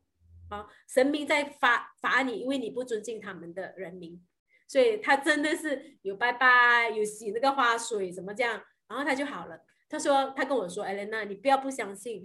[0.48, 4.24] 啊，神明在罚罚你，因为你不尊敬他们的人民，
[4.68, 9.58] 所以他真的是有拜拜，有洗那个花水，什么这样，然后他就好了。
[9.88, 12.22] 他说，他跟我说，艾莲娜，你不要不相信。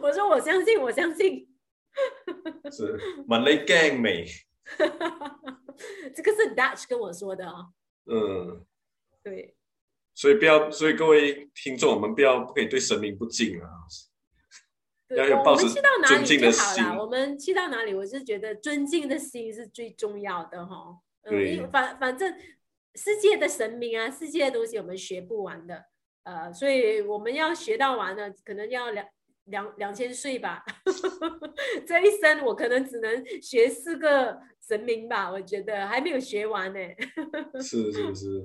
[0.00, 1.48] 我说我相信，我相信。
[2.70, 4.26] 是蛮雷 gang 美。
[6.14, 7.72] 这个是 Dutch 跟我说的啊、哦。
[8.06, 8.66] 嗯，
[9.22, 9.56] 对。
[10.14, 13.68] 所以不要，所以各位听众，我们不要不可以对神明不敬啊。
[15.14, 15.68] 要有抱持
[16.06, 16.84] 尊敬的心。
[16.96, 18.02] 我们去到哪里就好了。
[18.02, 20.98] 我们去到哪里，我是觉得尊敬的心是最重要的哈。
[21.24, 22.34] 嗯、反反正
[22.94, 25.84] 世界的神明啊，世界的东西我们学不完的。
[26.22, 29.06] 呃，所以我们要学到完了，可能要两
[29.52, 30.64] 两两千岁吧。
[31.86, 36.80] 这一生我可能只能学四个神明吧，我觉得还没有学完呢。
[37.62, 38.44] 是是是。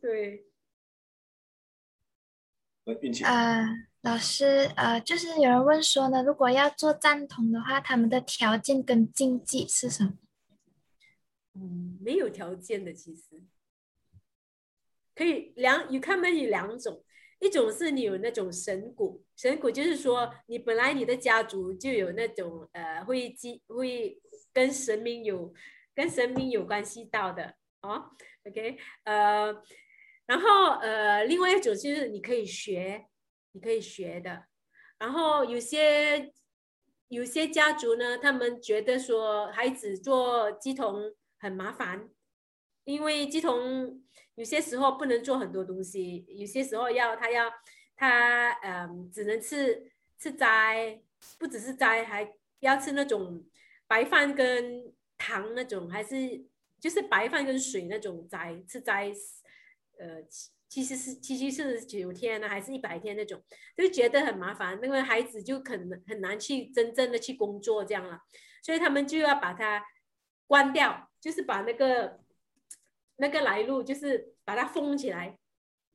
[0.00, 0.44] 对。
[3.22, 3.66] 啊，
[4.00, 10.14] 老师，呃，就是有人问说呢，如果要做赞同的话，他们的条件跟禁忌是什么？
[11.52, 13.42] 嗯，没有条件的，其实
[15.14, 17.04] 可以两，你看没有两种。
[17.40, 24.20] 一种是你有那种神骨，神骨就是说你本来你的家族就有那种呃会记会
[24.52, 25.54] 跟神明有
[25.94, 28.10] 跟神明有关系到的哦
[28.44, 29.54] ，OK 呃，
[30.26, 33.06] 然后呃另外一种就是你可以学，
[33.52, 34.46] 你可以学的，
[34.98, 36.32] 然后有些
[37.06, 42.08] 有些家族呢，他们觉得说孩子做乩童很麻烦，
[42.84, 44.02] 因为乩童。
[44.38, 47.50] 有些时候不能做很多东西，有些时候要他要
[47.96, 51.02] 他嗯，只能吃吃斋，
[51.40, 53.44] 不只是斋，还要吃那种
[53.88, 56.40] 白饭跟糖那种，还是
[56.78, 59.12] 就是白饭跟水那种斋，吃斋，
[59.98, 60.22] 呃，
[60.68, 63.42] 其实是七七四十九天呢，还是一百天那种，
[63.76, 68.20] 就觉得很麻烦，那个孩子就可能很难去真正的去工作这样了，
[68.62, 69.84] 所以他们就要把它
[70.46, 72.20] 关掉，就是把那个。
[73.20, 75.36] 那个来路就是把它封起来，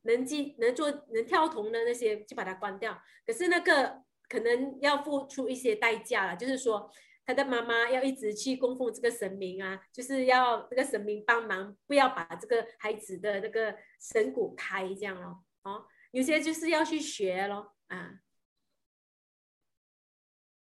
[0.02, 3.02] 能进能做能跳铜的那些就把它关掉。
[3.26, 6.90] 可是那个可能要付出一些代价了，就是说
[7.24, 15.42] 他的妈妈要一直去供奉这个神明啊，就是要这个神明帮忙，不要把这个孩子的那个神骨开这样咯。
[15.62, 17.74] 哦，有些就是要去学咯。
[17.88, 18.20] 啊。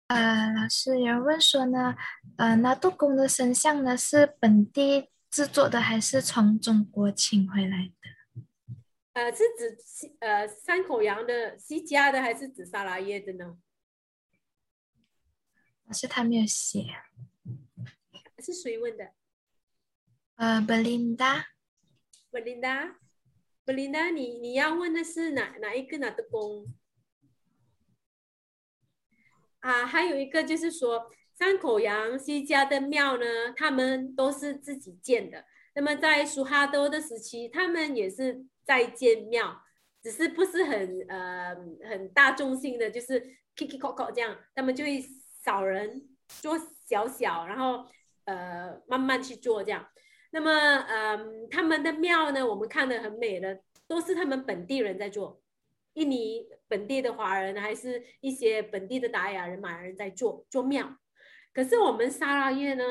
[0.08, 1.94] 呃，老师有人问说呢，
[2.38, 5.10] 呃，那杜公的神像呢是本地。
[5.36, 8.42] 制作的还是从中国请回来的？
[9.12, 13.58] 呃，是指西呃三口羊的西家的，还是指沙拉叶的呢？
[15.84, 16.86] 老师他没有写。
[18.38, 19.12] 是谁问的？
[20.36, 21.44] 呃，Belinda。
[22.30, 26.64] Belinda，Belinda，你你要问的是哪哪一个哪的工？
[29.58, 31.10] 啊，还有一个就是说。
[31.38, 35.44] 三口洋西家的庙呢，他们都是自己建的。
[35.74, 39.60] 那么在苏哈多的时期，他们也是在建庙，
[40.02, 41.54] 只是不是很呃
[41.84, 43.20] 很大众性的，就是
[43.54, 45.04] kiki koko 这样，他们就会
[45.44, 46.08] 少人
[46.40, 46.58] 做
[46.88, 47.84] 小小，然后
[48.24, 49.86] 呃慢慢去做这样。
[50.30, 55.42] 那么嗯、呃，他们的庙呢，我们看得很美的，都是他们本地人在做，
[55.92, 60.96] 印尼本地的华人，还是一些本地的达雅人、马来人在做做庙。
[61.56, 62.84] 可是我们沙拉越呢，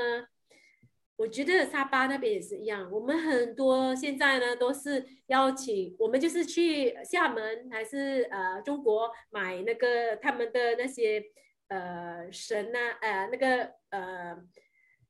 [1.17, 2.91] 我觉得沙巴那边也是一样。
[2.91, 11.23] 我们很多现在呢都是邀请，我们就是去厦门还是呃中国买那个他们的那些
[11.67, 14.35] 呃神呐、呃那个呃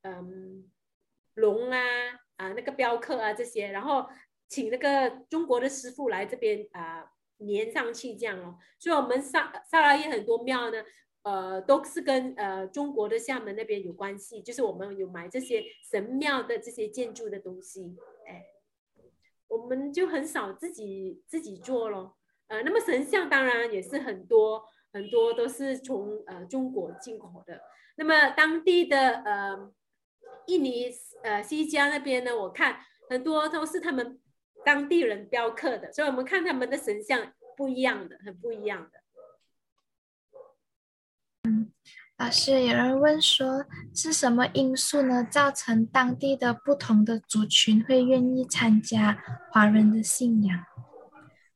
[0.02, 0.69] 嗯
[1.36, 1.80] 龙啊
[2.36, 4.06] 啊那个雕刻啊这些，然后
[4.49, 7.06] 请那个中国的师傅来这边啊
[7.40, 8.57] 粘上去这样哦。
[8.80, 10.84] 所以我们沙沙拉越很多庙呢。
[11.26, 17.97] 呃，都是跟呃中国的厦门那边有关系，就是我们有买这些神庙的这些建筑的东西，
[18.27, 18.45] 哎，
[19.47, 22.15] 我们就很少自己自己做咯。
[22.47, 27.60] 呃，那么神像当然也是很多很多都是从呃中国进口的。
[27.97, 29.73] 那么当地的呃
[30.45, 30.91] 印尼
[31.23, 32.80] 呃西加那边呢，我看
[33.10, 34.22] 很多都是他们
[34.64, 38.99] 当地人雕刻的，所以我们看他们的神像不一样的，很不一样的。
[42.17, 49.21] 老师，有人问说，是什么因素呢，造成当地的不同的族群会愿意参加
[49.51, 50.63] 华人的信仰？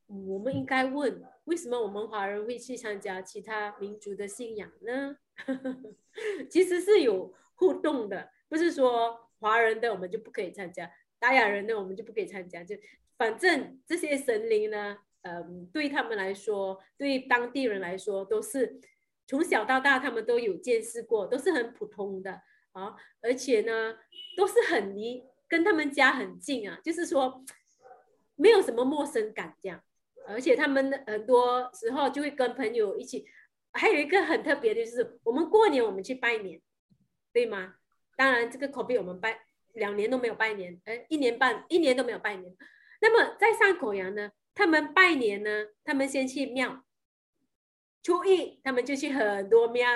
[0.06, 5.16] 我们应该问，为什么我们华人会去参加其他民族的信仰呢？
[6.50, 12.76] 其实是有互动的，不是说华人的我们就不可以参加，达雅人的我们就不可以参加，就
[13.16, 18.78] 反正这些神灵呢，嗯，对他们来说，对当地人来说，都是
[19.30, 22.32] 从小到大他们都有见识过，都是很普通的
[22.72, 23.96] 啊，而且呢，
[24.36, 27.44] 都是很离跟他们家很近啊，就是说
[28.34, 29.80] 没有什么陌生感这样，
[30.26, 33.24] 而且他们很多时候就会跟朋友一起，
[33.72, 36.60] 还有一个很特别的就是，我们过年我们去拜年，
[37.32, 37.74] 对吗？
[38.16, 39.42] 当然这个 COVID 我们拜
[39.74, 42.52] 两年都没有拜年，哎，一年半一年都没有拜年，
[43.00, 44.32] 那么在上口洋呢？
[44.56, 46.84] 他们拜年呢，他们先去庙。
[48.02, 49.86] 初一，他们就去很多庙，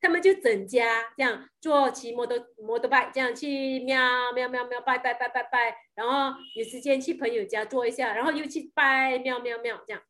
[0.00, 10.02] 他们就整家这样坐骑摩托摩托拜，这样去庙庙庙庙拜拜拜拜拜，然后有时间去朋友家坐一下，然后又去拜庙庙庙这样。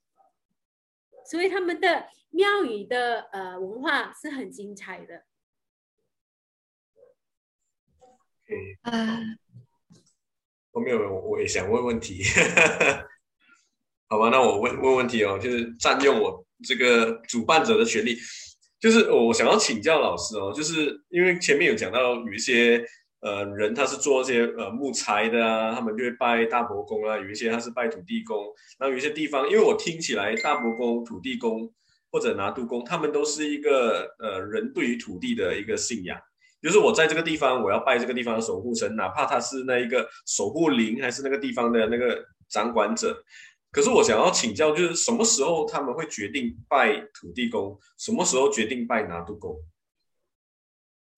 [1.24, 5.24] 所以他们的庙宇的呃文化是很精彩的。
[8.84, 9.38] 嗯，
[10.72, 12.22] 我没有，我也想问问题。
[14.08, 18.16] 好吧，那我问问问题哦，就是占用我这个主办者的权利，
[18.80, 22.84] 就是我想要请教老师哦，就是因为前面有讲到有一些
[23.20, 28.44] 呃人他是做一些呃木材的啊，他们就会拜大伯公啊，有一些他是拜土地公，
[28.78, 31.72] 然后有一些地方，因为我听起来大伯公、土地公
[32.10, 36.18] 或者拿督公，他们都是一个呃人对于土地的一个信仰，
[36.62, 43.22] 就是我在这个地方我要拜这个地方的守护神，哪怕他是那一个守护灵还是那个地方的那个掌管者。
[43.70, 49.62] 可是我想要请教，就是什么时候他们会决定拜土地公，什么时候决定拜拿督公？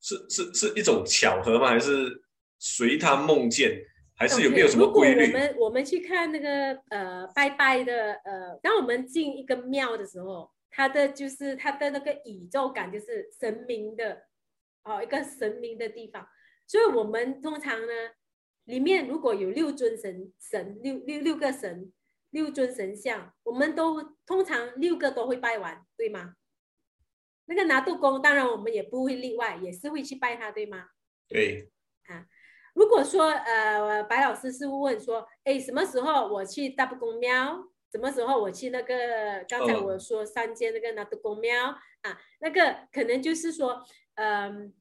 [0.01, 1.68] 是是是一种巧合吗？
[1.68, 2.22] 还是
[2.59, 3.86] 随他梦见？
[4.16, 14.24] 还是有没有什么规律？Okay, 我们我们去看那个呃拜拜的呃，当我们进一个庙的时候，它的就是它的那个宇宙感就是神明的
[14.82, 16.27] 哦，一个神明的地方，
[16.66, 17.93] 所以我们通常呢，
[18.64, 21.93] 里面如果有六尊神神六六六个神。
[22.31, 26.35] 六尊神像，我们都通常六个都会拜完，对吗？
[27.47, 30.90] 那个拿度公，当然我们也不会例外，也是会去拜他，对吗？
[31.28, 31.70] 对。
[32.07, 32.27] 啊，
[32.74, 37.69] 如果说呃，白老师是问说，哎，什么时候我去大伯公庙？
[37.90, 42.20] 什么时候我去那个刚才我说三间那个拿度公庙、哦、啊？
[42.40, 43.85] 那个可能就是说，
[44.15, 44.73] 嗯、呃，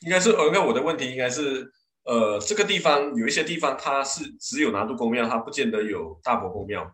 [0.00, 1.72] 应该是，呃，那我的问题应该是。
[2.06, 6.88] 呃，这个地方有一些地方它是只有拿渡公庙，它不见得有大伯公庙。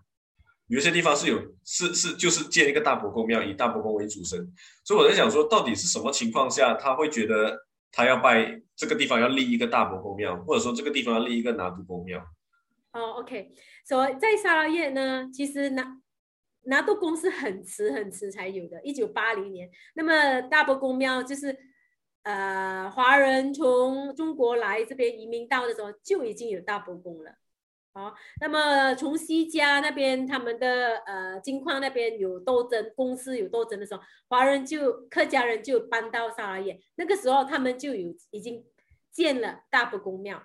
[0.68, 4.50] 有一些地方是有，是是就是建一个大伯公庙，以大伯公为主神。
[4.84, 12.18] 所以我在想说，到底是什么情况下他会觉得他要拜这个地方要立一个大伯公庙，或者说这个地方要立一个拿督公庙？
[12.92, 13.50] 哦，OK，
[13.84, 15.94] 所以在沙拉越呢，其实拿
[16.62, 19.68] 拿督公是很迟很迟才有的，一九八零年。
[19.94, 21.54] 那么大伯公庙就是。
[22.22, 27.34] 呃，华人从中国来这边移民到的时候，就已经有大伯公了。
[27.94, 38.64] 好，那么从西家那边，他们的呃金矿那边有斗争，公司有斗争的时候，华人就客家人就搬到沙拉越，那个时候他们就有已经
[39.10, 40.42] 建了大伯公庙。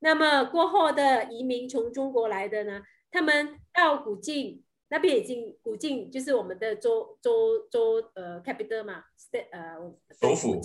[0.00, 9.76] 那么过后的移民从中国来的呢，他们到古晋那边已经古晋就是我们的州州州呃 capital 嘛，state，呃
[10.20, 10.60] 首府。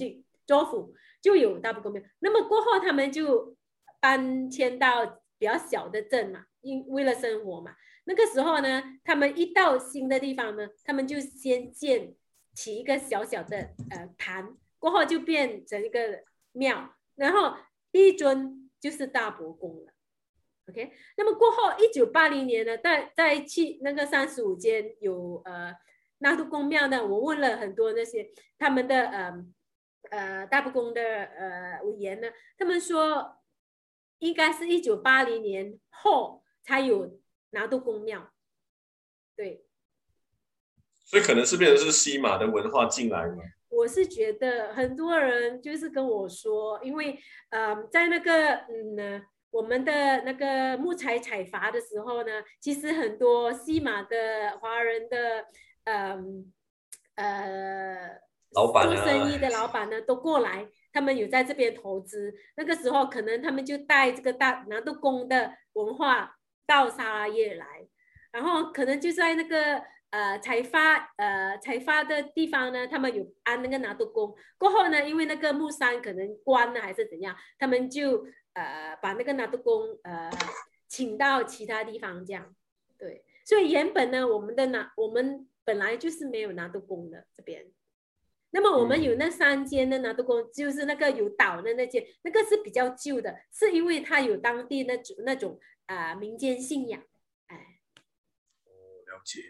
[0.46, 3.56] 州府就有大伯公庙，那么过后他们就
[4.00, 5.04] 搬迁到
[5.40, 7.76] 比较小的镇嘛，因为了生活嘛。
[8.06, 12.14] 那个时候呢，他们一到新的地方呢，他们就先建
[12.54, 17.58] 起一个小小的呃坛，过后就变成一个庙，然后
[17.92, 19.94] 第一尊就是大伯公了。
[20.70, 25.74] OK，那么过后一九八零年呢，在在去那个三十五间有呃
[26.20, 29.46] 拿督公庙呢，我问了很多那些他们的呃。
[30.12, 32.28] 呃，大不公的呃委员呢，
[32.58, 33.38] 他们说
[34.20, 37.20] 应该是一九八零年后才有
[37.52, 38.32] 拿督公庙，
[39.36, 39.66] 对，
[41.04, 43.44] 所以可能是变成是西马的文化进来吗？
[43.70, 47.20] 我是觉得很多人就是跟我说，因为
[47.50, 49.22] 呃，在那个嗯呢，
[49.52, 55.48] 我们的那个木材采伐的时候呢，其实很多西马的华人的
[55.86, 56.54] 嗯
[57.16, 58.16] 呃。
[58.16, 58.25] 呃
[58.56, 62.34] 老板做生意的老板呢，都过来，他们有在这边投资。
[62.56, 67.86] 那个时候，可能他们就带这个大拿督公的文化到沙拉越来，
[68.32, 74.34] 然后可能就在那个呃采发呃采发的地方呢，他们有安那个拿督公。
[74.58, 80.32] 过后呢，因为那个木山可能关了还是怎样，他们就呃把那个拿督公呃
[80.88, 82.56] 请到其他地方这样。
[82.98, 87.66] 对，所以原本呢，我们的拿我们本来就是没有拿督公的这边。
[88.56, 97.04] 那么我们有那三间的拿督公，就是那个有岛的那间，那个是比较旧的，是因为它有当地那种那种啊、呃、民间信仰，
[97.48, 99.22] 哎了。
[99.26, 99.42] 解。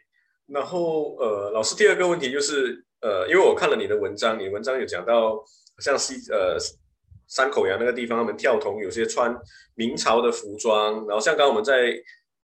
[0.48, 5.40] 然后呃，老师第二个问题就是呃，因为我看了你的文章，你文章有讲到
[5.78, 6.58] 像西呃
[7.28, 9.38] 山口洋那个地方，他们跳童有些穿
[9.76, 11.96] 明朝的服装，然后像刚刚我们在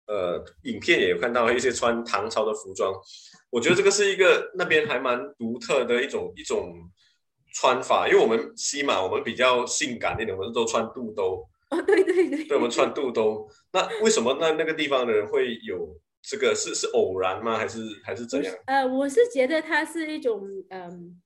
[0.07, 2.95] 呃影片也有看到一些穿唐朝的服装。
[3.57, 6.75] 我觉得这个是一个那边还蛮独特的一种一种
[7.55, 11.49] 穿法，因为我们西马我们比较性感一点，我们都穿肚兜。
[11.71, 13.49] 哦，对对对，对，我们穿肚兜。
[13.73, 16.55] 那为什么那那个地方的人会有这个？
[16.55, 17.57] 是是偶然吗？
[17.57, 18.55] 还是还是怎样？
[18.67, 21.19] 呃，我是觉得它是一种嗯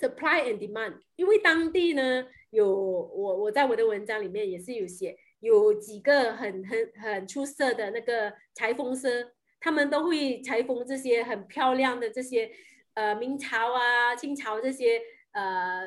[0.00, 12.50] ，supply and demand，因为当地呢有我我在我的文章里面也是有写，有几个很很很出色的那个裁缝师，他们都会裁缝这些很漂亮的这些
[12.94, 15.00] 呃明朝啊、清朝这些
[15.32, 15.86] 呃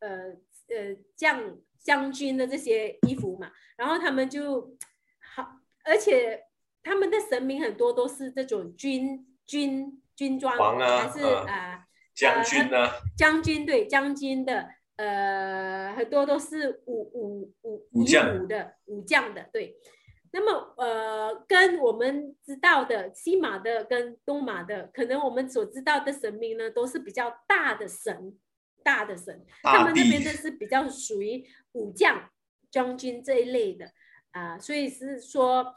[0.00, 0.08] 呃
[0.68, 1.58] 呃将。
[1.86, 4.76] 将军的这些衣服嘛，然后他们就
[5.20, 6.42] 好，而且
[6.82, 12.92] 他们的神明很多都是这种军军军装，啊、还是啊、呃、将军呢、啊？
[13.16, 19.76] 将军对将军的，呃，很多都是武武武武武的武将的对。
[20.32, 28.38] 那么呃，跟我们知道的西马的跟东马的，可能我们所知道的神明呢，都是比较大的神。
[28.84, 32.30] 大的神，他们那边的是比较属于武将、
[32.70, 33.86] 将军这一类的
[34.30, 35.74] 啊、呃，所以是说，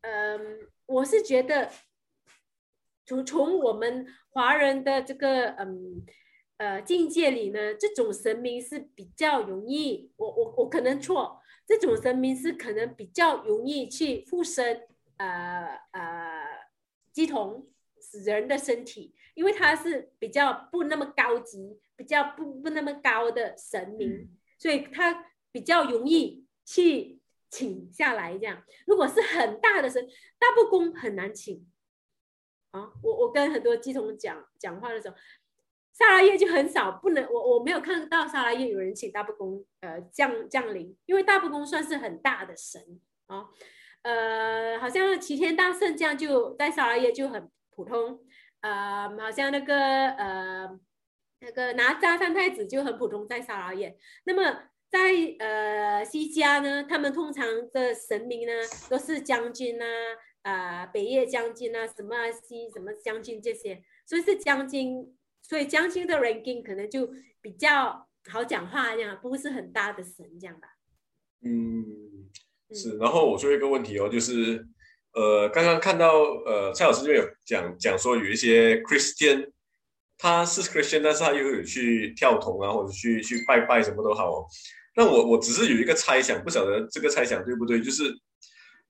[0.00, 1.70] 嗯、呃，我是觉得
[3.06, 6.04] 从从我们华人的这个嗯
[6.56, 11.37] 呃境界里呢，这种神明是比较容易，我我我可能错，
[11.68, 14.88] 这种神明是可能比较容易去附身
[15.18, 16.42] 呃呃
[17.14, 17.68] 乩童
[18.00, 21.78] 死人的身体，因为它是比较不那么高级。
[21.98, 27.18] 比较不不那么高的神明，嗯、所以他比较容易去
[27.50, 28.38] 请下来。
[28.38, 30.06] 这样，如果是很大的神，
[30.38, 31.68] 大不公很难请。
[32.70, 35.16] 啊，我我跟很多鸡同讲讲话的时候，
[35.98, 42.80] 萨拉耶就很少，不能我我没有看到萨拉耶有人请大布公呃降降临，因为大布公算是很大的神
[43.26, 43.46] 啊，
[44.02, 48.20] 呃，好像齐天大圣这样就在萨拉耶就很普通，
[48.60, 49.76] 呃，好像那个
[50.10, 50.80] 呃。
[51.40, 53.96] 那个哪吒三太子就很普通，在萨拉耶。
[54.24, 54.42] 那么
[54.90, 54.98] 在
[55.38, 58.52] 呃西家呢，他们通常的神明呢
[58.90, 59.86] 都是将军啊，
[60.42, 65.16] 啊、北叶将军啊，什么西什么将军这些，所以是将军，
[65.48, 67.10] 所以江青的 ranking 可能就
[67.40, 70.68] 比较好讲话这样，不是很大的神这样吧。
[71.42, 72.28] 嗯，
[72.74, 72.98] 是。
[72.98, 74.66] 然后我说一个问题哦，就是
[75.14, 79.50] 呃刚刚看到呃蔡老师这边有讲讲说有一些 Christian。
[80.20, 84.46] 他是 Christian，但是他又有去跳童啊，或者去去拜拜什么都好哦。
[84.96, 87.80] 那我我只是有一个猜想，不晓得这个猜想对不对？
[87.80, 88.12] 就是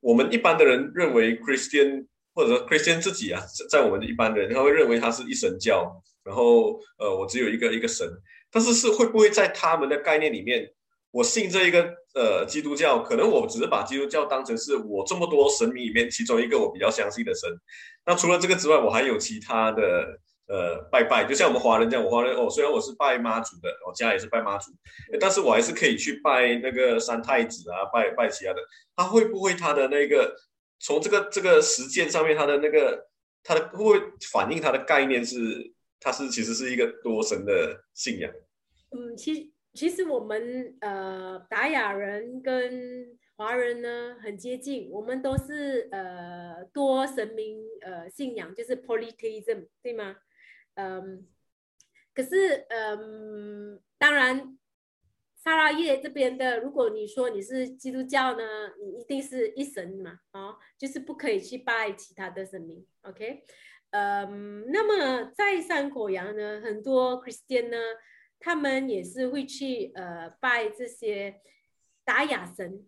[0.00, 8.06] 我们一般的人认为 Christian 或者说 Christian 自己啊，在我们的一般人他会认为他是一神教，然后呃我只有一个一个神。
[8.50, 10.70] 但是是会不会在他们的概念里面，
[11.10, 11.82] 我信这一个
[12.14, 17.50] 呃基督教，可能我只是把基督教当成是我这么多神明里面其中一个我比较相信的神。
[18.06, 20.20] 那除了这个之外，我还有其他的。
[20.50, 24.72] 呃，拜拜，就像我们华人这样，我华人哦，虽然我是拜妈祖的，我家也是拜妈祖，
[25.20, 28.60] 但是我还是可以去拜那个三太子啊，拜拜其他的。
[28.96, 30.34] 他会不会他的那个
[30.80, 32.98] 从这个这个实践上面，他的那个
[33.44, 34.00] 他的会不会
[34.32, 35.70] 反映他的概念是，
[36.00, 38.32] 他是其实是一个多神的信仰？
[38.90, 50.16] 嗯，其其实我们呃达雅人跟华人呢很接近，我们都是呃多神明呃信仰，就是 polytheism，对吗？
[50.74, 51.26] 嗯，
[52.14, 54.58] 可是嗯，当然，
[55.36, 58.44] 萨拉叶这边的，如果你说你是基督教呢，
[58.80, 63.44] 你一定是一神嘛，哦，就是不可以去拜其他的神明，OK？
[63.90, 67.78] 嗯，那么在山口洋呢，很多 Christian 呢，
[68.38, 71.40] 他们也是会去呃拜这些
[72.04, 72.86] 达雅神，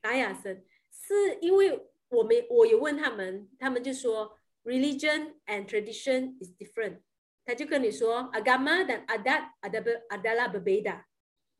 [0.00, 7.00] 达雅神是因为我们我有问他们，他们就说 religion and tradition is different。
[7.44, 11.04] 他就跟你说，agama dan adat adalah berbeda，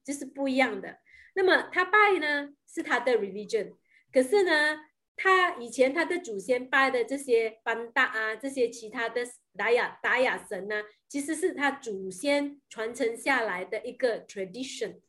[0.05, 0.99] 就是不一样的。
[1.37, 3.77] 那么他拜呢是他的 religion，
[4.13, 4.81] 可是呢，
[5.17, 9.23] 他以前他的祖先拜的这些班达啊，这些其他的
[9.57, 15.01] 达雅达雅神呢，其实是他祖先传承下来的一个 tradition，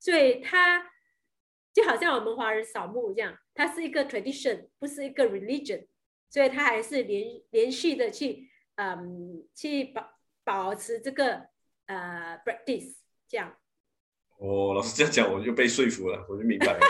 [0.00, 0.90] 所以他
[1.72, 5.86] 就好像我们华人扫墓这样，它是一个 tradition，不是一个 religion，
[6.28, 10.10] 所以他还是连连续的去嗯去保。
[10.44, 11.46] 保持这个
[11.86, 12.96] 呃 practice
[13.28, 13.56] 这样。
[14.38, 16.80] 哦，老师这样讲，我就被说服了，我就明白了。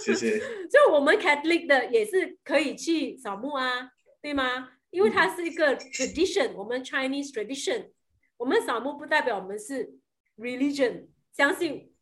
[0.00, 0.38] 谢谢。
[0.68, 3.90] 就我们 Catholic 的也是可以去扫墓啊，
[4.20, 4.70] 对吗？
[4.90, 7.90] 因为它是一个 tradition，我们 Chinese tradition，
[8.36, 9.94] 我们扫墓不代表我们是
[10.36, 11.94] religion，相信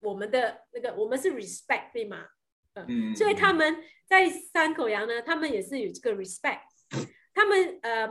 [0.00, 2.26] 我们的那个，我们是 respect，对吗？
[2.74, 6.60] 嗯，所以他们在三口洋呢，他们也是有这个 respect，
[7.34, 8.08] 他们呃，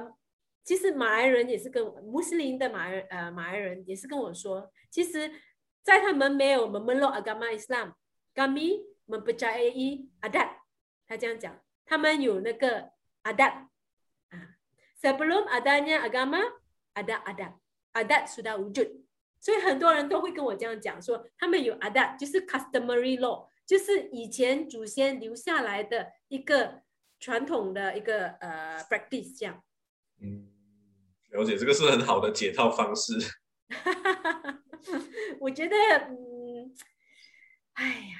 [0.65, 5.31] 其实马来人也是跟穆斯林的马来呃马来人也是跟我说，其实，
[5.84, 10.50] 在他们没有 memeluk agama Islam，kami mempercayai adat，
[11.08, 12.92] 他这样讲，他们有那个
[13.24, 13.68] adat。
[15.00, 16.42] Sebelum adanya agama,
[16.96, 19.04] ada adat，adat sudah wujud，
[19.40, 26.82] 所以很多人都会跟我这样讲，说他们有 adat，就是 customary law，就是以前祖先留下来的一个
[27.20, 29.64] 传统的一个呃 practice，这样。
[30.20, 30.50] 嗯，
[31.30, 33.14] 了解，这个是很好的解套方式。
[35.40, 35.76] 我觉得，
[36.10, 36.74] 嗯，
[37.74, 38.18] 哎呀，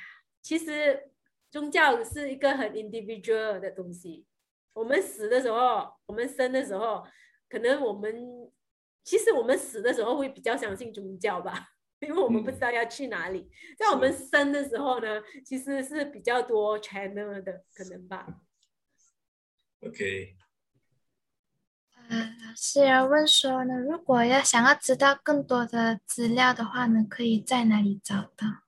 [0.48, 1.12] 其实
[1.52, 4.26] 宗教是一个很 individual 的东西。
[4.72, 7.06] 我们死的时候，我们生的时候，
[7.50, 8.16] 可能我们
[9.04, 11.68] 其实我们死的时候会比较相信宗教吧，
[12.00, 13.40] 因为我们不知道要去哪里。
[13.40, 18.26] 嗯、在我们生的时候呢，其实是比较多 channel 的可能吧。
[19.82, 20.38] OK。
[22.08, 28.64] 呃，老师要问说呢，如果要想要知道更多的资料的话呢，可以在哪里找到？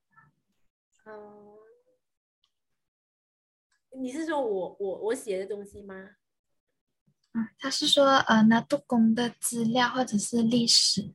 [3.99, 6.15] 你是说我我我写的东西吗？
[7.33, 11.13] 嗯，他是说呃，拿杜工的资料或者是历史。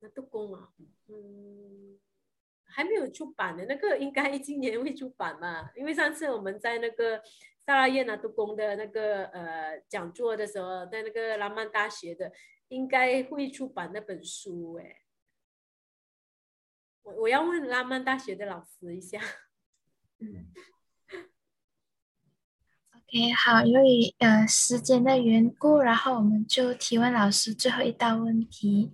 [0.00, 0.68] 拿杜工啊，
[1.08, 1.98] 嗯，
[2.64, 5.70] 还没有出版的那个，应该今年会出版嘛？
[5.74, 7.22] 因为上次我们在那个
[7.64, 12.30] 萨拉耶拿杜工的那个呃讲座的时候，在那个拉曼大学的，
[12.68, 15.00] 应该会出版那本书哎。
[17.02, 19.18] 我我要问拉曼大学的老师一下。
[20.20, 20.52] 嗯。
[23.16, 28.92] OK，好，由于呃时间的缘故，然后我们就提问老师最后一道问题，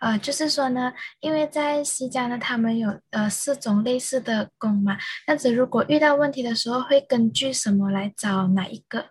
[0.00, 4.96] 呃，就是说呢，因为在西家呢，他们有呃四种类似的宫嘛，
[5.26, 9.10] 但是如果遇到问题的时候，会根据什么来找哪一个？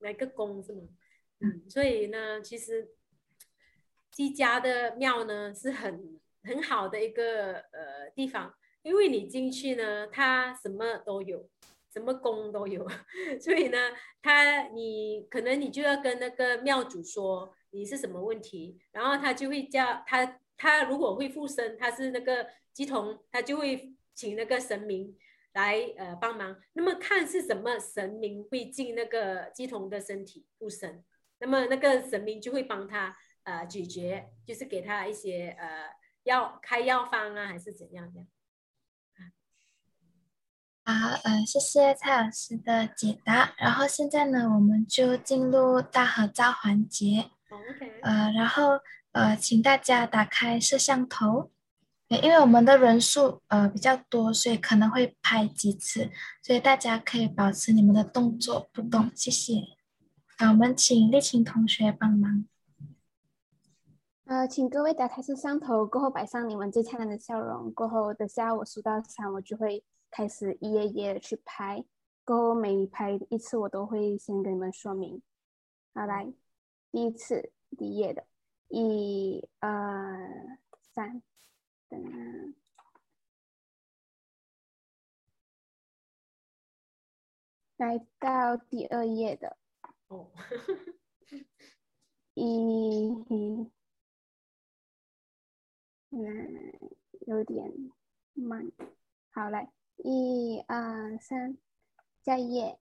[0.00, 0.80] 哪个宫是吗？
[1.38, 2.88] 嗯，所以呢，其实
[4.10, 8.52] 西家的庙呢是很很好的一个呃地方，
[8.82, 11.48] 因为你进去呢，它什么都有。
[11.92, 12.86] 什么宫都有，
[13.40, 13.78] 所以呢，
[14.22, 25.16] 他你可能你就要跟那个庙主说你是什么问题，然后他就会叫他他如果会附身，他是那个乩童，他就会请那个神明
[25.54, 26.56] 来呃帮忙。
[26.74, 31.04] 那么看是什么神明会进那个乩童的身体附身，
[31.40, 35.90] 那么那个神明就会帮他呃解决，就是给他一些呃
[36.24, 38.20] 药开药方啊，还是怎样的。
[40.82, 43.52] 好，呃，谢谢蔡老师的解答。
[43.58, 47.30] 然后现在呢，我们就进入大合照环节。
[47.48, 48.00] OK。
[48.02, 48.80] 呃，然后
[49.12, 51.50] 呃，请大家打开摄像头，
[52.08, 56.10] 因为我们的人数呃比较多，所以可能会拍几次，
[56.42, 59.12] 所以大家可以保持你们的动作不动。
[59.14, 59.62] 谢谢。
[60.38, 62.46] 好，我们请丽琴同学帮忙。
[64.24, 67.70] 呃，请各位打开摄像头，过后摆上你们最灿烂的笑容。
[67.72, 69.84] 过后，等下我数到三，我就会。
[70.10, 71.84] 开始一页页的去拍，
[72.24, 75.22] 过后每拍一次我都会先给你们说明。
[75.94, 76.32] 好，来，
[76.90, 78.26] 第一次第一页的，
[78.68, 81.22] 一、二、三，
[81.88, 82.54] 等，
[87.76, 89.56] 来到第二页的，
[90.08, 90.30] 哦，
[92.34, 93.12] 一，
[96.10, 96.78] 嗯，
[97.26, 97.72] 有点
[98.34, 98.70] 慢，
[99.30, 99.72] 好，来。
[100.02, 101.58] 一二三，
[102.24, 102.78] 下一页。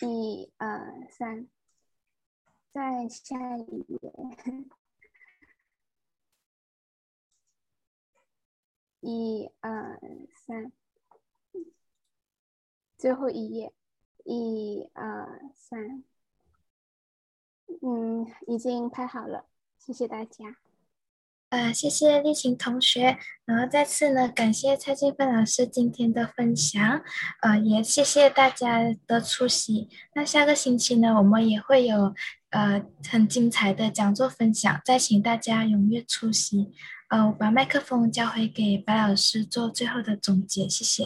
[0.00, 1.48] 一二三，
[2.72, 4.12] 再下一页。
[9.00, 10.00] 一二
[10.34, 10.72] 三，
[12.96, 13.72] 最后一页。
[14.24, 16.04] 一二三，
[17.82, 19.48] 嗯，已经拍好了，
[19.78, 20.58] 谢谢大家。
[21.50, 27.02] 呃，谢谢丽琴同学，然后再次呢，感谢蔡静芬老师今天的分享，
[27.42, 28.78] 呃，也谢谢大家
[29.08, 29.88] 的出席。
[30.14, 32.14] 那下个星期呢，我们也会有
[32.50, 36.70] 呃很精彩的讲座分享，再请大家踊跃出席。
[37.08, 41.04] 呃，我把麦克风交回给白老师做最后的总结，谢谢。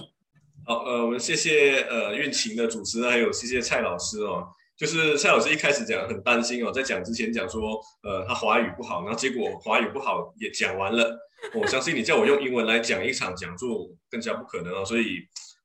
[0.66, 4.48] 好，呃，我们谢谢呃运琴的主持人，还有谢谢蔡老师哦。
[4.76, 11.16] 就是蔡老师一开始讲很担心哦，在讲之前讲说，呃，他华语不好，然后结果华语不好也讲完了。
[11.54, 14.84] 我相信你叫我用英文来讲一场讲座，更加不可能哦。
[14.84, 15.18] 所以，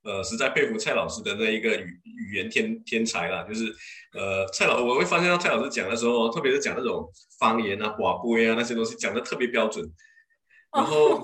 [0.03, 3.43] 呃，实在佩服蔡老师的那一个语语言天天才啦。
[3.43, 3.73] 就是，
[4.13, 7.09] 呃，蔡老，我会发现到蔡老师讲的时候，特别是讲那种
[7.39, 9.83] 方言啊、广播啊那些东西，讲的特别标准。
[10.71, 11.23] 然后，哦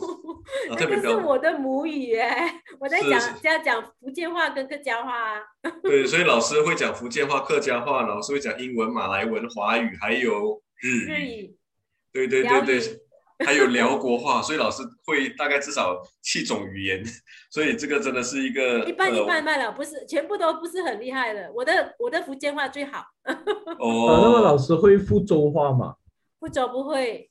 [0.71, 1.15] 啊、特别标准。
[1.15, 5.41] 那是我的母语哎，我在讲要讲福建话跟客家话啊。
[5.83, 11.05] 对，所以老师会讲福建话、客家话，老师会讲英文、马来文、华语，还有日语。
[11.05, 11.57] 日语。
[12.11, 13.01] 对对对对。
[13.45, 17.03] 还有辽国话，所以老师会大概至少七种语言，
[17.51, 21.51] 所以这个真的是一个一般一般般了，不是全部都不是很厉害的。
[21.53, 23.03] 我的我的福建话最好。
[23.77, 25.95] 哦、啊，那么老师会福州话吗？
[26.39, 27.29] 福州不会，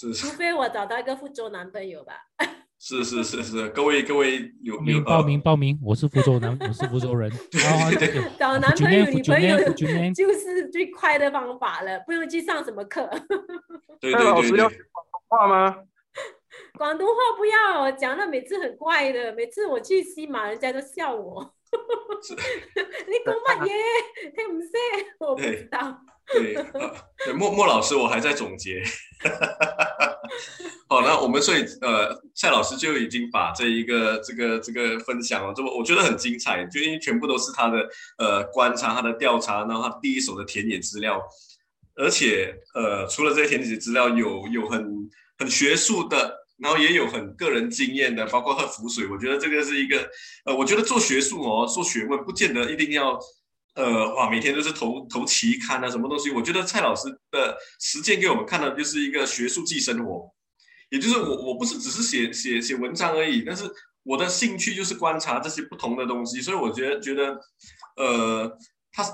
[0.00, 2.14] 是，除非我找到一个福州男朋友吧。
[2.78, 7.28] 是是是是，各位各位有有报名报名报名，我是福州男，我是福州人。
[8.38, 9.58] 找男朋友女朋友
[10.14, 13.10] 就是最快的方法了，不用去上什么课。
[13.98, 14.78] 对对对对。
[15.26, 15.78] 话吗？
[16.78, 21.52] 广东话不要，我讲的每次很怪的，每次我去西马，人家都笑我。
[21.72, 23.72] 你讲乜嘢？
[24.36, 24.68] 听唔识？
[25.18, 25.98] 我不知道。
[27.24, 28.82] 对，莫莫老师，我还在总结。
[30.88, 37.88] 好，那我们所以呃，蔡老师就已经把这一个这个这个分享了，这么我觉得很精彩，就因为全部都是他的
[38.18, 41.20] 呃观察，他的调查，然后他第一手的田野资料。
[42.00, 50.08] 而且，呃，除了这些填写资料有有很很学术的，然后也有很个人经验的，包括喝浮水，我觉得这个是一个，
[50.44, 53.18] 呃，我觉得做学术哦，做学问不见得一定要，
[53.78, 56.30] 呃，哇，每天都是投投期刊啊，什么东西？
[56.32, 60.28] 我觉得蔡老师的实践给我们看的就是一个学术即生活，
[60.90, 63.70] 也就是我我不是只是写写写文章而已，但是
[64.02, 67.40] 我的兴趣就是观察这些不同的东西，所以我觉得觉得，
[67.96, 68.58] 呃，
[68.92, 69.04] 他。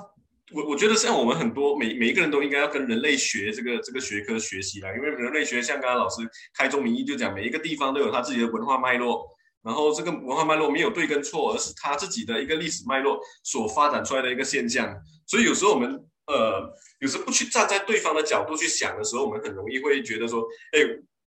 [0.52, 6.20] 我我觉得像我们很多每每一个人都应该要跟人类学这个这个学科学习啦，因为人类学像刚刚老师
[6.52, 9.26] 开宗明义就讲，每一个地方都有他自己的文化脉络，
[9.64, 14.94] 然后这个文化脉络没有对跟错，而是他自己的一个历史脉络所发展出来的一个现象。
[15.26, 16.70] 所以有时候我们呃，
[17.00, 20.80] 有时候不去站在对方的角度去想的时候，我们很容易会觉得说，哎，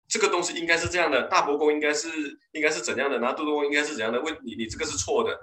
[0.08, 2.08] 这个东西应该是这样的，大伯公应该是
[2.52, 5.38] 应该是怎样的，然后杜杜公应该是怎样的，问你你这个是错的。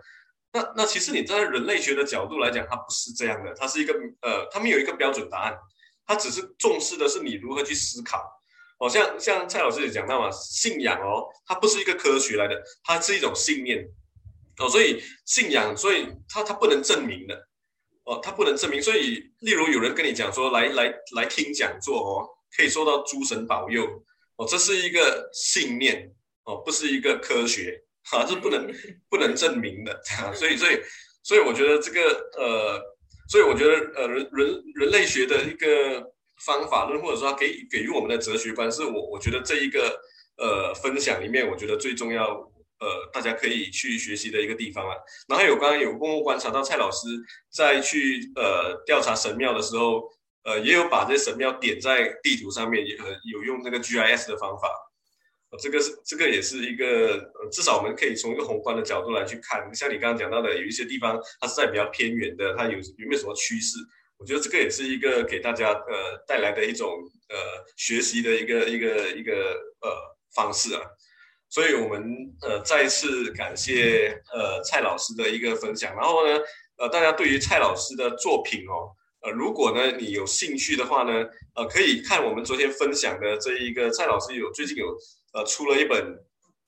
[0.53, 5.57] 那那其实你站在人类学的角度来讲，它不是这样的，它是一个呃，它没有一个标准答案，
[6.05, 8.40] 它只是重视的是你如何去思考。
[8.81, 13.87] 哦，像像蔡老师也讲到嘛，信仰哦，它不是一个科学来的，它是一种信念。
[14.57, 17.47] 哦，所以信仰，所以它它不能证明的。
[18.05, 18.81] 哦，它不能证明。
[18.81, 22.27] 所以，例如有人跟你讲说，来来来听讲座哦，
[22.57, 23.85] 可以受到诸神保佑。
[24.37, 26.11] 哦，这是一个信念。
[26.45, 27.83] 哦，不是一个科学。
[28.11, 28.67] 啊，这不能
[29.09, 30.81] 不能证明的， 啊，所以所以
[31.21, 32.01] 所以我觉得这个
[32.35, 32.81] 呃，
[33.29, 36.03] 所以我觉得呃人人人类学的一个
[36.45, 39.99] 方法论，或者说给给予我们的哲学观，是我我觉得这一个
[40.37, 42.27] 呃分享里面，我觉得最重要
[42.79, 44.95] 呃大家可以去学习的一个地方了。
[45.27, 47.07] 然后有刚刚有共同观察到蔡老师
[47.49, 50.01] 在去呃调查神庙的时候，
[50.43, 52.97] 呃也有把这神庙点在地图上面，也
[53.31, 54.69] 有用那个 GIS 的方法。
[55.59, 57.19] 这个是这个也是一个，
[57.51, 59.69] 至少我们可以从一个宏观的角度来去看。
[59.75, 63.77] 像你刚刚讲到的，有一些地方它是在比较偏远的，它有有没有什么趋势？
[64.21, 66.87] 我觉得这个也是一个给大家呃带来的一种
[67.27, 67.35] 呃
[67.75, 69.33] 学习的一个一个一个
[69.81, 69.89] 呃
[70.35, 70.81] 方式啊。
[71.49, 72.01] 所以我们
[72.41, 75.93] 呃再次感谢呃蔡老师的一个分享。
[75.95, 76.39] 然后呢，
[76.77, 81.25] 呃大家对于蔡老师的作品哦，呃如果呢你有兴趣的话呢，
[81.55, 84.95] 呃可以看我们昨天分享的这一个蔡老师有最近有。
[85.33, 86.13] 呃，出了一本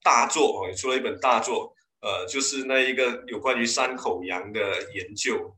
[0.01, 4.61] 大作哦，也出了一本大作，呃，就是那一个有关于山口洋的
[4.93, 5.53] 研究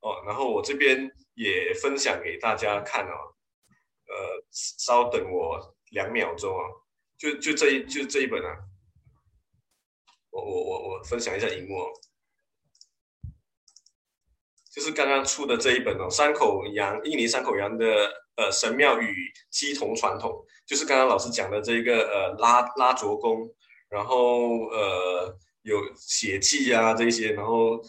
[0.00, 0.22] 哦。
[0.26, 3.34] 然后我这边也分享给大家看哦。
[4.06, 6.62] 呃，稍等我两秒钟哦，
[7.16, 8.58] 就就这一就这一本啊。
[10.30, 11.92] 我我我我分享一下荧幕哦，
[14.72, 17.86] 就是刚刚出的这一本哦，山口洋，印尼山口洋的
[18.36, 20.44] 呃神庙与乩童传统。
[20.66, 23.48] 就是刚刚老师讲的这个呃拉拉卓公，
[23.88, 27.80] 然后呃有血祭啊这些，然后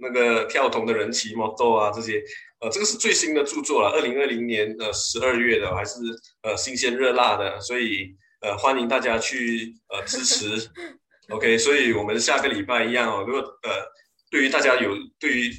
[0.00, 2.22] 那个跳铜的人骑摩托啊这些，
[2.60, 5.98] 呃这个是最新的著作了，二零二零年呃十二月的，还是
[6.42, 10.70] 呃新鲜热辣的，所以呃欢迎大家去呃支持
[11.28, 13.70] ，OK，所以我们下个礼拜一样哦，如果呃
[14.30, 15.52] 对于大家有对于。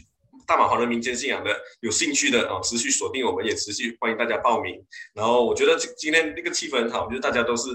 [0.47, 4.75] 大马华人民间信仰的有兴趣的啊，持续锁定，我们也持续欢迎大家报名。
[5.13, 7.69] 然后我觉得今今天那个气氛很好，就是大家都是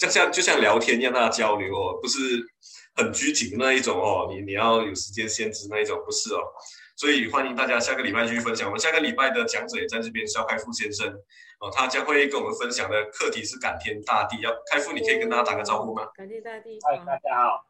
[0.00, 2.18] 像像就像聊天一样，大家交流哦，不是
[2.96, 4.32] 很拘谨的那一种哦。
[4.32, 6.40] 你你要有时间限制那一种，不是哦。
[6.96, 8.66] 所以欢迎大家下个礼拜继续分享。
[8.66, 11.06] 我们下个礼拜的讲者也在这边，肖开复先生
[11.60, 14.40] 哦，他将会跟我们分享的课题是感天大地。
[14.40, 16.06] 要开复，你可以跟大家打个招呼吗？
[16.14, 17.66] 感天大地，嗨，大家好。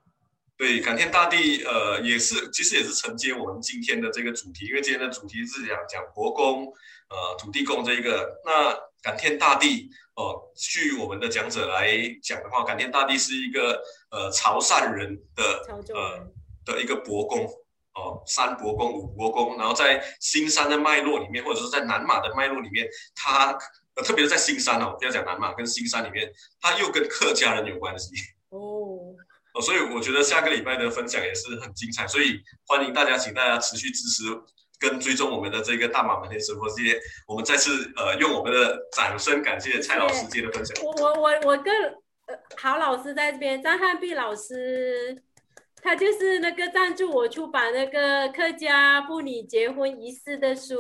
[0.57, 6.67] 对，感天大地，呃，也是其实也是承接我们今天的这个主题，因为今天的主题是讲讲国公，
[7.09, 8.41] 呃，土地公这一个。
[8.45, 9.89] 那感天大地，
[10.21, 15.43] 哦、呃，据我们的讲者来讲的话，感天大地是一个呃潮汕人的
[15.95, 16.27] 呃
[16.67, 17.49] 的一个伯公。
[17.93, 23.51] 哦，三伯公、五伯公，然后在新山的脉络里面，或者是在南马的脉络里面，他
[23.97, 28.15] 呃，特别是在新山哦，不要讲南马，跟新山里面，他又跟客家人有关系
[28.51, 29.13] 哦
[29.55, 34.23] 哦，所以我觉得下个礼拜的分享也是很精彩，所以欢迎大家，请大家持续支持
[34.81, 36.99] 跟追踪我们的这个大马满天神佛系列，
[37.29, 40.85] 我们再次呃用我们的掌声感谢蔡老师今天的分享。
[40.85, 41.73] 我我我我跟
[42.27, 45.23] 呃郝老师在这边，张汉碧老师。
[45.83, 50.77] 他就是那个赞助我出版那个客家妇女结婚仪式的书，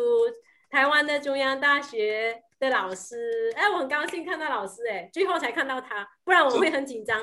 [0.68, 7.18] 台湾的中央大学的老师，哎，我很高兴看到老师，哎，最后才看到他，不然我会很紧张。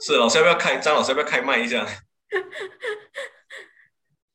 [0.00, 0.78] 是，是老师要不要开？
[0.78, 1.86] 张老师要不要开麦一下？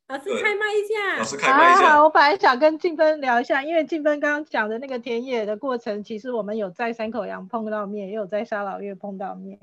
[0.08, 1.18] 老师开麦一下。
[1.18, 1.94] 老师开麦一下。
[1.94, 9.58] 啊，我本来想跟静芬聊一下，因为静芬刚刚讲的那个田野的过程，其实我们有在山口洋碰到面，也有在沙老月碰到面，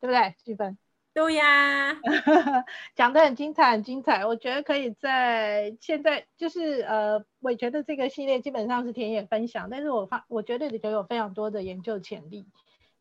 [0.00, 0.76] 对不对，静芬？
[1.14, 1.96] 对呀，
[2.94, 4.24] 讲的很精彩，很精彩。
[4.24, 12.46] 我觉得可以在现在，就是呃，我觉得这个系列基本上是田野分享，但是我发，我觉得里头有非常多的研究潜力，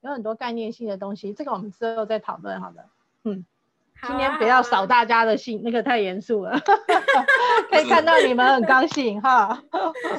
[0.02, 1.34] 有很多概念性的东西。
[1.34, 2.86] 这个我们之后再讨论，好的。
[3.24, 3.57] 嗯，啊、
[4.06, 6.60] 今天不要扫大家的兴，那个太严肃了。
[7.72, 9.60] 可以看到你们很高兴哈。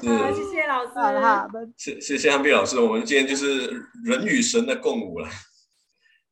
[0.00, 0.92] 是，谢谢老师。
[1.20, 1.46] 好，
[1.76, 3.68] 谢谢谢安碧老师，我们今天就是
[4.04, 5.28] 人与神的共舞了。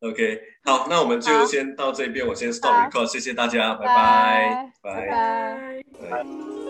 [0.01, 6.66] OK，好，那我们就先到这边，我先 stop record，谢谢大家，拜拜，拜拜，拜。